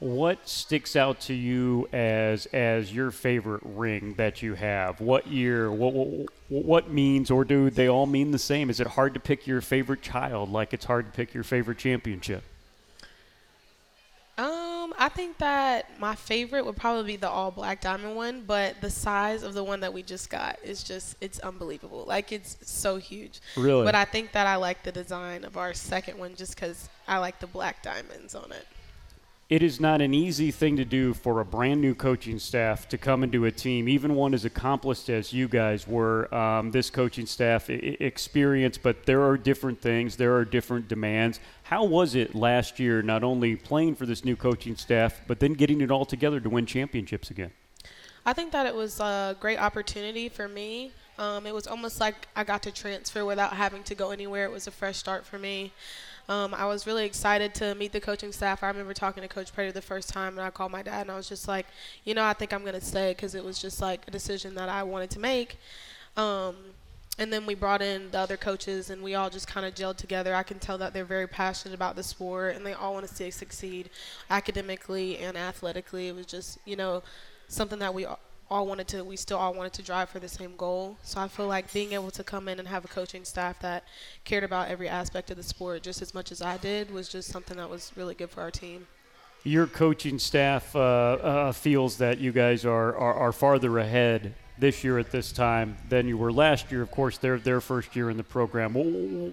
What 0.00 0.48
sticks 0.48 0.96
out 0.96 1.20
to 1.22 1.34
you 1.34 1.88
as 1.92 2.46
as 2.46 2.92
your 2.92 3.12
favorite 3.12 3.62
ring 3.64 4.14
that 4.16 4.42
you 4.42 4.54
have? 4.54 5.00
What 5.00 5.28
year? 5.28 5.70
What, 5.70 5.94
what 5.94 6.28
what 6.48 6.90
means, 6.90 7.30
or 7.30 7.44
do 7.44 7.70
they 7.70 7.88
all 7.88 8.06
mean 8.06 8.32
the 8.32 8.38
same? 8.38 8.68
Is 8.68 8.80
it 8.80 8.88
hard 8.88 9.14
to 9.14 9.20
pick 9.20 9.46
your 9.46 9.60
favorite 9.60 10.02
child, 10.02 10.50
like 10.50 10.74
it's 10.74 10.86
hard 10.86 11.06
to 11.06 11.12
pick 11.12 11.32
your 11.32 11.44
favorite 11.44 11.78
championship? 11.78 12.42
Um, 14.92 14.96
I 14.98 15.08
think 15.08 15.38
that 15.38 15.98
my 15.98 16.14
favorite 16.14 16.64
would 16.64 16.76
probably 16.76 17.12
be 17.12 17.16
the 17.16 17.28
all 17.28 17.50
black 17.50 17.80
diamond 17.80 18.16
one, 18.16 18.44
but 18.46 18.80
the 18.80 18.90
size 18.90 19.42
of 19.42 19.54
the 19.54 19.64
one 19.64 19.80
that 19.80 19.92
we 19.92 20.02
just 20.02 20.30
got 20.30 20.58
is 20.62 20.82
just 20.82 21.16
it's 21.20 21.38
unbelievable. 21.40 22.04
Like 22.06 22.32
it's 22.32 22.56
so 22.62 22.96
huge. 22.96 23.40
Really? 23.56 23.84
But 23.84 23.94
I 23.94 24.04
think 24.04 24.32
that 24.32 24.46
I 24.46 24.56
like 24.56 24.82
the 24.82 24.92
design 24.92 25.44
of 25.44 25.56
our 25.56 25.74
second 25.74 26.18
one 26.18 26.34
just 26.34 26.56
cuz 26.56 26.88
I 27.08 27.18
like 27.18 27.40
the 27.40 27.46
black 27.46 27.82
diamonds 27.82 28.34
on 28.34 28.52
it 28.52 28.66
it 29.52 29.62
is 29.62 29.78
not 29.78 30.00
an 30.00 30.14
easy 30.14 30.50
thing 30.50 30.78
to 30.78 30.84
do 30.84 31.12
for 31.12 31.38
a 31.40 31.44
brand 31.44 31.78
new 31.78 31.94
coaching 31.94 32.38
staff 32.38 32.88
to 32.88 32.96
come 32.96 33.22
into 33.22 33.44
a 33.44 33.52
team, 33.52 33.86
even 33.86 34.14
one 34.14 34.32
as 34.32 34.46
accomplished 34.46 35.10
as 35.10 35.30
you 35.30 35.46
guys 35.46 35.86
were. 35.86 36.34
Um, 36.34 36.70
this 36.70 36.88
coaching 36.88 37.26
staff 37.26 37.68
I- 37.68 37.74
experience, 38.00 38.78
but 38.78 39.04
there 39.04 39.22
are 39.22 39.36
different 39.36 39.82
things, 39.82 40.16
there 40.16 40.34
are 40.36 40.46
different 40.46 40.88
demands. 40.88 41.38
How 41.64 41.84
was 41.84 42.14
it 42.14 42.34
last 42.34 42.80
year, 42.80 43.02
not 43.02 43.22
only 43.22 43.54
playing 43.54 43.96
for 43.96 44.06
this 44.06 44.24
new 44.24 44.36
coaching 44.36 44.74
staff, 44.74 45.20
but 45.26 45.38
then 45.38 45.52
getting 45.52 45.82
it 45.82 45.90
all 45.90 46.06
together 46.06 46.40
to 46.40 46.48
win 46.48 46.64
championships 46.64 47.30
again? 47.30 47.50
I 48.24 48.32
think 48.32 48.52
that 48.52 48.64
it 48.64 48.74
was 48.74 49.00
a 49.00 49.36
great 49.38 49.58
opportunity 49.58 50.30
for 50.30 50.48
me. 50.48 50.92
Um, 51.18 51.46
it 51.46 51.52
was 51.52 51.66
almost 51.66 52.00
like 52.00 52.26
I 52.34 52.44
got 52.44 52.62
to 52.62 52.70
transfer 52.70 53.26
without 53.26 53.52
having 53.52 53.82
to 53.82 53.94
go 53.94 54.12
anywhere. 54.12 54.46
It 54.46 54.50
was 54.50 54.66
a 54.66 54.70
fresh 54.70 54.96
start 54.96 55.26
for 55.26 55.38
me. 55.38 55.74
Um, 56.28 56.54
I 56.54 56.66
was 56.66 56.86
really 56.86 57.04
excited 57.04 57.54
to 57.56 57.74
meet 57.74 57.92
the 57.92 58.00
coaching 58.00 58.32
staff. 58.32 58.62
I 58.62 58.68
remember 58.68 58.94
talking 58.94 59.22
to 59.22 59.28
Coach 59.28 59.52
Prater 59.52 59.72
the 59.72 59.82
first 59.82 60.08
time, 60.08 60.38
and 60.38 60.46
I 60.46 60.50
called 60.50 60.72
my 60.72 60.82
dad, 60.82 61.02
and 61.02 61.10
I 61.10 61.16
was 61.16 61.28
just 61.28 61.48
like, 61.48 61.66
you 62.04 62.14
know, 62.14 62.24
I 62.24 62.32
think 62.32 62.52
I'm 62.52 62.62
going 62.62 62.74
to 62.74 62.80
stay 62.80 63.12
because 63.12 63.34
it 63.34 63.44
was 63.44 63.60
just 63.60 63.80
like 63.80 64.06
a 64.06 64.10
decision 64.10 64.54
that 64.54 64.68
I 64.68 64.82
wanted 64.82 65.10
to 65.10 65.20
make. 65.20 65.58
Um, 66.16 66.56
and 67.18 67.32
then 67.32 67.44
we 67.44 67.54
brought 67.54 67.82
in 67.82 68.10
the 68.10 68.18
other 68.18 68.36
coaches, 68.36 68.88
and 68.90 69.02
we 69.02 69.14
all 69.14 69.30
just 69.30 69.46
kind 69.46 69.66
of 69.66 69.74
gelled 69.74 69.96
together. 69.96 70.34
I 70.34 70.42
can 70.42 70.58
tell 70.58 70.78
that 70.78 70.94
they're 70.94 71.04
very 71.04 71.26
passionate 71.26 71.74
about 71.74 71.96
the 71.96 72.02
sport, 72.02 72.56
and 72.56 72.64
they 72.64 72.72
all 72.72 72.94
want 72.94 73.06
to 73.06 73.14
see 73.14 73.26
it 73.26 73.34
succeed 73.34 73.90
academically 74.30 75.18
and 75.18 75.36
athletically. 75.36 76.08
It 76.08 76.14
was 76.14 76.26
just, 76.26 76.58
you 76.64 76.76
know, 76.76 77.02
something 77.48 77.80
that 77.80 77.92
we 77.92 78.06
all 78.52 78.66
wanted 78.66 78.86
to 78.88 79.02
we 79.02 79.16
still 79.16 79.38
all 79.38 79.54
wanted 79.54 79.72
to 79.72 79.82
drive 79.82 80.10
for 80.10 80.18
the 80.18 80.28
same 80.28 80.54
goal. 80.56 80.96
So 81.02 81.20
I 81.20 81.28
feel 81.28 81.48
like 81.48 81.72
being 81.72 81.92
able 81.92 82.10
to 82.12 82.22
come 82.22 82.48
in 82.48 82.58
and 82.58 82.68
have 82.68 82.84
a 82.84 82.88
coaching 82.88 83.24
staff 83.24 83.58
that 83.60 83.84
cared 84.24 84.44
about 84.44 84.68
every 84.68 84.88
aspect 84.88 85.30
of 85.30 85.36
the 85.36 85.42
sport 85.42 85.82
just 85.82 86.02
as 86.02 86.14
much 86.14 86.30
as 86.30 86.42
I 86.42 86.58
did 86.58 86.92
was 86.92 87.08
just 87.08 87.30
something 87.30 87.56
that 87.56 87.68
was 87.68 87.92
really 87.96 88.14
good 88.14 88.30
for 88.30 88.42
our 88.42 88.50
team. 88.50 88.86
Your 89.44 89.66
coaching 89.66 90.18
staff 90.18 90.76
uh, 90.76 90.78
uh, 90.78 91.52
feels 91.52 91.96
that 91.96 92.18
you 92.18 92.30
guys 92.30 92.64
are, 92.64 92.94
are, 92.96 93.14
are 93.14 93.32
farther 93.32 93.78
ahead 93.78 94.34
this 94.58 94.84
year 94.84 94.98
at 94.98 95.10
this 95.10 95.32
time 95.32 95.76
than 95.88 96.06
you 96.06 96.16
were 96.16 96.32
last 96.32 96.70
year. 96.70 96.82
Of 96.82 96.90
course, 96.92 97.18
they're 97.18 97.38
their 97.38 97.60
first 97.60 97.96
year 97.96 98.10
in 98.10 98.16
the 98.16 98.22
program. 98.22 98.74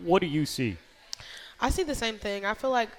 What 0.04 0.22
do 0.22 0.28
you 0.28 0.48
see? 0.48 0.78
I 1.62 1.70
see 1.70 1.84
the 1.84 1.94
same 1.94 2.18
thing. 2.18 2.46
I 2.46 2.54
feel 2.56 2.72
like 2.72 2.90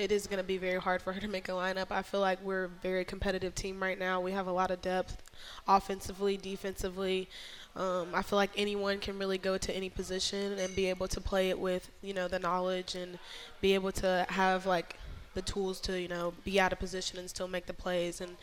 it 0.00 0.10
is 0.10 0.26
going 0.26 0.38
to 0.38 0.44
be 0.44 0.56
very 0.56 0.80
hard 0.80 1.02
for 1.02 1.12
her 1.12 1.20
to 1.20 1.28
make 1.28 1.48
a 1.48 1.52
lineup. 1.52 1.88
I 1.90 2.00
feel 2.00 2.20
like 2.20 2.42
we're 2.42 2.64
a 2.64 2.68
very 2.68 3.04
competitive 3.04 3.54
team 3.54 3.82
right 3.82 3.98
now. 3.98 4.18
We 4.20 4.32
have 4.32 4.46
a 4.46 4.52
lot 4.52 4.70
of 4.70 4.80
depth 4.80 5.22
offensively, 5.68 6.38
defensively. 6.38 7.28
Um, 7.76 8.08
I 8.14 8.22
feel 8.22 8.38
like 8.38 8.50
anyone 8.56 8.98
can 8.98 9.18
really 9.18 9.36
go 9.36 9.58
to 9.58 9.76
any 9.76 9.90
position 9.90 10.58
and 10.58 10.74
be 10.74 10.86
able 10.86 11.06
to 11.08 11.20
play 11.20 11.50
it 11.50 11.58
with, 11.58 11.90
you 12.02 12.14
know, 12.14 12.28
the 12.28 12.38
knowledge 12.38 12.94
and 12.94 13.18
be 13.60 13.74
able 13.74 13.92
to 13.92 14.26
have 14.30 14.64
like 14.64 14.96
the 15.34 15.42
tools 15.42 15.80
to, 15.80 16.00
you 16.00 16.08
know, 16.08 16.32
be 16.44 16.58
out 16.58 16.72
of 16.72 16.78
position 16.78 17.18
and 17.18 17.28
still 17.28 17.46
make 17.46 17.66
the 17.66 17.74
plays 17.74 18.22
and 18.22 18.36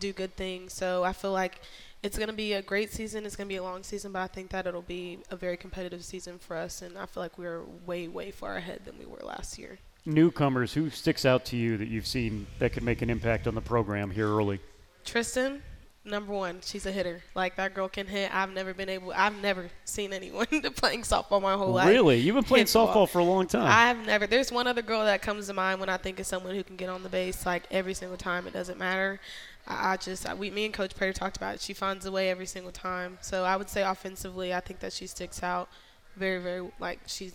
do 0.00 0.14
good 0.14 0.34
things. 0.34 0.72
So 0.72 1.04
I 1.04 1.12
feel 1.12 1.32
like 1.32 1.60
it's 2.02 2.16
going 2.16 2.30
to 2.30 2.34
be 2.34 2.54
a 2.54 2.62
great 2.62 2.90
season. 2.90 3.26
It's 3.26 3.36
going 3.36 3.48
to 3.48 3.52
be 3.52 3.58
a 3.58 3.62
long 3.62 3.82
season, 3.82 4.12
but 4.12 4.20
I 4.20 4.26
think 4.28 4.50
that 4.50 4.66
it'll 4.66 4.80
be 4.80 5.18
a 5.30 5.36
very 5.36 5.58
competitive 5.58 6.04
season 6.04 6.38
for 6.38 6.56
us. 6.56 6.80
And 6.80 6.96
I 6.96 7.04
feel 7.04 7.22
like 7.22 7.36
we're 7.36 7.62
way, 7.86 8.08
way 8.08 8.30
far 8.30 8.56
ahead 8.56 8.80
than 8.86 8.98
we 8.98 9.04
were 9.04 9.20
last 9.22 9.58
year 9.58 9.78
newcomers, 10.04 10.72
who 10.72 10.90
sticks 10.90 11.24
out 11.24 11.44
to 11.46 11.56
you 11.56 11.76
that 11.76 11.88
you've 11.88 12.06
seen 12.06 12.46
that 12.58 12.72
could 12.72 12.82
make 12.82 13.02
an 13.02 13.10
impact 13.10 13.46
on 13.46 13.54
the 13.54 13.60
program 13.60 14.10
here 14.10 14.28
early? 14.28 14.60
Tristin, 15.04 15.60
number 16.04 16.32
one, 16.32 16.60
she's 16.62 16.86
a 16.86 16.92
hitter. 16.92 17.22
Like 17.34 17.56
that 17.56 17.74
girl 17.74 17.88
can 17.88 18.06
hit. 18.06 18.34
I've 18.34 18.52
never 18.52 18.74
been 18.74 18.88
able. 18.88 19.12
I've 19.14 19.40
never 19.40 19.70
seen 19.84 20.12
anyone 20.12 20.46
playing 20.76 21.02
softball 21.02 21.40
my 21.40 21.54
whole 21.54 21.72
life. 21.72 21.88
Really, 21.88 22.18
you've 22.18 22.34
been 22.34 22.44
playing 22.44 22.66
softball 22.66 22.94
ball. 22.94 23.06
for 23.06 23.18
a 23.20 23.24
long 23.24 23.46
time. 23.46 23.66
I've 23.66 24.06
never. 24.06 24.26
There's 24.26 24.52
one 24.52 24.66
other 24.66 24.82
girl 24.82 25.04
that 25.04 25.22
comes 25.22 25.46
to 25.46 25.54
mind 25.54 25.80
when 25.80 25.88
I 25.88 25.96
think 25.96 26.20
of 26.20 26.26
someone 26.26 26.54
who 26.54 26.64
can 26.64 26.76
get 26.76 26.88
on 26.88 27.02
the 27.02 27.08
base 27.08 27.46
like 27.46 27.64
every 27.70 27.94
single 27.94 28.16
time. 28.16 28.46
It 28.46 28.52
doesn't 28.52 28.78
matter. 28.78 29.20
I, 29.66 29.92
I 29.92 29.96
just, 29.96 30.28
I, 30.28 30.34
we, 30.34 30.50
me 30.50 30.64
and 30.64 30.74
Coach 30.74 30.94
Prater 30.94 31.12
talked 31.12 31.36
about 31.36 31.56
it. 31.56 31.60
She 31.60 31.74
finds 31.74 32.06
a 32.06 32.12
way 32.12 32.30
every 32.30 32.46
single 32.46 32.72
time. 32.72 33.18
So 33.20 33.44
I 33.44 33.56
would 33.56 33.68
say 33.68 33.82
offensively, 33.82 34.52
I 34.52 34.60
think 34.60 34.80
that 34.80 34.92
she 34.92 35.06
sticks 35.06 35.42
out 35.42 35.68
very, 36.16 36.40
very. 36.40 36.68
Like 36.78 37.00
she's 37.06 37.34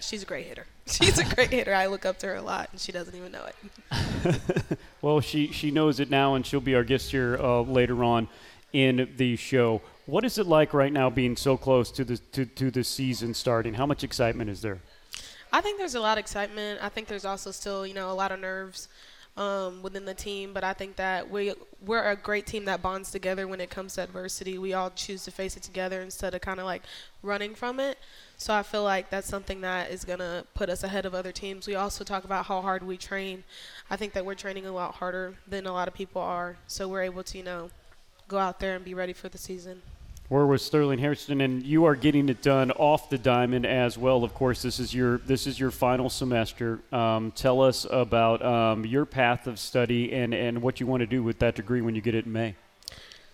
she's 0.00 0.22
a 0.22 0.26
great 0.26 0.46
hitter. 0.46 0.66
She's 0.86 1.18
a 1.18 1.24
great 1.34 1.50
hitter. 1.50 1.74
I 1.74 1.86
look 1.86 2.06
up 2.06 2.18
to 2.20 2.28
her 2.28 2.36
a 2.36 2.42
lot, 2.42 2.68
and 2.70 2.80
she 2.80 2.92
doesn't 2.92 3.14
even 3.14 3.32
know 3.32 3.44
it. 3.44 4.78
well, 5.02 5.20
she 5.20 5.50
she 5.50 5.72
knows 5.72 5.98
it 5.98 6.10
now, 6.10 6.36
and 6.36 6.46
she'll 6.46 6.60
be 6.60 6.76
our 6.76 6.84
guest 6.84 7.10
here 7.10 7.36
uh, 7.40 7.62
later 7.62 8.04
on 8.04 8.28
in 8.72 9.08
the 9.16 9.34
show. 9.34 9.82
What 10.06 10.24
is 10.24 10.38
it 10.38 10.46
like 10.46 10.72
right 10.72 10.92
now, 10.92 11.10
being 11.10 11.36
so 11.36 11.56
close 11.56 11.90
to 11.90 12.04
the 12.04 12.18
to, 12.18 12.46
to 12.46 12.70
the 12.70 12.84
season 12.84 13.34
starting? 13.34 13.74
How 13.74 13.84
much 13.84 14.04
excitement 14.04 14.48
is 14.48 14.62
there? 14.62 14.80
I 15.52 15.60
think 15.60 15.78
there's 15.78 15.96
a 15.96 16.00
lot 16.00 16.18
of 16.18 16.22
excitement. 16.22 16.80
I 16.82 16.88
think 16.88 17.08
there's 17.08 17.24
also 17.24 17.50
still, 17.50 17.84
you 17.86 17.94
know, 17.94 18.10
a 18.10 18.14
lot 18.14 18.30
of 18.30 18.38
nerves 18.38 18.88
um, 19.36 19.82
within 19.82 20.04
the 20.04 20.14
team. 20.14 20.52
But 20.52 20.64
I 20.64 20.72
think 20.72 20.96
that 20.96 21.30
we 21.30 21.52
we're 21.84 22.10
a 22.10 22.16
great 22.16 22.46
team 22.46 22.64
that 22.66 22.82
bonds 22.82 23.10
together 23.10 23.46
when 23.46 23.60
it 23.60 23.70
comes 23.70 23.94
to 23.94 24.02
adversity. 24.02 24.58
We 24.58 24.72
all 24.72 24.90
choose 24.90 25.24
to 25.24 25.30
face 25.30 25.56
it 25.56 25.62
together 25.62 26.00
instead 26.00 26.34
of 26.34 26.40
kind 26.40 26.60
of 26.60 26.66
like 26.66 26.82
running 27.22 27.54
from 27.54 27.80
it. 27.80 27.98
So 28.38 28.54
I 28.54 28.62
feel 28.62 28.84
like 28.84 29.08
that's 29.08 29.26
something 29.26 29.62
that 29.62 29.90
is 29.90 30.04
going 30.04 30.18
to 30.18 30.44
put 30.54 30.68
us 30.68 30.84
ahead 30.84 31.06
of 31.06 31.14
other 31.14 31.32
teams. 31.32 31.66
We 31.66 31.74
also 31.74 32.04
talk 32.04 32.24
about 32.24 32.46
how 32.46 32.60
hard 32.60 32.82
we 32.82 32.96
train. 32.96 33.44
I 33.90 33.96
think 33.96 34.12
that 34.12 34.26
we're 34.26 34.34
training 34.34 34.66
a 34.66 34.72
lot 34.72 34.94
harder 34.94 35.34
than 35.48 35.66
a 35.66 35.72
lot 35.72 35.88
of 35.88 35.94
people 35.94 36.20
are. 36.20 36.56
So 36.66 36.86
we're 36.86 37.02
able 37.02 37.22
to, 37.24 37.38
you 37.38 37.44
know, 37.44 37.70
go 38.28 38.38
out 38.38 38.60
there 38.60 38.76
and 38.76 38.84
be 38.84 38.94
ready 38.94 39.14
for 39.14 39.28
the 39.30 39.38
season. 39.38 39.80
We're 40.28 40.44
with 40.44 40.60
Sterling 40.60 40.98
Hairston, 40.98 41.40
and 41.40 41.62
you 41.62 41.84
are 41.84 41.94
getting 41.94 42.28
it 42.28 42.42
done 42.42 42.72
off 42.72 43.08
the 43.08 43.16
diamond 43.16 43.64
as 43.64 43.96
well. 43.96 44.24
Of 44.24 44.34
course, 44.34 44.60
this 44.60 44.80
is 44.80 44.92
your 44.92 45.18
this 45.18 45.46
is 45.46 45.58
your 45.60 45.70
final 45.70 46.10
semester. 46.10 46.80
Um, 46.90 47.30
tell 47.30 47.62
us 47.62 47.86
about 47.88 48.44
um, 48.44 48.84
your 48.84 49.06
path 49.06 49.46
of 49.46 49.60
study 49.60 50.12
and, 50.12 50.34
and 50.34 50.62
what 50.62 50.80
you 50.80 50.86
want 50.88 51.02
to 51.02 51.06
do 51.06 51.22
with 51.22 51.38
that 51.38 51.54
degree 51.54 51.80
when 51.80 51.94
you 51.94 52.00
get 52.00 52.16
it 52.16 52.26
in 52.26 52.32
May. 52.32 52.56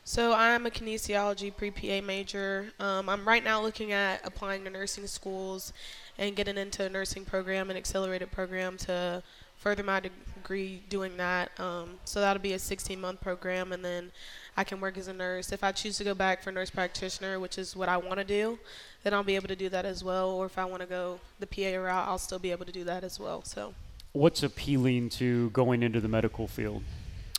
So 0.05 0.33
I'm 0.33 0.67
a 0.67 0.71
kinesiology 0.71 1.57
pre-PA 1.57 2.05
major. 2.05 2.73
Um, 2.81 3.09
I'm 3.09 3.27
right 3.27 3.45
now 3.45 3.63
looking 3.63 3.93
at 3.93 4.21
applying 4.27 4.65
to 4.65 4.71
nursing 4.71 5.07
schools 5.07 5.73
and 6.19 6.35
getting 6.35 6.59
into 6.59 6.85
a 6.85 6.89
nursing 6.89 7.25
program, 7.25 7.71
an 7.71 7.77
accelerated 7.77 8.33
program 8.33 8.77
to 8.79 9.23
further 9.57 9.85
my 9.85 10.01
degree 10.01 10.83
doing 10.89 11.17
that. 11.19 11.59
Um, 11.61 12.01
so 12.05 12.21
that'll 12.21 12.43
be 12.43 12.53
a 12.53 12.59
16-month 12.59 13.21
program, 13.21 13.73
and 13.73 13.85
then 13.85 14.11
I 14.57 14.65
can 14.65 14.81
work 14.81 14.99
as 14.99 15.07
a 15.07 15.13
nurse. 15.13 15.53
If 15.53 15.63
I 15.63 15.71
choose 15.71 15.99
to 15.99 16.05
go 16.05 16.15
back 16.15 16.43
for 16.43 16.51
nurse 16.51 16.69
practitioner, 16.69 17.39
which 17.39 17.57
is 17.57 17.77
what 17.77 17.89
I 17.89 17.97
want 17.97 18.19
to 18.19 18.25
do, 18.25 18.59
then 19.05 19.15
I'll 19.15 19.23
be 19.23 19.37
able 19.37 19.49
to 19.49 19.57
do 19.57 19.69
that 19.69 19.85
as 19.85 20.03
well. 20.03 20.31
Or 20.31 20.47
if 20.47 20.59
I 20.59 20.65
want 20.65 20.81
to 20.83 20.89
go 20.89 21.21
the 21.39 21.47
PA 21.47 21.79
route, 21.79 22.09
I'll 22.09 22.19
still 22.19 22.41
be 22.41 22.51
able 22.51 22.67
to 22.67 22.73
do 22.73 22.83
that 22.85 23.05
as 23.05 23.21
well. 23.21 23.45
So, 23.45 23.73
what's 24.11 24.43
appealing 24.43 25.11
to 25.11 25.51
going 25.51 25.85
into 25.85 26.01
the 26.01 26.09
medical 26.09 26.49
field? 26.49 26.83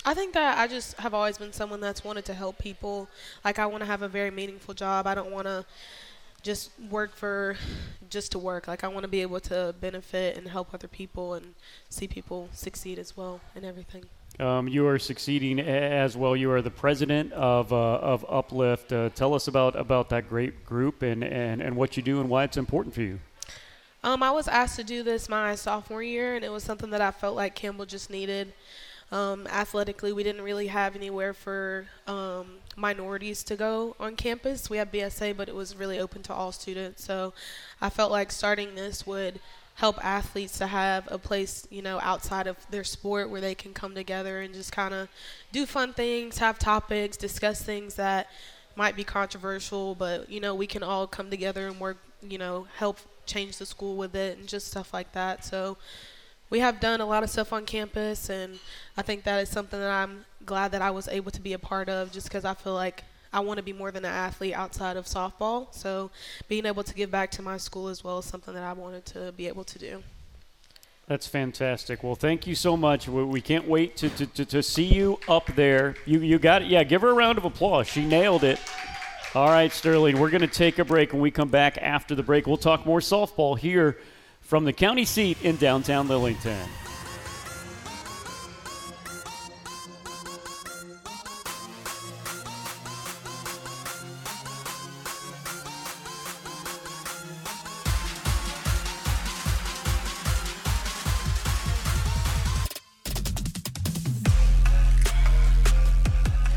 I 0.05 0.13
think 0.13 0.33
that 0.33 0.57
I 0.57 0.67
just 0.67 0.97
have 0.97 1.13
always 1.13 1.37
been 1.37 1.53
someone 1.53 1.79
that's 1.79 2.03
wanted 2.03 2.25
to 2.25 2.33
help 2.33 2.57
people. 2.57 3.07
Like 3.45 3.57
I 3.57 3.65
want 3.65 3.81
to 3.81 3.85
have 3.85 4.01
a 4.01 4.07
very 4.07 4.31
meaningful 4.31 4.73
job. 4.73 5.07
I 5.07 5.15
don't 5.15 5.31
want 5.31 5.47
to 5.47 5.65
just 6.41 6.71
work 6.89 7.15
for 7.15 7.55
just 8.09 8.33
to 8.33 8.39
work. 8.39 8.67
Like 8.67 8.83
I 8.83 8.89
want 8.89 9.03
to 9.03 9.07
be 9.07 9.21
able 9.21 9.39
to 9.41 9.73
benefit 9.79 10.37
and 10.37 10.49
help 10.49 10.73
other 10.73 10.89
people 10.89 11.35
and 11.35 11.55
see 11.89 12.07
people 12.07 12.49
succeed 12.51 12.99
as 12.99 13.15
well 13.15 13.39
and 13.55 13.63
everything. 13.63 14.03
Um, 14.39 14.67
you 14.67 14.85
are 14.87 14.99
succeeding 14.99 15.59
as 15.59 16.17
well. 16.17 16.35
You 16.35 16.51
are 16.51 16.61
the 16.61 16.71
president 16.71 17.31
of, 17.33 17.71
uh, 17.71 17.75
of 17.75 18.25
Uplift. 18.27 18.91
Uh, 18.91 19.09
tell 19.09 19.33
us 19.33 19.47
about, 19.47 19.75
about 19.75 20.09
that 20.09 20.27
great 20.27 20.65
group 20.65 21.01
and, 21.01 21.23
and, 21.23 21.61
and 21.61 21.75
what 21.77 21.95
you 21.95 22.03
do 22.03 22.19
and 22.19 22.29
why 22.29 22.43
it's 22.43 22.57
important 22.57 22.93
for 22.93 23.03
you. 23.03 23.19
Um, 24.03 24.21
I 24.21 24.31
was 24.31 24.49
asked 24.49 24.75
to 24.77 24.83
do 24.83 25.01
this 25.01 25.29
my 25.29 25.55
sophomore 25.55 26.03
year, 26.03 26.35
and 26.35 26.43
it 26.43 26.51
was 26.51 26.63
something 26.63 26.89
that 26.89 26.99
I 26.99 27.11
felt 27.11 27.37
like 27.37 27.55
Campbell 27.55 27.85
just 27.85 28.09
needed. 28.09 28.51
Um, 29.13 29.45
athletically, 29.45 30.11
we 30.11 30.23
didn't 30.23 30.41
really 30.41 30.65
have 30.67 30.95
anywhere 30.95 31.35
for 31.35 31.85
um, 32.07 32.47
minorities 32.75 33.43
to 33.43 33.55
go 33.55 33.95
on 33.99 34.15
campus. 34.15 34.71
We 34.71 34.77
had 34.77 34.91
BSA, 34.91 35.37
but 35.37 35.47
it 35.47 35.53
was 35.53 35.75
really 35.75 35.99
open 35.99 36.23
to 36.23 36.33
all 36.33 36.51
students. 36.51 37.03
So 37.03 37.31
I 37.79 37.91
felt 37.91 38.11
like 38.11 38.31
starting 38.31 38.73
this 38.73 39.05
would 39.05 39.39
help 39.75 40.03
athletes 40.03 40.57
to 40.57 40.65
have 40.65 41.07
a 41.11 41.19
place, 41.19 41.67
you 41.69 41.83
know, 41.83 41.99
outside 41.99 42.47
of 42.47 42.57
their 42.71 42.83
sport 42.83 43.29
where 43.29 43.39
they 43.39 43.53
can 43.53 43.71
come 43.71 43.93
together 43.93 44.41
and 44.41 44.51
just 44.51 44.71
kind 44.71 44.95
of 44.95 45.09
do 45.51 45.67
fun 45.67 45.93
things, 45.93 46.39
have 46.39 46.57
topics, 46.57 47.15
discuss 47.15 47.61
things 47.61 47.93
that 47.93 48.31
might 48.75 48.95
be 48.95 49.03
controversial, 49.03 49.93
but 49.93 50.27
you 50.27 50.39
know, 50.39 50.55
we 50.55 50.65
can 50.65 50.81
all 50.81 51.05
come 51.05 51.29
together 51.29 51.67
and 51.67 51.79
work, 51.79 51.97
you 52.27 52.39
know, 52.39 52.65
help 52.77 52.97
change 53.27 53.57
the 53.57 53.65
school 53.67 53.95
with 53.95 54.15
it 54.15 54.39
and 54.39 54.47
just 54.47 54.67
stuff 54.67 54.91
like 54.91 55.11
that. 55.11 55.45
So 55.45 55.77
we 56.49 56.59
have 56.59 56.79
done 56.79 57.01
a 57.01 57.05
lot 57.05 57.23
of 57.23 57.29
stuff 57.29 57.51
on 57.53 57.65
campus, 57.65 58.29
and 58.29 58.59
I 58.97 59.01
think 59.01 59.23
that 59.23 59.39
is 59.39 59.49
something 59.49 59.79
that 59.79 59.89
I'm 59.89 60.25
glad 60.45 60.71
that 60.71 60.81
I 60.81 60.91
was 60.91 61.07
able 61.07 61.31
to 61.31 61.41
be 61.41 61.53
a 61.53 61.59
part 61.59 61.89
of 61.89 62.11
just 62.11 62.27
because 62.27 62.45
I 62.45 62.53
feel 62.53 62.73
like 62.73 63.03
I 63.33 63.39
want 63.39 63.57
to 63.57 63.63
be 63.63 63.73
more 63.73 63.91
than 63.91 64.05
an 64.05 64.11
athlete 64.11 64.53
outside 64.53 64.95
of 64.95 65.05
softball. 65.05 65.73
So 65.73 66.11
being 66.47 66.65
able 66.65 66.83
to 66.83 66.93
give 66.93 67.09
back 67.09 67.31
to 67.31 67.41
my 67.41 67.57
school 67.57 67.87
as 67.87 68.03
well 68.03 68.19
is 68.19 68.25
something 68.25 68.53
that 68.53 68.63
I 68.63 68.73
wanted 68.73 69.05
to 69.07 69.31
be 69.31 69.47
able 69.47 69.63
to 69.63 69.79
do. 69.79 70.03
That's 71.07 71.27
fantastic. 71.27 72.03
Well, 72.03 72.15
thank 72.15 72.47
you 72.47 72.55
so 72.55 72.77
much. 72.77 73.09
We, 73.09 73.23
we 73.23 73.41
can't 73.41 73.67
wait 73.67 73.97
to, 73.97 74.09
to, 74.09 74.25
to, 74.25 74.45
to, 74.45 74.63
see 74.63 74.85
you 74.85 75.19
up 75.27 75.47
there. 75.55 75.95
You, 76.05 76.19
you 76.19 76.39
got 76.39 76.61
it. 76.61 76.69
Yeah, 76.69 76.83
give 76.83 77.01
her 77.01 77.09
a 77.09 77.13
round 77.13 77.37
of 77.37 77.43
applause. 77.43 77.87
She 77.87 78.05
nailed 78.05 78.43
it. 78.43 78.59
All 79.35 79.49
right, 79.49 79.71
Sterling, 79.71 80.19
we're 80.19 80.29
going 80.29 80.41
to 80.41 80.47
take 80.47 80.79
a 80.79 80.85
break. 80.85 81.11
When 81.11 81.21
we 81.21 81.31
come 81.31 81.49
back 81.49 81.77
after 81.81 82.13
the 82.15 82.23
break, 82.23 82.45
we'll 82.45 82.55
talk 82.55 82.85
more 82.85 82.99
softball 82.99 83.57
here 83.57 83.97
from 84.43 84.65
the 84.65 84.73
county 84.73 85.05
seat 85.05 85.41
in 85.41 85.55
downtown 85.55 86.07
Lillington. 86.07 86.67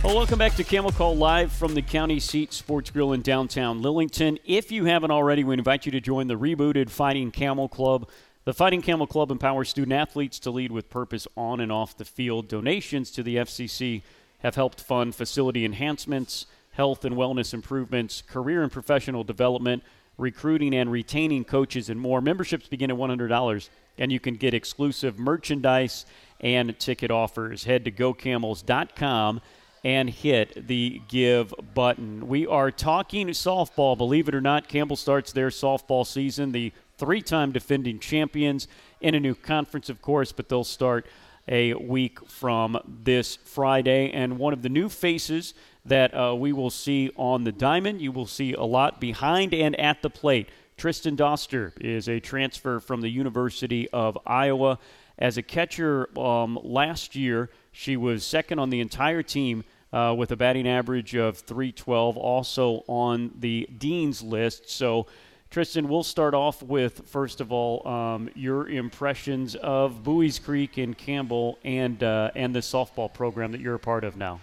Well, 0.07 0.15
welcome 0.15 0.39
back 0.39 0.55
to 0.55 0.63
Camel 0.63 0.93
Call 0.93 1.17
Live 1.17 1.51
from 1.51 1.75
the 1.75 1.83
County 1.83 2.21
Seat 2.21 2.53
Sports 2.53 2.93
Grill 2.93 3.13
in 3.13 3.23
downtown 3.23 3.83
Lillington. 3.83 4.39
If 4.45 4.71
you 4.71 4.85
haven't 4.85 5.11
already, 5.11 5.43
we 5.43 5.55
invite 5.55 5.85
you 5.85 5.91
to 5.91 6.01
join 6.01 6.29
the 6.29 6.39
rebooted 6.39 6.91
Fighting 6.91 7.33
Camel 7.33 7.69
Club. 7.69 8.09
The 8.45 8.55
Fighting 8.55 8.83
Camel 8.83 9.09
Club 9.09 9.33
empowers 9.33 9.69
student 9.69 9.93
athletes 9.93 10.39
to 10.39 10.53
lead 10.53 10.71
with 10.71 10.89
purpose 10.91 11.27
on 11.37 11.59
and 11.59 11.73
off 11.73 11.97
the 11.97 12.05
field. 12.05 12.47
Donations 12.47 13.11
to 13.11 13.25
the 13.25 13.35
FCC 13.35 14.03
have 14.45 14.55
helped 14.55 14.81
fund 14.81 15.17
facility 15.17 15.65
enhancements, 15.65 16.47
health 16.71 17.05
and 17.05 17.17
wellness 17.17 17.53
improvements, 17.53 18.23
career 18.23 18.63
and 18.63 18.71
professional 18.71 19.25
development, 19.25 19.83
recruiting 20.19 20.73
and 20.73 20.93
retaining 20.93 21.43
coaches, 21.43 21.91
and 21.91 22.01
more. 22.01 22.21
Memberships 22.21 22.69
begin 22.69 22.93
at 22.93 22.97
$100, 22.97 23.69
and 23.99 24.13
you 24.13 24.21
can 24.21 24.37
get 24.37 24.55
exclusive 24.55 25.19
merchandise 25.19 26.07
and 26.39 26.79
ticket 26.79 27.11
offers. 27.11 27.65
Head 27.65 27.85
to 27.87 27.91
gocamels.com 27.91 29.41
and 29.87 30.11
hit 30.11 30.67
the 30.67 31.01
give 31.07 31.55
button. 31.73 32.27
We 32.27 32.45
are 32.45 32.73
talking 32.73 33.29
softball. 33.29 33.97
Believe 33.97 34.27
it 34.27 34.35
or 34.35 34.41
not, 34.41 34.67
Campbell 34.67 34.97
starts 34.97 35.31
their 35.31 35.49
softball 35.49 36.05
season. 36.05 36.51
The 36.51 36.73
three 36.99 37.23
time 37.23 37.53
defending 37.53 38.01
champions 38.01 38.67
in 39.01 39.15
a 39.15 39.21
new 39.21 39.37
conference, 39.37 39.89
of 39.89 40.03
course, 40.03 40.33
but 40.33 40.49
they'll 40.49 40.65
start 40.65 41.07
a 41.47 41.73
week 41.75 42.19
from 42.29 42.77
this 43.05 43.37
Friday. 43.37 44.11
And 44.11 44.41
one 44.41 44.53
of 44.53 44.63
the 44.63 44.69
new 44.69 44.89
faces 44.89 45.55
that 45.85 46.13
uh, 46.13 46.35
we 46.35 46.53
will 46.53 46.71
see 46.71 47.13
on 47.15 47.45
the 47.45 47.53
diamond, 47.53 48.01
you 48.01 48.11
will 48.11 48.27
see 48.27 48.55
a 48.55 48.65
lot 48.65 49.01
behind 49.01 49.55
and 49.55 49.79
at 49.79 50.03
the 50.03 50.11
plate. 50.11 50.49
Tristin 50.77 51.17
Doster 51.17 51.71
is 51.81 52.09
a 52.09 52.19
transfer 52.19 52.81
from 52.81 53.03
the 53.03 53.09
University 53.09 53.89
of 53.91 54.19
Iowa. 54.27 54.81
As 55.17 55.39
a 55.39 55.43
catcher 55.43 56.09
um, 56.19 56.59
last 56.61 57.15
year, 57.15 57.51
she 57.71 57.97
was 57.97 58.25
second 58.25 58.59
on 58.59 58.71
the 58.71 58.81
entire 58.81 59.23
team 59.23 59.63
uh, 59.97 60.13
with 60.13 60.31
a 60.31 60.37
batting 60.37 60.69
average 60.69 61.15
of 61.15 61.39
312, 61.39 62.19
also 62.19 62.85
on 62.87 63.33
the 63.41 63.67
Dean's 63.79 64.23
list. 64.23 64.69
So, 64.69 65.07
Tristin, 65.51 65.87
we'll 65.87 66.03
start 66.03 66.35
off 66.35 66.63
with, 66.63 67.09
first 67.09 67.41
of 67.41 67.51
all, 67.51 67.87
um, 67.89 68.29
your 68.35 68.69
impressions 68.69 69.55
of 69.55 70.03
Buies 70.05 70.39
Creek 70.39 70.77
and 70.77 70.99
Campbell 70.99 71.59
and, 71.65 72.03
uh, 72.03 72.31
and 72.35 72.55
the 72.55 72.61
softball 72.61 73.11
program 73.11 73.53
that 73.53 73.63
you're 73.63 73.77
a 73.77 73.79
part 73.79 74.05
of 74.05 74.19
now. 74.19 74.41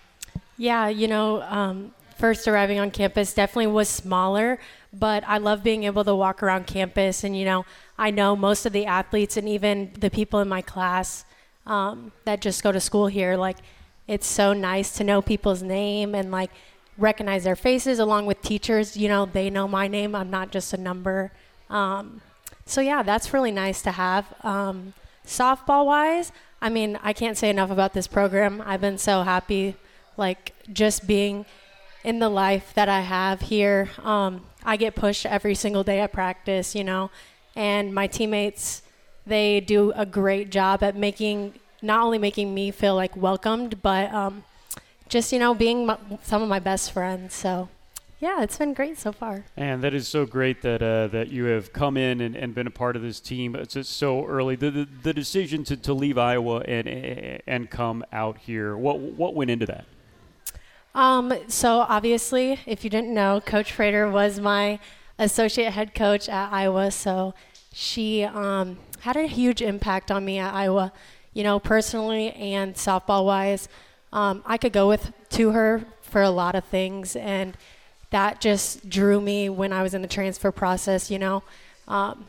Yeah, 0.58 0.88
you 0.88 1.08
know, 1.08 1.44
um, 1.44 1.94
first 2.18 2.48
arriving 2.48 2.80
on 2.80 2.90
campus 2.90 3.32
definitely 3.32 3.68
was 3.68 3.90
smaller, 3.90 4.60
but 4.92 5.24
I 5.28 5.38
love 5.38 5.64
being 5.64 5.84
able 5.84 6.04
to 6.04 6.16
walk 6.16 6.42
around 6.42 6.66
campus. 6.66 7.24
And, 7.24 7.38
you 7.38 7.46
know, 7.46 7.64
I 7.96 8.10
know 8.10 8.36
most 8.36 8.66
of 8.66 8.74
the 8.74 8.88
athletes 8.88 9.38
and 9.38 9.48
even 9.48 9.92
the 10.00 10.10
people 10.10 10.40
in 10.40 10.48
my 10.48 10.64
class 10.64 11.26
um, 11.68 12.12
that 12.26 12.42
just 12.42 12.64
go 12.64 12.72
to 12.72 12.80
school 12.80 13.06
here. 13.06 13.38
Like, 13.38 13.58
it's 14.08 14.28
so 14.28 14.54
nice 14.54 14.92
to 14.98 15.04
know 15.04 15.22
people's 15.22 15.64
name 15.64 16.14
and 16.14 16.32
like 16.32 16.52
recognize 16.98 17.44
their 17.44 17.56
faces 17.56 18.00
along 18.00 18.26
with 18.26 18.42
teachers. 18.42 18.98
You 18.98 19.08
know 19.08 19.26
they 19.26 19.50
know 19.50 19.68
my 19.68 19.88
name. 19.88 20.16
I'm 20.16 20.30
not 20.30 20.52
just 20.52 20.74
a 20.74 20.78
number. 20.78 21.32
Um, 21.70 22.22
so 22.66 22.82
yeah 22.82 23.04
that's 23.04 23.34
really 23.34 23.52
nice 23.52 23.82
to 23.84 23.92
have. 23.92 24.34
Um, 24.44 24.94
softball 25.26 25.86
wise 25.86 26.32
i 26.62 26.70
mean 26.70 27.00
i 27.02 27.14
can't 27.14 27.38
say 27.38 27.50
enough 27.50 27.72
about 27.72 27.94
this 27.94 28.08
program. 28.08 28.62
I've 28.66 28.82
been 28.82 28.98
so 28.98 29.24
happy 29.24 29.76
like 30.18 30.54
just 30.72 31.08
being 31.08 31.46
in 32.04 32.20
the 32.20 32.30
life 32.30 32.74
that 32.76 32.90
i 32.90 33.02
have 33.02 33.42
here. 33.42 33.90
Um, 34.04 34.42
i 34.64 34.76
get 34.78 34.96
pushed 34.96 35.26
every 35.26 35.56
single 35.56 35.84
day 35.84 36.00
at 36.02 36.12
practice 36.12 36.76
you 36.76 36.84
know 36.84 37.10
and 37.56 37.94
my 37.94 38.08
teammates 38.08 38.82
they 39.26 39.62
do 39.62 39.94
a 39.96 40.06
great 40.06 40.50
job 40.50 40.84
at 40.84 40.98
making 40.98 41.54
not 41.84 42.04
only 42.04 42.18
making 42.18 42.54
me 42.54 42.72
feel 42.72 42.96
like 42.96 43.16
welcomed, 43.16 43.82
but 43.82 44.12
um, 44.14 44.44
just 45.10 45.32
you 45.32 45.40
know 45.40 45.54
being 45.54 45.86
my, 45.86 45.98
some 46.24 46.42
of 46.42 46.50
my 46.50 46.60
best 46.60 46.92
friends. 46.92 47.36
So 47.36 47.70
yeah, 48.24 48.42
it's 48.42 48.58
been 48.58 48.74
great 48.74 48.98
so 48.98 49.12
far. 49.12 49.44
And 49.58 49.84
that 49.84 49.94
is 49.94 50.08
so 50.08 50.26
great 50.26 50.62
that 50.62 50.82
uh, 50.82 51.08
that 51.08 51.28
you 51.28 51.44
have 51.46 51.74
come 51.74 51.98
in 51.98 52.22
and, 52.22 52.38
and 52.38 52.56
been 52.56 52.68
a 52.68 52.72
part 52.72 52.96
of 52.96 53.02
this 53.02 53.20
team. 53.20 53.54
It's 53.54 53.74
just 53.74 53.98
so 53.98 54.26
early. 54.26 54.56
The, 54.56 54.72
the, 54.72 54.88
the 55.04 55.14
decision 55.14 55.66
to, 55.66 55.76
to 55.76 55.94
leave 55.94 56.18
Iowa 56.18 56.60
and 56.62 57.42
and 57.46 57.70
come 57.70 58.06
out 58.14 58.38
here. 58.38 58.78
What 58.78 59.00
what 59.00 59.36
went 59.36 59.52
into 59.52 59.66
that? 59.66 59.86
Um, 60.96 61.34
so 61.48 61.80
obviously, 61.80 62.60
if 62.66 62.86
you 62.86 62.90
didn't 62.90 63.14
know, 63.14 63.42
Coach 63.42 63.74
Prater 63.74 64.10
was 64.10 64.40
my 64.40 64.80
associate 65.20 65.72
head 65.72 65.94
coach 65.94 66.30
at 66.30 66.54
Iowa. 66.54 66.92
So 66.92 67.34
she 67.74 68.24
um, 68.24 68.78
had 69.02 69.18
a 69.18 69.28
huge 69.28 69.62
impact 69.62 70.12
on 70.12 70.24
me 70.24 70.38
at 70.38 70.54
Iowa 70.54 70.94
you 71.34 71.44
know, 71.44 71.60
personally 71.60 72.32
and 72.32 72.76
softball 72.76 73.26
wise. 73.26 73.68
Um, 74.12 74.44
I 74.46 74.58
could 74.58 74.74
go 74.74 74.88
with 74.88 75.12
to 75.32 75.52
her 75.52 75.86
for 76.02 76.22
a 76.22 76.30
lot 76.30 76.56
of 76.56 76.64
things, 76.66 77.16
and 77.16 77.58
that 78.12 78.40
just 78.40 78.88
drew 78.90 79.20
me 79.20 79.50
when 79.50 79.74
I 79.74 79.82
was 79.82 79.94
in 79.94 80.02
the 80.02 80.08
transfer 80.08 80.52
process. 80.52 81.10
You 81.10 81.20
know, 81.20 81.44
um, 81.88 82.26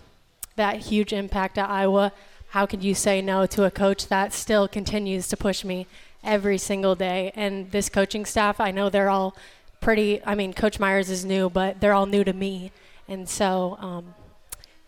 that 0.56 0.76
huge 0.76 1.12
impact 1.12 1.58
at 1.58 1.68
Iowa. 1.68 2.12
How 2.50 2.66
could 2.66 2.84
you 2.84 2.94
say 2.94 3.20
no 3.20 3.46
to 3.46 3.64
a 3.64 3.70
coach 3.70 4.06
that 4.06 4.32
still 4.32 4.68
continues 4.68 5.28
to 5.28 5.36
push 5.36 5.64
me 5.64 5.86
every 6.22 6.56
single 6.56 6.94
day? 6.94 7.32
And 7.34 7.70
this 7.72 7.88
coaching 7.88 8.24
staff, 8.24 8.60
I 8.60 8.70
know 8.70 8.88
they're 8.88 9.10
all 9.10 9.36
pretty. 9.80 10.22
I 10.24 10.34
mean, 10.34 10.54
Coach 10.54 10.78
Myers 10.78 11.10
is 11.10 11.24
new, 11.24 11.50
but 11.50 11.80
they're 11.80 11.92
all 11.92 12.06
new 12.06 12.24
to 12.24 12.32
me, 12.32 12.72
and 13.06 13.28
so 13.28 13.76
um, 13.80 14.14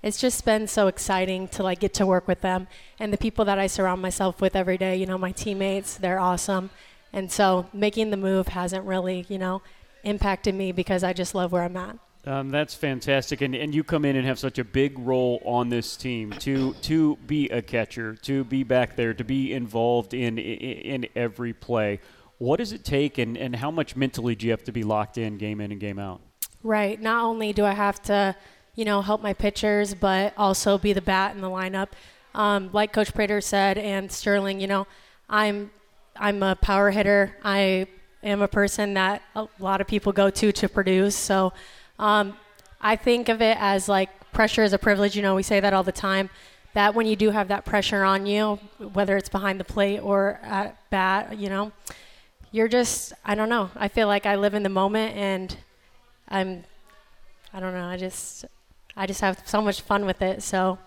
it's 0.02 0.20
just 0.20 0.44
been 0.44 0.66
so 0.66 0.86
exciting 0.86 1.48
to 1.48 1.62
like 1.62 1.80
get 1.80 1.94
to 1.94 2.06
work 2.06 2.28
with 2.28 2.40
them 2.40 2.68
and 2.98 3.12
the 3.12 3.18
people 3.18 3.44
that 3.46 3.58
I 3.58 3.66
surround 3.66 4.02
myself 4.02 4.40
with 4.40 4.54
every 4.54 4.78
day. 4.78 4.96
You 4.96 5.06
know, 5.06 5.18
my 5.18 5.32
teammates, 5.32 5.96
they're 5.96 6.20
awesome. 6.20 6.70
And 7.12 7.30
so 7.32 7.66
making 7.72 8.10
the 8.10 8.16
move 8.16 8.48
hasn't 8.48 8.84
really, 8.84 9.26
you 9.28 9.38
know, 9.38 9.62
impacted 10.04 10.54
me 10.54 10.72
because 10.72 11.02
I 11.02 11.12
just 11.12 11.34
love 11.34 11.52
where 11.52 11.62
I'm 11.62 11.76
at. 11.76 11.98
Um, 12.26 12.50
that's 12.50 12.74
fantastic, 12.74 13.40
and, 13.40 13.54
and 13.54 13.72
you 13.72 13.84
come 13.84 14.04
in 14.04 14.16
and 14.16 14.26
have 14.26 14.40
such 14.40 14.58
a 14.58 14.64
big 14.64 14.98
role 14.98 15.40
on 15.44 15.68
this 15.68 15.96
team 15.96 16.32
to 16.40 16.74
to 16.82 17.14
be 17.24 17.48
a 17.50 17.62
catcher, 17.62 18.16
to 18.22 18.42
be 18.42 18.64
back 18.64 18.96
there, 18.96 19.14
to 19.14 19.22
be 19.22 19.52
involved 19.52 20.12
in 20.12 20.36
in, 20.36 21.04
in 21.04 21.08
every 21.14 21.52
play. 21.52 22.00
What 22.38 22.56
does 22.56 22.72
it 22.72 22.84
take, 22.84 23.18
and, 23.18 23.38
and 23.38 23.54
how 23.54 23.70
much 23.70 23.94
mentally 23.94 24.34
do 24.34 24.44
you 24.46 24.50
have 24.50 24.64
to 24.64 24.72
be 24.72 24.82
locked 24.82 25.18
in, 25.18 25.38
game 25.38 25.60
in 25.60 25.70
and 25.70 25.80
game 25.80 26.00
out? 26.00 26.20
Right. 26.64 27.00
Not 27.00 27.24
only 27.24 27.52
do 27.52 27.64
I 27.64 27.72
have 27.72 28.02
to 28.04 28.34
you 28.76 28.84
know, 28.84 29.02
help 29.02 29.22
my 29.22 29.32
pitchers, 29.32 29.94
but 29.94 30.32
also 30.36 30.78
be 30.78 30.92
the 30.92 31.00
bat 31.00 31.34
in 31.34 31.40
the 31.40 31.48
lineup. 31.48 31.88
Um, 32.34 32.70
like 32.72 32.92
Coach 32.92 33.12
Prater 33.14 33.40
said, 33.40 33.78
and 33.78 34.12
Sterling, 34.12 34.60
you 34.60 34.66
know, 34.66 34.86
I'm 35.28 35.70
I'm 36.14 36.42
a 36.42 36.54
power 36.54 36.90
hitter. 36.90 37.36
I 37.42 37.86
am 38.22 38.42
a 38.42 38.48
person 38.48 38.94
that 38.94 39.22
a 39.34 39.48
lot 39.58 39.80
of 39.80 39.86
people 39.86 40.12
go 40.12 40.30
to 40.30 40.52
to 40.52 40.68
produce. 40.68 41.16
So 41.16 41.52
um, 41.98 42.36
I 42.80 42.96
think 42.96 43.28
of 43.28 43.40
it 43.40 43.56
as 43.58 43.88
like 43.88 44.10
pressure 44.32 44.62
is 44.62 44.72
a 44.72 44.78
privilege. 44.78 45.16
You 45.16 45.22
know, 45.22 45.34
we 45.34 45.42
say 45.42 45.60
that 45.60 45.72
all 45.72 45.82
the 45.82 45.92
time. 45.92 46.30
That 46.74 46.94
when 46.94 47.06
you 47.06 47.16
do 47.16 47.30
have 47.30 47.48
that 47.48 47.64
pressure 47.64 48.04
on 48.04 48.26
you, 48.26 48.56
whether 48.92 49.16
it's 49.16 49.30
behind 49.30 49.58
the 49.58 49.64
plate 49.64 50.00
or 50.00 50.38
at 50.42 50.78
bat, 50.90 51.38
you 51.38 51.48
know, 51.48 51.72
you're 52.52 52.68
just 52.68 53.14
I 53.24 53.34
don't 53.34 53.48
know. 53.48 53.70
I 53.74 53.88
feel 53.88 54.08
like 54.08 54.26
I 54.26 54.36
live 54.36 54.52
in 54.52 54.62
the 54.62 54.68
moment 54.68 55.16
and 55.16 55.56
I'm 56.28 56.64
I 57.54 57.60
don't 57.60 57.72
know. 57.72 57.86
I 57.86 57.96
just 57.96 58.44
I 58.96 59.06
just 59.06 59.20
have 59.20 59.42
so 59.44 59.60
much 59.60 59.80
fun 59.80 60.06
with 60.06 60.22
it. 60.22 60.42
So, 60.42 60.78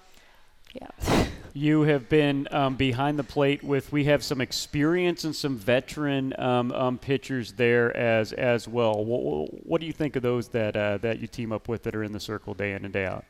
yeah. 0.74 1.26
You 1.53 1.82
have 1.82 2.07
been 2.10 2.47
um, 2.51 2.76
behind 2.76 3.18
the 3.18 3.24
plate 3.24 3.64
with. 3.64 3.91
We 3.91 4.05
have 4.05 4.24
some 4.24 4.39
experience 4.39 5.24
and 5.24 5.36
some 5.36 5.57
veteran 5.57 6.34
um, 6.39 6.72
um, 6.72 6.97
pitchers 6.99 7.53
there 7.53 7.95
as 7.97 8.32
as 8.34 8.68
well. 8.68 9.03
What, 9.03 9.66
what, 9.66 9.82
do 9.82 9.88
you 9.88 9.91
think 9.91 10.16
of 10.16 10.22
those 10.22 10.49
that 10.49 10.78
uh, 10.78 10.99
that 10.99 11.20
you 11.20 11.28
team 11.28 11.51
up 11.51 11.68
with 11.68 11.84
that 11.84 11.95
are 11.95 12.03
in 12.03 12.12
the 12.12 12.20
circle 12.20 12.53
day 12.53 12.74
in 12.74 12.86
and 12.86 12.93
day 12.93 13.05
out? 13.05 13.26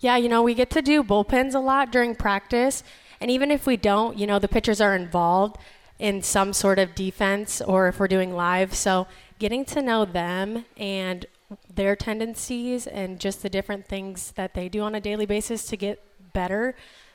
Yeah, 0.00 0.16
you 0.16 0.28
know, 0.28 0.42
we 0.42 0.54
get 0.54 0.70
to 0.70 0.82
do 0.82 1.04
bullpens 1.04 1.54
a 1.54 1.58
lot 1.58 1.92
during 1.92 2.14
practice, 2.14 2.82
and 3.20 3.30
even 3.30 3.50
if 3.50 3.66
we 3.66 3.76
don't, 3.76 4.18
you 4.18 4.26
know, 4.26 4.38
the 4.38 4.48
pitchers 4.48 4.80
are 4.80 4.96
involved 4.96 5.58
in 5.98 6.22
some 6.22 6.52
sort 6.52 6.78
of 6.78 6.94
defense 6.94 7.60
or 7.60 7.88
if 7.88 8.00
we're 8.00 8.08
doing 8.08 8.34
live. 8.34 8.74
So 8.74 9.06
getting 9.38 9.64
to 9.66 9.82
know 9.82 10.04
them 10.04 10.64
and 10.76 11.26
their 11.72 11.94
tendencies 11.94 12.86
and 12.86 13.20
just 13.20 13.42
the 13.42 13.50
different 13.50 13.86
things 13.86 14.32
that 14.32 14.54
they 14.54 14.68
do 14.68 14.80
on 14.80 14.94
a 14.94 15.00
daily 15.00 15.26
basis 15.26 15.66
to 15.66 15.76
get 15.76 16.02
better 16.32 16.74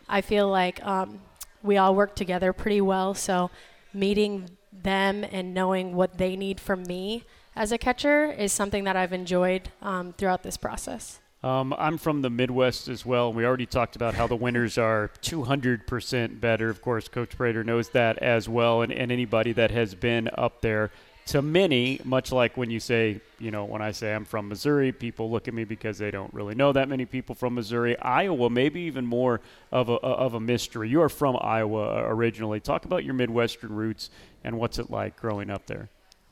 I 0.09 0.21
feel 0.21 0.49
like 0.49 0.83
um, 0.83 1.21
we 1.61 1.77
all 1.77 1.95
work 1.95 2.15
together 2.15 2.51
pretty 2.51 2.81
well. 2.81 3.13
So 3.13 3.51
meeting 3.93 4.49
them 4.73 5.23
and 5.23 5.53
knowing 5.53 5.95
what 5.95 6.17
they 6.17 6.35
need 6.35 6.59
from 6.59 6.83
me 6.83 7.23
as 7.55 7.71
a 7.71 7.77
catcher 7.77 8.31
is 8.31 8.51
something 8.51 8.83
that 8.85 8.95
I've 8.95 9.13
enjoyed 9.13 9.69
um, 9.81 10.13
throughout 10.13 10.43
this 10.43 10.57
process. 10.57 11.19
Um, 11.41 11.73
I'm 11.77 11.97
from 11.97 12.21
the 12.21 12.29
Midwest 12.29 12.89
as 12.89 13.05
well. 13.05 13.31
We 13.31 13.45
already 13.45 13.65
talked 13.65 13.95
about 13.95 14.13
how 14.13 14.27
the 14.27 14.35
winters 14.35 14.77
are 14.77 15.09
200% 15.21 16.41
better. 16.41 16.69
Of 16.69 16.81
course, 16.81 17.07
Coach 17.07 17.37
Prater 17.37 17.63
knows 17.63 17.89
that 17.89 18.17
as 18.17 18.49
well, 18.49 18.81
and, 18.81 18.91
and 18.91 19.09
anybody 19.09 19.53
that 19.53 19.71
has 19.71 19.95
been 19.95 20.29
up 20.33 20.59
there. 20.61 20.91
To 21.29 21.43
many, 21.43 22.01
much 22.03 22.31
like 22.31 22.57
when 22.57 22.71
you 22.71 22.79
say, 22.79 23.21
you 23.37 23.51
know, 23.51 23.63
when 23.63 23.83
I 23.83 23.91
say 23.91 24.15
I'm 24.15 24.25
from 24.25 24.49
Missouri, 24.49 24.91
people 24.91 25.29
look 25.29 25.47
at 25.47 25.53
me 25.53 25.63
because 25.63 25.99
they 25.99 26.09
don't 26.09 26.33
really 26.33 26.55
know 26.55 26.71
that 26.71 26.89
many 26.89 27.05
people 27.05 27.35
from 27.35 27.53
Missouri. 27.53 27.95
Iowa, 27.99 28.49
maybe 28.49 28.81
even 28.81 29.05
more 29.05 29.39
of 29.71 29.89
a, 29.89 29.93
of 29.93 30.33
a 30.33 30.39
mystery. 30.39 30.89
You 30.89 31.03
are 31.03 31.09
from 31.09 31.37
Iowa 31.39 32.03
originally. 32.07 32.59
Talk 32.59 32.85
about 32.85 33.03
your 33.03 33.13
Midwestern 33.13 33.75
roots 33.75 34.09
and 34.43 34.57
what's 34.57 34.79
it 34.79 34.89
like 34.89 35.17
growing 35.17 35.51
up 35.51 35.67
there. 35.67 35.89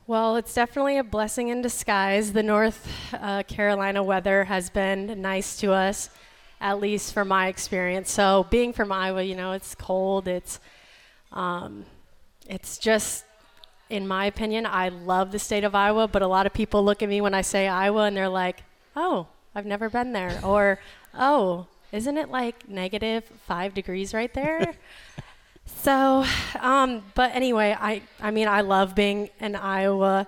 Well, 0.08 0.34
it's 0.34 0.52
definitely 0.52 0.98
a 0.98 1.04
blessing 1.04 1.46
in 1.46 1.62
disguise. 1.62 2.32
The 2.32 2.42
North 2.42 2.90
uh, 3.12 3.44
Carolina 3.44 4.02
weather 4.02 4.42
has 4.42 4.68
been 4.68 5.22
nice 5.22 5.58
to 5.58 5.70
us, 5.70 6.10
at 6.60 6.80
least 6.80 7.14
from 7.14 7.28
my 7.28 7.46
experience. 7.46 8.10
So, 8.10 8.48
being 8.50 8.72
from 8.72 8.90
Iowa, 8.90 9.22
you 9.22 9.36
know, 9.36 9.52
it's 9.52 9.76
cold. 9.76 10.26
It's, 10.26 10.58
um, 11.30 11.84
it's 12.48 12.78
just, 12.78 13.26
in 13.90 14.06
my 14.06 14.26
opinion, 14.26 14.66
I 14.66 14.88
love 14.88 15.32
the 15.32 15.38
state 15.38 15.64
of 15.64 15.74
Iowa. 15.74 16.08
But 16.08 16.22
a 16.22 16.26
lot 16.26 16.46
of 16.46 16.52
people 16.52 16.84
look 16.84 17.02
at 17.02 17.08
me 17.08 17.20
when 17.20 17.34
I 17.34 17.42
say 17.42 17.68
Iowa, 17.68 18.04
and 18.04 18.16
they're 18.16 18.28
like, 18.28 18.62
"Oh, 18.96 19.28
I've 19.54 19.66
never 19.66 19.88
been 19.88 20.12
there," 20.12 20.40
or 20.44 20.78
"Oh, 21.14 21.66
isn't 21.92 22.18
it 22.18 22.30
like 22.30 22.68
negative 22.68 23.24
five 23.46 23.74
degrees 23.74 24.14
right 24.14 24.32
there?" 24.32 24.74
So, 25.82 26.24
um, 26.60 27.02
but 27.14 27.34
anyway, 27.34 27.76
I, 27.78 28.02
I 28.20 28.30
mean, 28.30 28.48
I 28.48 28.62
love 28.62 28.94
being 28.94 29.30
an 29.38 29.54
Iowa 29.54 30.26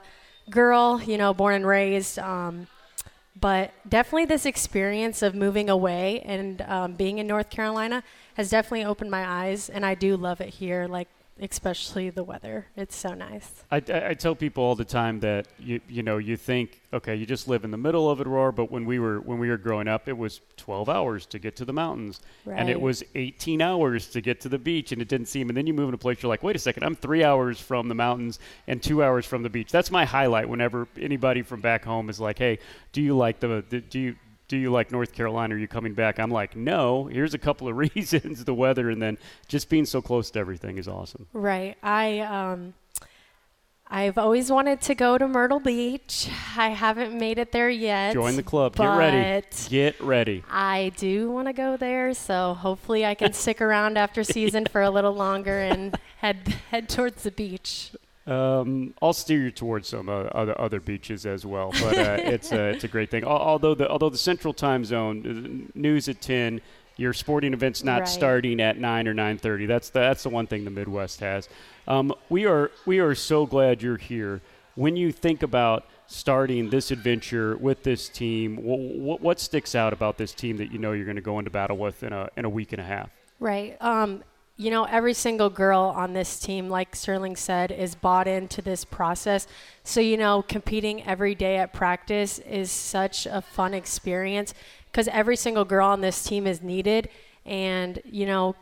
girl, 0.48 1.00
you 1.02 1.16
know, 1.16 1.32
born 1.34 1.54
and 1.54 1.66
raised. 1.66 2.18
Um, 2.18 2.66
but 3.40 3.72
definitely 3.88 4.26
this 4.26 4.44
experience 4.44 5.22
of 5.22 5.34
moving 5.34 5.70
away 5.70 6.20
and 6.20 6.60
um, 6.62 6.92
being 6.94 7.18
in 7.18 7.26
North 7.26 7.48
Carolina 7.48 8.02
has 8.34 8.50
definitely 8.50 8.84
opened 8.84 9.10
my 9.10 9.26
eyes, 9.26 9.70
and 9.70 9.84
I 9.84 9.94
do 9.94 10.16
love 10.16 10.40
it 10.40 10.50
here. 10.50 10.86
Like 10.86 11.08
especially 11.40 12.10
the 12.10 12.22
weather. 12.22 12.66
It's 12.76 12.94
so 12.94 13.14
nice. 13.14 13.64
I, 13.70 13.76
I, 13.76 14.14
tell 14.14 14.34
people 14.34 14.62
all 14.62 14.74
the 14.74 14.84
time 14.84 15.20
that 15.20 15.48
you 15.58 15.80
you 15.88 16.02
know 16.02 16.18
you 16.18 16.36
think 16.36 16.80
okay 16.92 17.14
you 17.14 17.26
just 17.26 17.48
live 17.48 17.64
in 17.64 17.70
the 17.70 17.76
middle 17.76 18.10
of 18.10 18.20
Aurora, 18.20 18.52
but 18.52 18.70
when 18.70 18.84
we 18.84 18.98
were 18.98 19.20
when 19.20 19.38
we 19.38 19.48
were 19.48 19.56
growing 19.56 19.88
up, 19.88 20.08
it 20.08 20.16
was 20.16 20.40
12 20.56 20.88
hours 20.88 21.26
to 21.26 21.38
get 21.38 21.56
to 21.56 21.64
the 21.64 21.72
mountains, 21.72 22.20
right. 22.44 22.58
and 22.58 22.68
it 22.68 22.80
was 22.80 23.02
18 23.14 23.62
hours 23.62 24.08
to 24.08 24.20
get 24.20 24.40
to 24.42 24.48
the 24.48 24.58
beach, 24.58 24.92
and 24.92 25.00
it 25.00 25.08
didn't 25.08 25.28
seem. 25.28 25.48
And 25.48 25.56
then 25.56 25.66
you 25.66 25.74
move 25.74 25.88
in 25.88 25.94
a 25.94 25.98
place 25.98 26.22
you're 26.22 26.28
like, 26.28 26.42
wait 26.42 26.56
a 26.56 26.58
second, 26.58 26.84
I'm 26.84 26.96
three 26.96 27.24
hours 27.24 27.60
from 27.60 27.88
the 27.88 27.94
mountains 27.94 28.38
and 28.66 28.82
two 28.82 29.02
hours 29.02 29.24
from 29.26 29.42
the 29.42 29.50
beach. 29.50 29.72
That's 29.72 29.90
my 29.90 30.04
highlight. 30.04 30.48
Whenever 30.48 30.88
anybody 30.98 31.42
from 31.42 31.60
back 31.60 31.84
home 31.84 32.10
is 32.10 32.20
like, 32.20 32.38
hey, 32.38 32.58
do 32.92 33.00
you 33.00 33.16
like 33.16 33.40
the, 33.40 33.64
the 33.68 33.80
do 33.80 33.98
you 33.98 34.16
do 34.50 34.56
you 34.56 34.72
like 34.72 34.90
North 34.90 35.12
Carolina? 35.12 35.54
Are 35.54 35.58
you 35.58 35.68
coming 35.68 35.94
back? 35.94 36.18
I'm 36.18 36.32
like, 36.32 36.56
no. 36.56 37.04
Here's 37.04 37.34
a 37.34 37.38
couple 37.38 37.68
of 37.68 37.76
reasons: 37.94 38.44
the 38.44 38.52
weather, 38.52 38.90
and 38.90 39.00
then 39.00 39.16
just 39.46 39.70
being 39.70 39.86
so 39.86 40.02
close 40.02 40.30
to 40.32 40.40
everything 40.40 40.76
is 40.76 40.88
awesome. 40.88 41.28
Right. 41.32 41.76
I 41.84 42.18
um, 42.18 42.74
I've 43.86 44.18
always 44.18 44.50
wanted 44.50 44.80
to 44.82 44.96
go 44.96 45.16
to 45.18 45.28
Myrtle 45.28 45.60
Beach. 45.60 46.28
I 46.56 46.70
haven't 46.70 47.16
made 47.16 47.38
it 47.38 47.52
there 47.52 47.70
yet. 47.70 48.12
Join 48.12 48.34
the 48.34 48.42
club. 48.42 48.74
Get 48.74 48.88
ready. 48.88 49.46
Get 49.68 50.00
ready. 50.00 50.42
I 50.50 50.90
do 50.96 51.30
want 51.30 51.46
to 51.46 51.52
go 51.52 51.76
there, 51.76 52.12
so 52.12 52.54
hopefully 52.54 53.06
I 53.06 53.14
can 53.14 53.32
stick 53.32 53.60
around 53.60 53.98
after 53.98 54.24
season 54.24 54.66
for 54.66 54.82
a 54.82 54.90
little 54.90 55.14
longer 55.14 55.60
and 55.60 55.96
head 56.16 56.56
head 56.72 56.88
towards 56.88 57.22
the 57.22 57.30
beach. 57.30 57.92
Um, 58.26 58.94
I'll 59.00 59.12
steer 59.12 59.40
you 59.40 59.50
towards 59.50 59.88
some 59.88 60.08
uh, 60.08 60.24
other 60.24 60.60
other 60.60 60.80
beaches 60.80 61.24
as 61.24 61.46
well, 61.46 61.72
but 61.80 61.98
uh, 61.98 62.16
it's 62.18 62.52
a 62.52 62.68
it's 62.70 62.84
a 62.84 62.88
great 62.88 63.10
thing. 63.10 63.24
Although 63.24 63.74
the 63.74 63.88
although 63.88 64.10
the 64.10 64.18
Central 64.18 64.52
Time 64.52 64.84
Zone 64.84 65.70
uh, 65.74 65.78
news 65.78 66.08
at 66.08 66.20
ten, 66.20 66.60
your 66.96 67.12
sporting 67.14 67.54
event's 67.54 67.82
not 67.82 68.00
right. 68.00 68.08
starting 68.08 68.60
at 68.60 68.78
nine 68.78 69.08
or 69.08 69.14
nine 69.14 69.38
thirty. 69.38 69.66
That's 69.66 69.88
the, 69.90 70.00
that's 70.00 70.22
the 70.22 70.28
one 70.28 70.46
thing 70.46 70.64
the 70.64 70.70
Midwest 70.70 71.20
has. 71.20 71.48
Um, 71.88 72.12
we 72.28 72.44
are 72.46 72.70
we 72.84 72.98
are 72.98 73.14
so 73.14 73.46
glad 73.46 73.82
you're 73.82 73.96
here. 73.96 74.42
When 74.74 74.96
you 74.96 75.12
think 75.12 75.42
about 75.42 75.86
starting 76.06 76.70
this 76.70 76.90
adventure 76.90 77.56
with 77.56 77.82
this 77.82 78.08
team, 78.08 78.56
what, 78.56 79.20
what 79.20 79.40
sticks 79.40 79.74
out 79.74 79.92
about 79.92 80.18
this 80.18 80.32
team 80.32 80.58
that 80.58 80.70
you 80.70 80.78
know 80.78 80.92
you're 80.92 81.04
going 81.04 81.16
to 81.16 81.22
go 81.22 81.38
into 81.38 81.50
battle 81.50 81.78
with 81.78 82.02
in 82.02 82.12
a 82.12 82.28
in 82.36 82.44
a 82.44 82.50
week 82.50 82.72
and 82.72 82.80
a 82.80 82.84
half? 82.84 83.10
Right. 83.40 83.76
Um, 83.80 84.22
you 84.60 84.70
know, 84.70 84.84
every 84.84 85.14
single 85.14 85.48
girl 85.48 85.80
on 85.96 86.12
this 86.12 86.38
team, 86.38 86.68
like 86.68 86.94
Sterling 86.94 87.34
said, 87.34 87.72
is 87.72 87.94
bought 87.94 88.28
into 88.28 88.60
this 88.60 88.84
process. 88.84 89.46
So, 89.84 90.00
you 90.00 90.18
know, 90.18 90.42
competing 90.42 91.02
every 91.06 91.34
day 91.34 91.56
at 91.56 91.72
practice 91.72 92.38
is 92.40 92.70
such 92.70 93.24
a 93.24 93.40
fun 93.40 93.72
experience 93.72 94.52
because 94.92 95.08
every 95.08 95.36
single 95.36 95.64
girl 95.64 95.86
on 95.86 96.02
this 96.02 96.22
team 96.22 96.46
is 96.46 96.60
needed. 96.60 97.08
And, 97.46 98.02
you 98.04 98.26
know, 98.26 98.54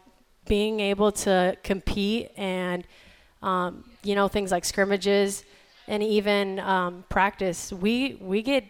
being 0.47 0.79
able 0.79 1.11
to 1.11 1.57
compete 1.65 2.31
and, 2.37 2.87
um, 3.43 3.83
you 4.05 4.15
know, 4.15 4.29
things 4.29 4.53
like 4.53 4.65
scrimmages 4.65 5.43
and 5.89 6.01
even 6.01 6.61
um, 6.61 7.07
practice, 7.09 7.73
we, 7.73 8.17
we 8.21 8.41
get 8.41 8.63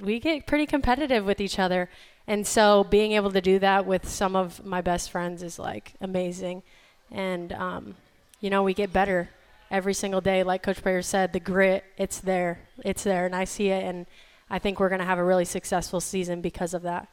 we 0.00 0.18
get 0.18 0.46
pretty 0.46 0.66
competitive 0.66 1.24
with 1.24 1.40
each 1.40 1.58
other. 1.58 1.88
And 2.26 2.46
so 2.46 2.84
being 2.84 3.12
able 3.12 3.30
to 3.32 3.40
do 3.40 3.58
that 3.58 3.86
with 3.86 4.08
some 4.08 4.34
of 4.34 4.64
my 4.64 4.80
best 4.80 5.10
friends 5.10 5.42
is 5.42 5.58
like 5.58 5.92
amazing. 6.00 6.62
And, 7.10 7.52
um, 7.52 7.94
you 8.40 8.50
know, 8.50 8.62
we 8.62 8.74
get 8.74 8.92
better 8.92 9.28
every 9.70 9.94
single 9.94 10.20
day. 10.20 10.42
Like 10.42 10.62
Coach 10.62 10.82
Prater 10.82 11.02
said, 11.02 11.32
the 11.32 11.40
grit, 11.40 11.84
it's 11.98 12.20
there. 12.20 12.60
It's 12.84 13.04
there. 13.04 13.26
And 13.26 13.36
I 13.36 13.44
see 13.44 13.68
it. 13.68 13.84
And 13.84 14.06
I 14.48 14.58
think 14.58 14.80
we're 14.80 14.88
going 14.88 15.00
to 15.00 15.06
have 15.06 15.18
a 15.18 15.24
really 15.24 15.44
successful 15.44 16.00
season 16.00 16.40
because 16.40 16.74
of 16.74 16.82
that. 16.82 17.08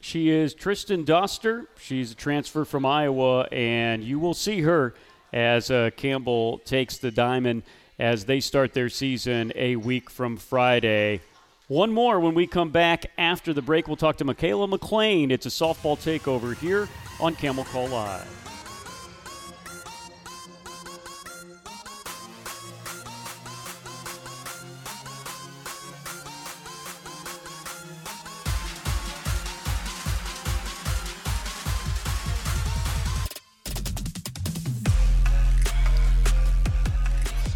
She 0.00 0.30
is 0.30 0.54
Tristin 0.54 1.04
Doster. 1.04 1.66
She's 1.78 2.12
a 2.12 2.14
transfer 2.14 2.64
from 2.64 2.86
Iowa, 2.86 3.48
and 3.50 4.02
you 4.02 4.20
will 4.20 4.34
see 4.34 4.60
her 4.60 4.94
as 5.32 5.70
uh, 5.70 5.90
Campbell 5.96 6.58
takes 6.58 6.98
the 6.98 7.10
diamond 7.10 7.64
as 7.98 8.24
they 8.24 8.38
start 8.38 8.74
their 8.74 8.88
season 8.88 9.52
a 9.56 9.74
week 9.74 10.08
from 10.08 10.36
Friday. 10.36 11.20
One 11.68 11.92
more 11.92 12.18
when 12.18 12.32
we 12.32 12.46
come 12.46 12.70
back 12.70 13.10
after 13.18 13.52
the 13.52 13.60
break. 13.60 13.88
We'll 13.88 13.98
talk 13.98 14.16
to 14.16 14.24
Makayla 14.24 14.72
McClain. 14.72 15.30
It's 15.30 15.44
a 15.44 15.50
softball 15.50 15.98
takeover 15.98 16.56
here 16.56 16.88
on 17.20 17.34
Camel 17.34 17.64
Call 17.64 17.88
Live. 17.88 18.47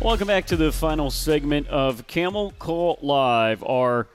Welcome 0.03 0.27
back 0.27 0.47
to 0.47 0.57
the 0.57 0.73
final 0.73 1.13
segment 1.13 1.69
of 1.69 2.09
Camel 2.09 2.53
Call 2.59 2.99
Live. 3.03 3.63
Our 3.63 4.09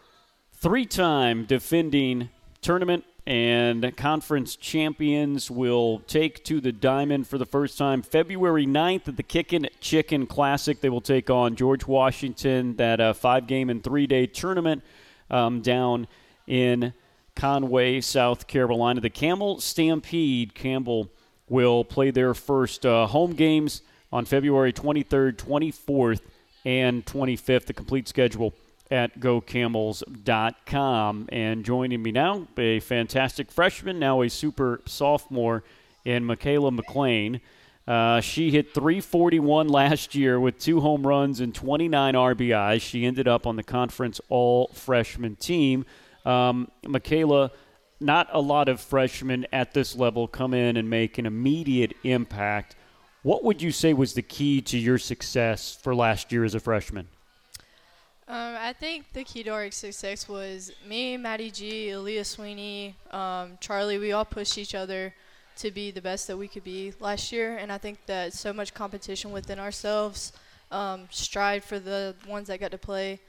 three 0.52 0.86
time 0.86 1.46
defending 1.46 2.30
tournament 2.60 3.06
and 3.26 3.96
conference 3.96 4.58
champions 4.58 5.50
will 5.50 6.00
take 6.00 6.44
to 6.44 6.60
the 6.60 6.74
diamond 6.74 7.30
for 7.30 7.38
the 7.38 7.46
first 7.46 7.78
time 7.78 8.02
February 8.02 8.66
9th 8.66 9.08
at 9.08 9.16
the 9.16 9.24
Kickin' 9.24 9.70
Chicken 9.80 10.28
Classic. 10.28 10.82
They 10.82 10.90
will 10.90 11.00
take 11.00 11.30
on 11.30 11.56
George 11.56 11.88
Washington, 11.88 12.76
that 12.76 13.00
uh, 13.00 13.14
five 13.14 13.48
game 13.48 13.70
and 13.70 13.82
three 13.82 14.08
day 14.08 14.28
tournament 14.28 14.84
um, 15.30 15.62
down 15.62 16.10
in 16.48 16.94
Conway, 17.34 18.02
South 18.02 18.46
Carolina. 18.48 19.00
The 19.00 19.10
Camel 19.10 19.62
Stampede, 19.62 20.54
Campbell 20.54 21.10
will 21.48 21.86
play 21.86 22.12
their 22.12 22.34
first 22.34 22.86
uh, 22.86 23.08
home 23.08 23.32
games 23.32 23.84
on 24.12 24.26
February 24.26 24.74
23rd, 24.74 25.36
24th, 25.36 26.22
and 26.66 27.06
25th. 27.06 27.66
The 27.66 27.74
complete 27.74 28.08
schedule 28.08 28.56
at 28.90 29.20
gocamels.com. 29.20 31.30
And 31.32 31.66
joining 31.66 32.02
me 32.02 32.12
now, 32.12 32.48
a 32.58 32.80
fantastic 32.80 33.52
freshman, 33.52 34.00
now 34.00 34.22
a 34.22 34.30
super 34.30 34.82
sophomore 34.86 35.64
in 36.06 36.26
Makayla 36.26 36.80
McClain. 36.80 37.42
Uh, 37.88 38.20
she 38.20 38.52
hit 38.52 38.74
341 38.74 39.70
last 39.70 40.14
year 40.14 40.40
with 40.40 40.60
two 40.60 40.82
home 40.82 41.08
runs 41.08 41.40
and 41.40 41.56
29 41.56 42.16
RBIs. 42.16 42.82
She 42.82 43.06
ended 43.06 43.30
up 43.30 43.48
on 43.48 43.56
the 43.56 43.64
conference 43.64 44.20
all 44.28 44.68
freshman 44.74 45.38
team. 45.38 45.86
Um, 46.26 46.70
Makayla, 46.84 47.52
not 48.02 48.28
a 48.34 48.42
lot 48.42 48.68
of 48.68 48.82
freshmen 48.82 49.48
at 49.54 49.74
this 49.74 49.96
level 49.96 50.28
come 50.28 50.54
in 50.54 50.76
and 50.76 50.90
make 50.90 51.18
an 51.18 51.26
immediate 51.26 51.94
impact. 52.04 52.76
What 53.24 53.44
would 53.44 53.62
you 53.62 53.72
say 53.72 53.94
was 53.94 54.14
the 54.14 54.22
key 54.22 54.62
to 54.62 54.78
your 54.78 54.98
success 54.98 55.78
for 55.82 55.94
last 55.94 56.32
year 56.32 56.44
as 56.44 56.56
a 56.56 56.60
freshman? 56.60 57.08
Um, 58.30 58.56
I 58.60 58.74
think 58.74 59.14
the 59.14 59.24
key 59.24 59.44
to 59.44 59.52
our 59.52 59.72
success 59.72 60.28
was 60.28 60.72
me, 60.86 61.16
Maddie 61.18 61.50
G, 61.50 61.88
Aaliyah 61.88 62.26
Sweeney, 62.26 62.96
um, 63.12 63.58
Charlie. 63.62 63.98
We 63.98 64.12
all 64.12 64.26
pushed 64.26 64.58
each 64.58 64.76
other 64.76 65.14
to 65.58 65.72
be 65.72 65.92
the 65.92 66.02
best 66.02 66.28
that 66.28 66.38
we 66.38 66.48
could 66.48 66.64
be 66.64 66.94
last 67.00 67.32
year. 67.32 67.58
And 67.58 67.72
I 67.72 67.78
think 67.78 68.06
that 68.06 68.34
so 68.34 68.54
much 68.54 68.74
competition 68.74 69.32
within 69.32 69.60
ourselves, 69.60 70.34
um, 70.72 71.08
for 71.10 71.80
the 71.80 72.16
ones 72.28 72.50
that 72.50 72.60
got 72.60 72.72
to 72.72 72.78
play, 72.78 73.20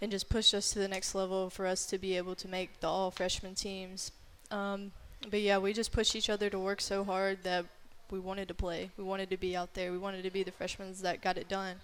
and 0.00 0.10
just 0.10 0.28
pushed 0.28 0.54
us 0.54 0.70
to 0.72 0.78
the 0.78 0.88
next 0.88 1.14
level 1.14 1.50
for 1.50 1.66
us 1.66 1.84
to 1.86 1.98
be 1.98 2.16
able 2.16 2.34
to 2.36 2.48
make 2.48 2.80
the 2.80 2.86
all 2.86 3.10
freshman 3.10 3.54
teams. 3.54 4.12
Um, 4.50 4.92
but 5.28 5.40
yeah, 5.40 5.58
we 5.58 5.72
just 5.72 5.92
pushed 5.92 6.14
each 6.14 6.30
other 6.30 6.48
to 6.50 6.58
work 6.58 6.80
so 6.80 7.02
hard 7.02 7.42
that 7.42 7.64
we 8.10 8.18
wanted 8.18 8.48
to 8.48 8.54
play. 8.54 8.90
We 8.96 9.04
wanted 9.04 9.30
to 9.30 9.36
be 9.36 9.56
out 9.56 9.74
there. 9.74 9.92
We 9.92 9.98
wanted 9.98 10.22
to 10.22 10.30
be 10.30 10.42
the 10.42 10.52
freshmen 10.52 10.92
that 11.02 11.20
got 11.20 11.36
it 11.36 11.48
done. 11.48 11.76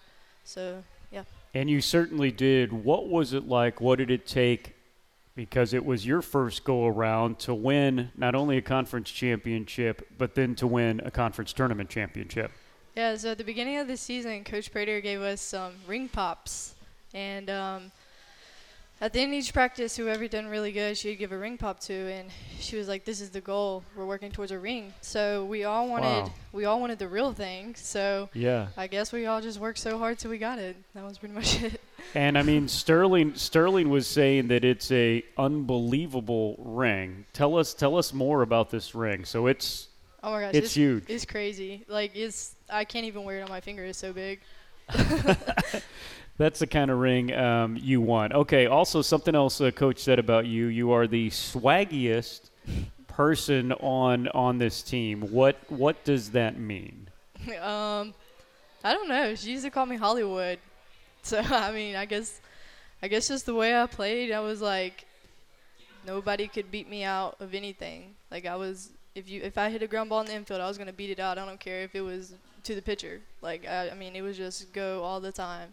So 0.45 0.83
yeah. 1.11 1.25
And 1.55 1.69
you 1.69 1.81
certainly 1.81 2.31
did. 2.31 2.73
What 2.73 3.09
was 3.09 3.33
it 3.33 3.47
like? 3.47 3.81
What 3.81 3.99
did 3.99 4.11
it 4.11 4.27
take? 4.27 4.75
Because 5.35 5.73
it 5.73 5.85
was 5.85 6.07
your 6.07 6.21
first 6.23 6.65
go 6.65 6.87
around 6.87 7.39
to 7.41 7.55
win 7.55 8.11
not 8.17 8.35
only 8.35 8.59
a 8.59 8.63
conference 8.63 9.11
championship, 9.11 10.07
but 10.19 10.35
then 10.35 10.55
to 10.57 10.67
win 10.67 11.01
a 11.05 11.11
conference 11.11 11.53
tournament 11.53 11.89
championship. 11.89 12.51
Yeah, 12.97 13.17
so 13.17 13.31
at 13.31 13.39
the 13.39 13.45
beginning 13.45 13.79
of 13.79 13.89
the 13.89 13.97
season, 13.97 14.45
Coach 14.45 14.71
Prater 14.71 15.01
gave 15.01 15.23
us 15.23 15.41
some 15.41 15.73
ring 15.87 16.09
pops. 16.09 16.75
And 17.15 17.49
um, 17.49 17.93
at 19.03 19.13
the 19.13 19.21
end 19.21 19.33
of 19.35 19.39
each 19.41 19.53
practice, 19.53 19.97
whoever 19.97 20.29
done 20.29 20.47
really 20.47 20.71
good, 20.71 20.97
she'd 20.97 21.17
give 21.17 21.33
a 21.33 21.37
ring 21.37 21.59
pop 21.59 21.81
to, 21.81 21.93
and 21.93 22.31
she 22.61 22.77
was 22.77 22.87
like, 22.87 23.05
"This 23.05 23.21
is 23.21 23.31
the 23.31 23.41
goal. 23.41 23.83
We're 23.97 24.07
working 24.07 24.31
towards 24.31 24.53
a 24.53 24.59
ring." 24.61 24.95
So 25.01 25.45
we 25.45 25.65
all 25.65 25.89
wanted, 25.89 26.07
Wow. 26.07 26.33
we 26.53 26.65
all 26.67 26.81
wanted 26.81 27.01
the 27.01 27.09
real 27.09 27.33
thing. 27.33 27.75
So 27.75 28.31
Yeah. 28.33 28.69
I 28.77 28.87
guess 28.87 29.13
we 29.13 29.27
all 29.27 29.41
just 29.43 29.59
worked 29.59 29.81
so 29.81 29.99
hard 29.99 30.21
till 30.21 30.31
we 30.31 30.39
got 30.39 30.61
it. 30.61 30.77
That 30.95 31.05
was 31.05 31.19
pretty 31.19 31.35
much 31.35 31.61
it. 31.65 31.81
And 32.15 32.39
I 32.39 32.43
mean, 32.43 32.69
Sterling 32.69 33.35
Sterling 33.35 33.91
was 33.91 34.07
saying 34.07 34.47
that 34.49 34.65
it's 34.65 34.91
a 34.93 35.25
unbelievable 35.37 36.55
ring. 36.59 37.27
Tell 37.33 37.59
us 37.59 37.75
tell 37.75 37.99
us 37.99 38.13
more 38.13 38.43
about 38.43 38.71
this 38.71 38.95
ring. 38.95 39.25
So 39.25 39.49
it's 39.49 39.89
Oh 40.23 40.31
my 40.31 40.43
gosh, 40.43 40.55
It's 40.55 40.75
huge. 40.75 41.05
It's 41.09 41.25
crazy. 41.25 41.85
Like 41.89 42.13
it's, 42.15 42.55
I 42.71 42.85
can't 42.85 43.07
even 43.07 43.25
wear 43.25 43.39
it 43.41 43.43
on 43.43 43.49
my 43.49 43.61
finger. 43.61 43.85
It's 43.85 43.99
so 43.99 44.13
big. 44.13 44.39
that's 46.39 46.59
the 46.59 46.67
kind 46.67 46.91
of 46.91 46.99
ring 46.99 47.33
um, 47.35 47.77
you 47.81 48.01
want. 48.01 48.33
Okay. 48.33 48.67
Also, 48.67 49.03
something 49.03 49.35
else 49.35 49.61
a 49.61 49.71
coach 49.71 49.99
said 49.99 50.19
about 50.19 50.47
you: 50.47 50.67
you 50.67 50.93
are 50.93 51.07
the 51.07 51.31
swaggiest 51.31 52.51
person 53.07 53.73
on 53.73 54.29
on 54.29 54.59
this 54.59 54.83
team. 54.83 55.21
What 55.33 55.57
what 55.69 56.03
does 56.05 56.31
that 56.31 56.59
mean? 56.59 57.09
um, 57.61 58.15
I 58.85 58.93
don't 58.93 59.09
know. 59.09 59.35
She 59.35 59.53
used 59.53 59.65
to 59.65 59.71
call 59.71 59.87
me 59.87 59.97
Hollywood. 59.97 60.59
So 61.25 61.39
I 61.39 61.71
mean, 61.71 61.95
I 61.95 62.05
guess, 62.05 62.41
I 63.01 63.07
guess 63.07 63.29
just 63.29 63.47
the 63.47 63.55
way 63.55 63.81
I 63.81 63.87
played, 63.87 64.33
I 64.33 64.41
was 64.41 64.61
like, 64.61 65.05
nobody 66.05 66.49
could 66.49 66.69
beat 66.73 66.91
me 66.91 67.05
out 67.05 67.37
of 67.39 67.55
anything. 67.55 68.17
Like 68.29 68.45
I 68.45 68.57
was, 68.57 68.91
if 69.15 69.31
you, 69.31 69.41
if 69.41 69.57
I 69.57 69.71
hit 69.71 69.85
a 69.85 69.87
ground 69.87 70.11
ball 70.11 70.23
in 70.23 70.27
the 70.27 70.35
infield, 70.35 70.61
I 70.61 70.67
was 70.67 70.79
gonna 70.79 70.93
beat 70.93 71.11
it 71.11 71.21
out. 71.21 71.39
I 71.39 71.47
don't 71.47 71.61
care 71.61 71.83
if 71.83 71.95
it 71.95 72.01
was 72.01 72.35
to 72.65 72.75
the 72.75 72.83
pitcher. 72.83 73.21
Like 73.41 73.69
I, 73.69 73.91
I 73.91 73.95
mean, 73.95 74.17
it 74.17 74.23
was 74.23 74.37
just 74.37 74.73
go 74.73 75.05
all 75.05 75.21
the 75.21 75.31
time. 75.31 75.73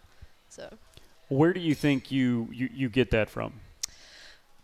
So. 0.50 0.78
Where 1.30 1.54
do 1.54 1.60
you 1.60 1.76
think 1.76 2.12
you 2.12 2.50
you, 2.52 2.70
you 2.74 2.90
get 2.90 3.12
that 3.12 3.30
from? 3.30 3.54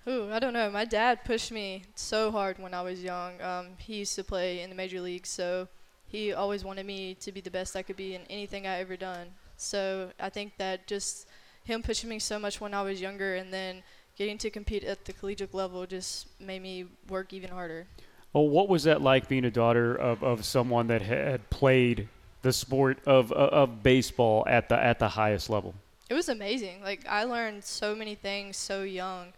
Ooh, 0.08 0.30
I 0.32 0.40
don't 0.40 0.54
know. 0.54 0.70
My 0.70 0.86
dad 0.86 1.24
pushed 1.24 1.52
me 1.52 1.84
so 1.96 2.32
hard 2.32 2.60
when 2.60 2.74
I 2.74 2.82
was 2.84 3.02
young. 3.04 3.42
Um, 3.42 3.70
he 3.78 3.96
used 3.98 4.16
to 4.16 4.24
play 4.24 4.62
in 4.62 4.70
the 4.70 4.76
major 4.76 5.02
leagues, 5.02 5.30
so 5.30 5.68
he 6.08 6.32
always 6.32 6.64
wanted 6.64 6.86
me 6.86 7.16
to 7.16 7.32
be 7.32 7.42
the 7.42 7.50
best 7.50 7.76
I 7.76 7.82
could 7.82 7.96
be 7.96 8.14
in 8.14 8.22
anything 8.30 8.68
I 8.68 8.80
ever 8.80 8.98
done. 8.98 9.30
So 9.58 10.12
I 10.20 10.30
think 10.30 10.58
that 10.58 10.86
just 10.86 11.28
him 11.64 11.82
pushing 11.82 12.10
me 12.10 12.20
so 12.20 12.38
much 12.38 12.62
when 12.62 12.74
I 12.74 12.84
was 12.84 13.02
younger, 13.02 13.36
and 13.36 13.52
then 13.52 13.82
getting 14.16 14.38
to 14.40 14.50
compete 14.52 14.84
at 14.84 15.06
the 15.06 15.14
collegiate 15.14 15.54
level, 15.54 15.86
just 15.88 16.28
made 16.40 16.62
me 16.62 16.86
work 17.10 17.34
even 17.34 17.50
harder. 17.50 17.88
Well, 18.32 18.48
what 18.48 18.70
was 18.70 18.84
that 18.84 19.02
like 19.02 19.28
being 19.28 19.46
a 19.46 19.52
daughter 19.52 19.96
of, 19.96 20.24
of 20.24 20.46
someone 20.46 20.88
that 20.88 21.02
had 21.02 21.50
played 21.50 22.08
the 22.46 22.54
sport 22.54 23.00
of, 23.08 23.32
of 23.32 23.50
of 23.50 23.84
baseball 23.84 24.46
at 24.48 24.70
the 24.70 24.78
at 24.82 25.00
the 25.00 25.10
highest 25.10 25.50
level? 25.50 25.74
It 26.10 26.14
was 26.14 26.30
amazing. 26.30 26.84
Like 26.84 27.02
I 27.10 27.24
learned 27.24 27.64
so 27.64 27.96
many 27.96 28.14
things 28.14 28.56
so 28.56 28.84
young. 28.84 29.34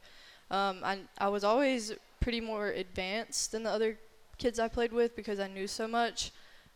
Um, 0.52 0.82
I 0.84 1.00
I 1.18 1.30
was 1.30 1.44
always 1.46 1.94
pretty 2.20 2.42
more 2.42 2.68
advanced 2.68 3.54
than 3.54 3.64
the 3.64 3.72
other 3.72 3.98
kids 4.38 4.60
I 4.60 4.68
played 4.68 4.92
with 4.92 5.16
because 5.16 5.40
I 5.40 5.48
knew 5.48 5.68
so 5.68 5.88
much. 5.88 6.32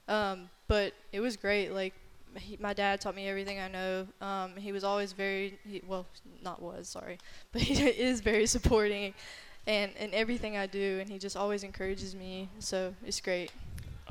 Um, 0.08 0.50
but 0.70 0.94
it 1.12 1.20
was 1.20 1.36
great. 1.36 1.74
Like 1.74 1.94
he, 2.38 2.58
my 2.62 2.74
dad 2.74 3.02
taught 3.02 3.16
me 3.16 3.28
everything 3.28 3.60
I 3.60 3.68
know. 3.68 4.08
Um, 4.22 4.56
he 4.56 4.72
was 4.72 4.86
always 4.86 5.12
very 5.12 5.60
he, 5.68 5.82
well, 5.86 6.06
not 6.42 6.62
was 6.62 6.88
sorry, 6.88 7.18
but 7.52 7.62
he 7.62 7.74
is 7.84 8.22
very 8.22 8.46
supporting, 8.46 9.14
and 9.68 9.92
in 10.00 10.14
everything 10.14 10.56
I 10.56 10.66
do, 10.68 11.00
and 11.02 11.10
he 11.10 11.20
just 11.20 11.36
always 11.36 11.64
encourages 11.64 12.16
me. 12.16 12.48
So 12.60 12.96
it's 13.06 13.20
great. 13.20 13.52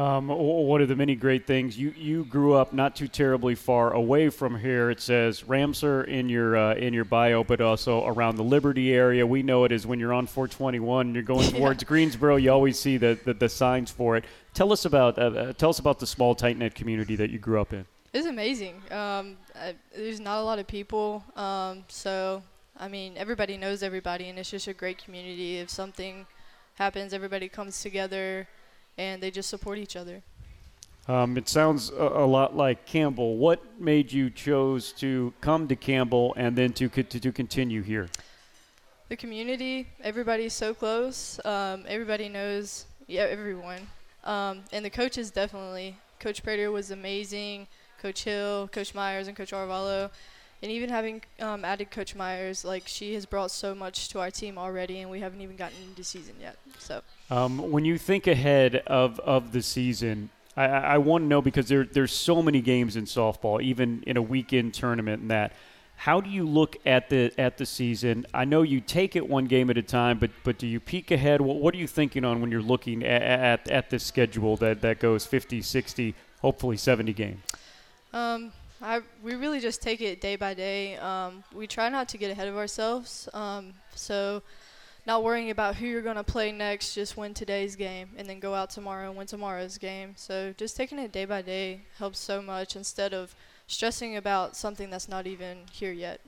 Um, 0.01 0.29
one 0.29 0.81
of 0.81 0.89
the 0.89 0.97
many 0.97 1.15
great 1.15 1.47
things 1.47 1.77
you 1.77 1.93
you 1.95 2.25
grew 2.25 2.55
up 2.55 2.73
not 2.73 2.97
too 2.97 3.07
terribly 3.07 3.55
far 3.55 3.93
away 3.93 4.31
from 4.31 4.59
here. 4.59 4.89
It 4.89 4.99
says 4.99 5.45
Ramseur 5.45 6.05
in 6.05 6.31
your 6.31 6.57
uh, 6.57 6.75
in 6.75 6.95
your 6.95 7.05
bio, 7.05 7.45
but 7.45 7.61
also 7.61 8.07
around 8.07 8.37
the 8.37 8.43
Liberty 8.43 8.95
area. 8.95 9.27
We 9.27 9.43
know 9.43 9.65
it 9.65 9.73
is 9.73 9.87
when 9.87 10.01
you're 10.01 10.15
on 10.15 10.27
421 10.27 11.09
and 11.09 11.15
you're 11.15 11.23
going 11.23 11.51
towards 11.53 11.85
Greensboro. 11.85 12.37
You 12.37 12.51
always 12.51 12.79
see 12.79 12.97
the, 12.97 13.19
the, 13.27 13.35
the 13.35 13.49
signs 13.51 13.91
for 13.91 14.17
it. 14.17 14.25
Tell 14.55 14.73
us 14.73 14.87
about 14.87 15.19
uh, 15.19 15.23
uh, 15.23 15.53
tell 15.53 15.69
us 15.69 15.81
about 15.81 15.99
the 15.99 16.07
small 16.07 16.35
tight 16.35 16.57
knit 16.57 16.75
community 16.75 17.15
that 17.17 17.29
you 17.29 17.39
grew 17.39 17.61
up 17.61 17.75
in. 17.75 17.85
It's 18.15 18.27
amazing. 18.27 18.77
Um, 18.91 19.37
I, 19.55 19.75
there's 19.95 20.19
not 20.19 20.39
a 20.39 20.43
lot 20.43 20.59
of 20.59 20.67
people, 20.67 21.23
um, 21.37 21.85
so 21.89 22.43
I 22.79 22.89
mean 22.89 23.19
everybody 23.19 23.59
knows 23.59 23.83
everybody, 23.83 24.31
and 24.31 24.39
it's 24.39 24.51
just 24.51 24.67
a 24.67 24.73
great 24.73 24.97
community. 24.97 25.59
If 25.59 25.69
something 25.69 26.27
happens, 26.77 27.13
everybody 27.13 27.51
comes 27.51 27.83
together, 27.83 28.49
and 28.99 29.23
they 29.23 29.31
just 29.31 29.49
support 29.49 29.79
each 29.79 29.97
other. 29.97 30.23
Um, 31.09 31.37
it 31.37 31.49
sounds 31.49 31.91
a, 31.91 31.95
a 31.95 32.27
lot 32.27 32.57
like 32.57 32.87
Campbell. 32.87 33.37
What 33.37 33.81
made 33.81 34.13
you 34.13 34.31
chose 34.31 34.93
to 34.93 35.33
come 35.41 35.67
to 35.69 35.77
Campbell 35.77 36.35
and 36.37 36.57
then 36.57 36.73
to 36.75 36.89
to, 36.89 37.03
to 37.03 37.33
continue 37.33 37.83
here? 37.83 38.09
The 39.09 39.17
community, 39.17 39.89
everybody's 40.03 40.53
so 40.53 40.73
close. 40.73 41.41
Um, 41.45 41.85
everybody 41.89 42.29
knows 42.29 42.87
yeah, 43.09 43.23
everyone, 43.23 43.89
um, 44.25 44.63
and 44.73 44.85
the 44.85 44.91
coaches 44.91 45.31
definitely. 45.31 45.97
Coach 46.21 46.43
Prater 46.43 46.71
was 46.71 46.91
amazing. 46.91 47.67
Coach 48.01 48.25
Hill, 48.25 48.69
Coach 48.69 48.95
Myers, 48.95 49.27
and 49.29 49.37
Coach 49.37 49.53
Arvalo. 49.53 50.11
And 50.63 50.71
even 50.71 50.91
having 50.91 51.23
um, 51.41 51.65
added 51.65 51.91
Coach 51.91 52.15
Myers, 52.15 52.65
like 52.65 52.83
she 52.87 53.15
has 53.15 53.25
brought 53.25 53.51
so 53.51 53.75
much 53.75 54.11
to 54.11 54.21
our 54.21 54.31
team 54.31 54.59
already, 54.59 55.01
and 55.01 55.11
we 55.11 55.21
haven't 55.21 55.41
even 55.41 55.57
gotten 55.57 55.77
into 55.89 56.05
season 56.05 56.35
yet. 56.41 56.57
So 56.79 57.01
Um, 57.31 57.71
when 57.71 57.85
you 57.87 57.97
think 57.97 58.27
ahead 58.27 58.77
of, 58.87 59.19
of 59.21 59.53
the 59.53 59.63
season, 59.63 60.29
I, 60.57 60.65
I 60.67 60.99
want 60.99 61.25
to 61.25 61.29
know 61.29 61.41
because 61.41 61.69
there 61.69 61.85
there's 61.85 62.13
so 62.13 62.43
many 62.43 62.61
games 62.61 62.97
in 62.97 63.05
softball, 63.05 63.63
even 63.63 64.03
in 64.07 64.17
a 64.17 64.23
weekend 64.23 64.75
tournament, 64.75 65.23
and 65.23 65.31
that. 65.31 65.53
How 65.97 66.19
do 66.23 66.31
you 66.31 66.49
look 66.49 66.79
at 66.87 67.11
the 67.11 67.31
at 67.37 67.59
the 67.59 67.67
season? 67.67 68.25
I 68.33 68.47
know 68.47 68.63
you 68.63 68.81
take 68.81 69.17
it 69.17 69.29
one 69.29 69.45
game 69.45 69.69
at 69.69 69.77
a 69.77 69.83
time, 69.83 70.19
but 70.19 70.31
but 70.45 70.57
do 70.57 70.67
you 70.67 70.81
peek 70.81 71.11
ahead? 71.11 71.43
What, 71.43 71.57
what 71.57 71.75
are 71.75 71.77
you 71.77 71.87
thinking 71.87 72.25
on 72.25 72.41
when 72.41 72.51
you're 72.51 72.63
looking 72.63 73.05
at, 73.05 73.21
at, 73.21 73.71
at 73.71 73.91
this 73.91 74.03
schedule 74.03 74.57
that, 74.57 74.81
that 74.81 74.99
goes 74.99 75.27
50, 75.27 75.61
60, 75.61 76.15
hopefully 76.41 76.79
70 76.79 77.13
games? 77.13 77.41
Um, 78.15 78.51
I 78.83 79.03
we 79.23 79.35
really 79.35 79.61
just 79.61 79.83
take 79.83 80.01
it 80.01 80.21
day 80.21 80.37
by 80.37 80.55
day. 80.55 80.97
Um, 80.97 81.45
we 81.55 81.67
try 81.67 81.89
not 81.89 82.09
to 82.11 82.19
get 82.19 82.31
ahead 82.31 82.49
of 82.49 82.57
ourselves. 82.57 83.29
Um, 83.35 83.75
so, 83.95 84.43
not 85.07 85.23
worrying 85.23 85.51
about 85.51 85.77
who 85.77 85.87
you're 85.87 86.03
gonna 86.03 86.25
play 86.25 86.51
next, 86.51 86.95
just 86.95 87.17
win 87.17 87.35
today's 87.35 87.77
game 87.77 88.11
and 88.17 88.29
then 88.29 88.41
go 88.41 88.55
out 88.55 88.71
tomorrow 88.71 89.09
and 89.09 89.19
win 89.19 89.27
tomorrow's 89.27 89.77
game. 89.77 90.15
So, 90.17 90.55
just 90.57 90.77
taking 90.77 90.99
it 90.99 91.13
day 91.13 91.27
by 91.27 91.43
day 91.43 91.83
helps 91.99 92.19
so 92.19 92.41
much 92.41 92.75
instead 92.75 93.13
of 93.13 93.35
stressing 93.67 94.17
about 94.17 94.57
something 94.57 94.89
that's 94.89 95.09
not 95.09 95.27
even 95.27 95.59
here 95.73 95.93
yet. 95.93 96.21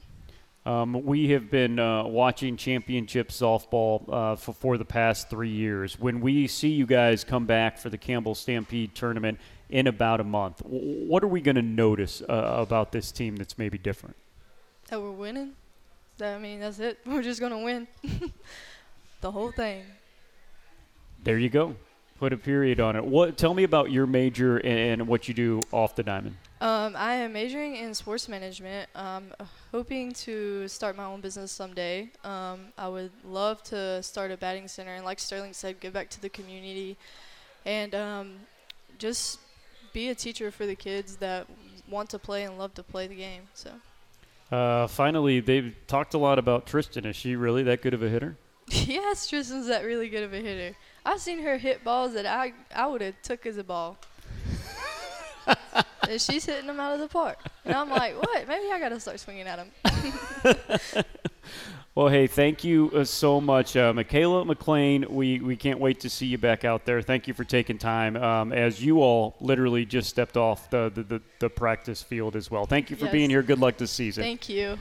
Um, 0.65 1.05
we 1.05 1.31
have 1.31 1.51
been 1.51 1.81
uh, 1.81 2.05
watching 2.05 2.57
championship 2.57 3.31
softball 3.31 4.05
uh, 4.09 4.37
for, 4.37 4.53
for 4.53 4.79
the 4.79 4.85
past 4.85 5.29
three 5.29 5.49
years. 5.49 5.99
When 5.99 6.21
we 6.21 6.47
see 6.47 6.69
you 6.69 6.87
guys 6.87 7.25
come 7.25 7.47
back 7.47 7.79
for 7.79 7.91
the 7.91 7.99
Campbell 7.99 8.37
Stampede 8.37 8.95
tournament 8.95 9.41
in 9.73 9.87
about 9.87 10.21
a 10.21 10.25
month, 10.25 10.61
what 10.65 11.25
are 11.25 11.29
we 11.29 11.41
going 11.41 11.57
to 11.57 11.63
notice 11.63 12.23
uh, 12.29 12.57
about 12.59 12.93
this 12.93 13.11
team 13.11 13.37
that's 13.37 13.57
maybe 13.57 13.79
different? 13.79 14.15
That 14.89 15.01
we're 15.01 15.11
winning. 15.11 15.55
That, 16.19 16.37
I 16.37 16.39
mean, 16.39 16.61
that's 16.61 16.79
it. 16.79 16.99
We're 17.07 17.23
just 17.23 17.41
gonna 17.41 17.61
win 17.61 17.89
the 19.23 19.31
whole 19.31 19.51
thing. 19.51 19.85
There 21.25 21.39
you 21.39 21.49
go. 21.49 21.75
Put 22.19 22.35
a 22.35 22.37
period 22.37 22.81
on 22.81 22.97
it. 22.97 23.05
What? 23.05 23.39
Tell 23.39 23.55
me 23.55 23.63
about 23.63 23.91
your 23.91 24.07
major 24.07 24.59
and 24.59 25.09
what 25.09 25.27
you 25.27 25.35
do 25.35 25.61
off 25.73 25.97
the 25.97 26.03
diamond. 26.03 26.37
Um, 26.61 26.95
I 26.95 27.15
am 27.15 27.33
majoring 27.33 27.77
in 27.77 27.95
sports 27.95 28.29
management. 28.29 28.91
Um, 28.95 29.33
hoping 29.73 30.13
to 30.13 30.69
start 30.69 30.95
my 30.97 31.05
own 31.05 31.23
business 31.23 31.51
someday. 31.51 32.11
Um, 32.23 32.67
I 32.77 32.89
would 32.89 33.11
love 33.25 33.63
to 33.65 34.03
start 34.03 34.31
a 34.31 34.37
batting 34.37 34.69
center, 34.69 34.95
and 34.95 35.05
like 35.05 35.19
Sterling 35.19 35.55
said, 35.55 35.81
give 35.81 35.95
back 35.95 36.11
to 36.11 36.21
the 36.21 36.29
community, 36.29 36.99
and 37.65 37.95
um, 37.95 38.35
just 38.99 39.39
be 39.93 40.09
a 40.09 40.15
teacher 40.15 40.51
for 40.51 40.67
the 40.67 40.75
kids 40.75 41.17
that 41.17 41.47
want 41.89 42.11
to 42.11 42.19
play 42.19 42.45
and 42.45 42.59
love 42.59 42.75
to 42.75 42.83
play 42.83 43.07
the 43.07 43.15
game. 43.17 43.43
So 43.55 43.71
Uh, 44.51 44.87
finally, 44.87 45.41
they've 45.41 45.75
talked 45.87 46.15
a 46.15 46.19
lot 46.19 46.39
about 46.39 46.67
Tristin. 46.67 47.07
Is 47.07 47.17
she 47.17 47.37
really 47.37 47.63
that 47.65 47.81
good 47.83 47.95
of 47.95 48.03
a 48.03 48.09
hitter? 48.09 48.37
yes, 48.69 49.29
Tristin's 49.31 49.67
that 49.69 49.85
really 49.85 50.09
good 50.09 50.23
of 50.25 50.33
a 50.33 50.39
hitter. 50.41 50.77
I've 51.05 51.21
seen 51.21 51.43
her 51.43 51.57
hit 51.59 51.83
balls 51.85 52.15
that 52.15 52.27
I 52.27 52.53
I 52.75 52.87
would 52.87 53.01
have 53.01 53.15
took 53.23 53.47
as 53.47 53.57
a 53.57 53.65
ball. 53.65 53.97
and 56.09 56.21
she's 56.21 56.45
hitting 56.45 56.67
them 56.69 56.79
out 56.79 56.95
of 56.95 57.01
the 57.01 57.09
park. 57.09 57.39
And 57.65 57.75
I'm 57.75 57.89
like, 57.91 58.17
what? 58.21 58.47
Maybe 58.47 58.71
I 58.71 58.79
got 58.79 58.91
to 58.91 59.01
start 59.01 59.19
swinging 59.21 59.47
at 59.49 59.57
them. 59.57 61.05
Well, 61.95 62.09
hey, 62.09 62.27
thank 62.27 62.65
you 62.65 62.91
uh, 62.95 63.05
so 63.05 63.39
much, 63.39 63.77
uh, 63.77 63.93
Makayla 63.93 64.47
McClain. 64.51 65.07
We, 65.11 65.41
we 65.41 65.57
can't 65.57 65.79
wait 65.79 66.01
to 66.01 66.09
see 66.09 66.25
you 66.25 66.39
back 66.39 66.65
out 66.65 66.87
there. 66.87 67.03
Thank 67.03 67.29
you 67.29 67.35
for 67.35 67.45
taking 67.45 67.77
time 67.77 68.17
um, 68.17 68.51
as 68.51 68.83
you 68.83 69.03
all 69.03 69.37
literally 69.41 69.85
just 69.85 70.09
stepped 70.09 70.39
off 70.39 70.71
the, 70.71 70.91
the, 70.95 71.03
the, 71.03 71.23
the 71.41 71.51
practice 71.51 72.03
field 72.03 72.35
as 72.35 72.51
well. 72.51 72.65
Thank 72.65 72.89
you 72.89 72.97
for 72.97 73.05
Yes. 73.05 73.13
being 73.13 73.29
here. 73.29 73.43
Good 73.43 73.59
luck 73.59 73.77
this 73.77 73.91
season. 73.91 74.25
Thank 74.25 74.49
you. 74.49 74.79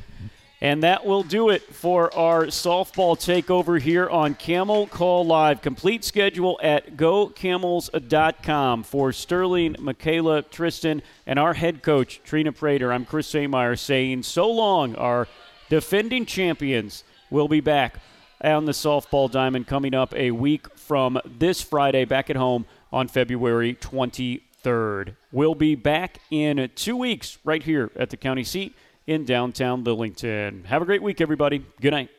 And 0.62 0.84
that 0.84 1.06
will 1.06 1.24
do 1.24 1.50
it 1.50 1.64
for 1.64 2.16
our 2.16 2.46
softball 2.46 3.18
takeover 3.18 3.82
here 3.82 4.08
on 4.10 4.36
Camel 4.36 4.88
Call 4.88 5.26
Live. 5.26 5.62
Complete 5.62 6.06
schedule 6.06 6.60
at 6.64 6.96
gocamels.com 6.96 8.84
for 8.84 9.12
Sterling, 9.12 9.74
Makayla, 9.76 10.44
Tristin, 10.46 11.02
and 11.26 11.40
our 11.40 11.56
head 11.56 11.82
coach, 11.82 12.22
Trena 12.26 12.56
Prater. 12.56 12.94
I'm 12.94 13.04
Chris 13.06 13.34
Sameyer 13.34 13.78
saying 13.78 14.24
so 14.24 14.50
long, 14.50 14.96
our 14.96 15.28
defending 15.72 16.26
champions 16.26 17.06
will 17.30 17.48
be 17.48 17.62
back 17.62 17.96
on 18.44 18.66
the 18.66 18.74
softball 18.74 19.32
diamond 19.32 19.66
coming 19.66 19.94
up 19.94 20.14
a 20.14 20.30
week 20.32 20.68
from 20.78 21.18
this 21.26 21.62
Friday 21.62 22.04
back 22.04 22.30
at 22.30 22.36
home 22.36 22.66
on 22.92 23.08
February 23.08 23.76
23rd. 23.76 25.16
We'll 25.32 25.56
be 25.56 25.76
back 25.76 26.20
in 26.30 26.70
two 26.76 26.98
weeks 26.98 27.38
right 27.46 27.64
here 27.64 27.90
at 27.96 28.10
the 28.10 28.18
county 28.18 28.44
seat 28.44 28.76
in 29.08 29.24
downtown 29.24 29.86
Lillington. 29.86 30.66
Have 30.66 30.82
a 30.82 30.86
great 30.86 31.02
week, 31.02 31.22
everybody. 31.22 31.66
Good 31.80 31.92
night. 31.92 32.10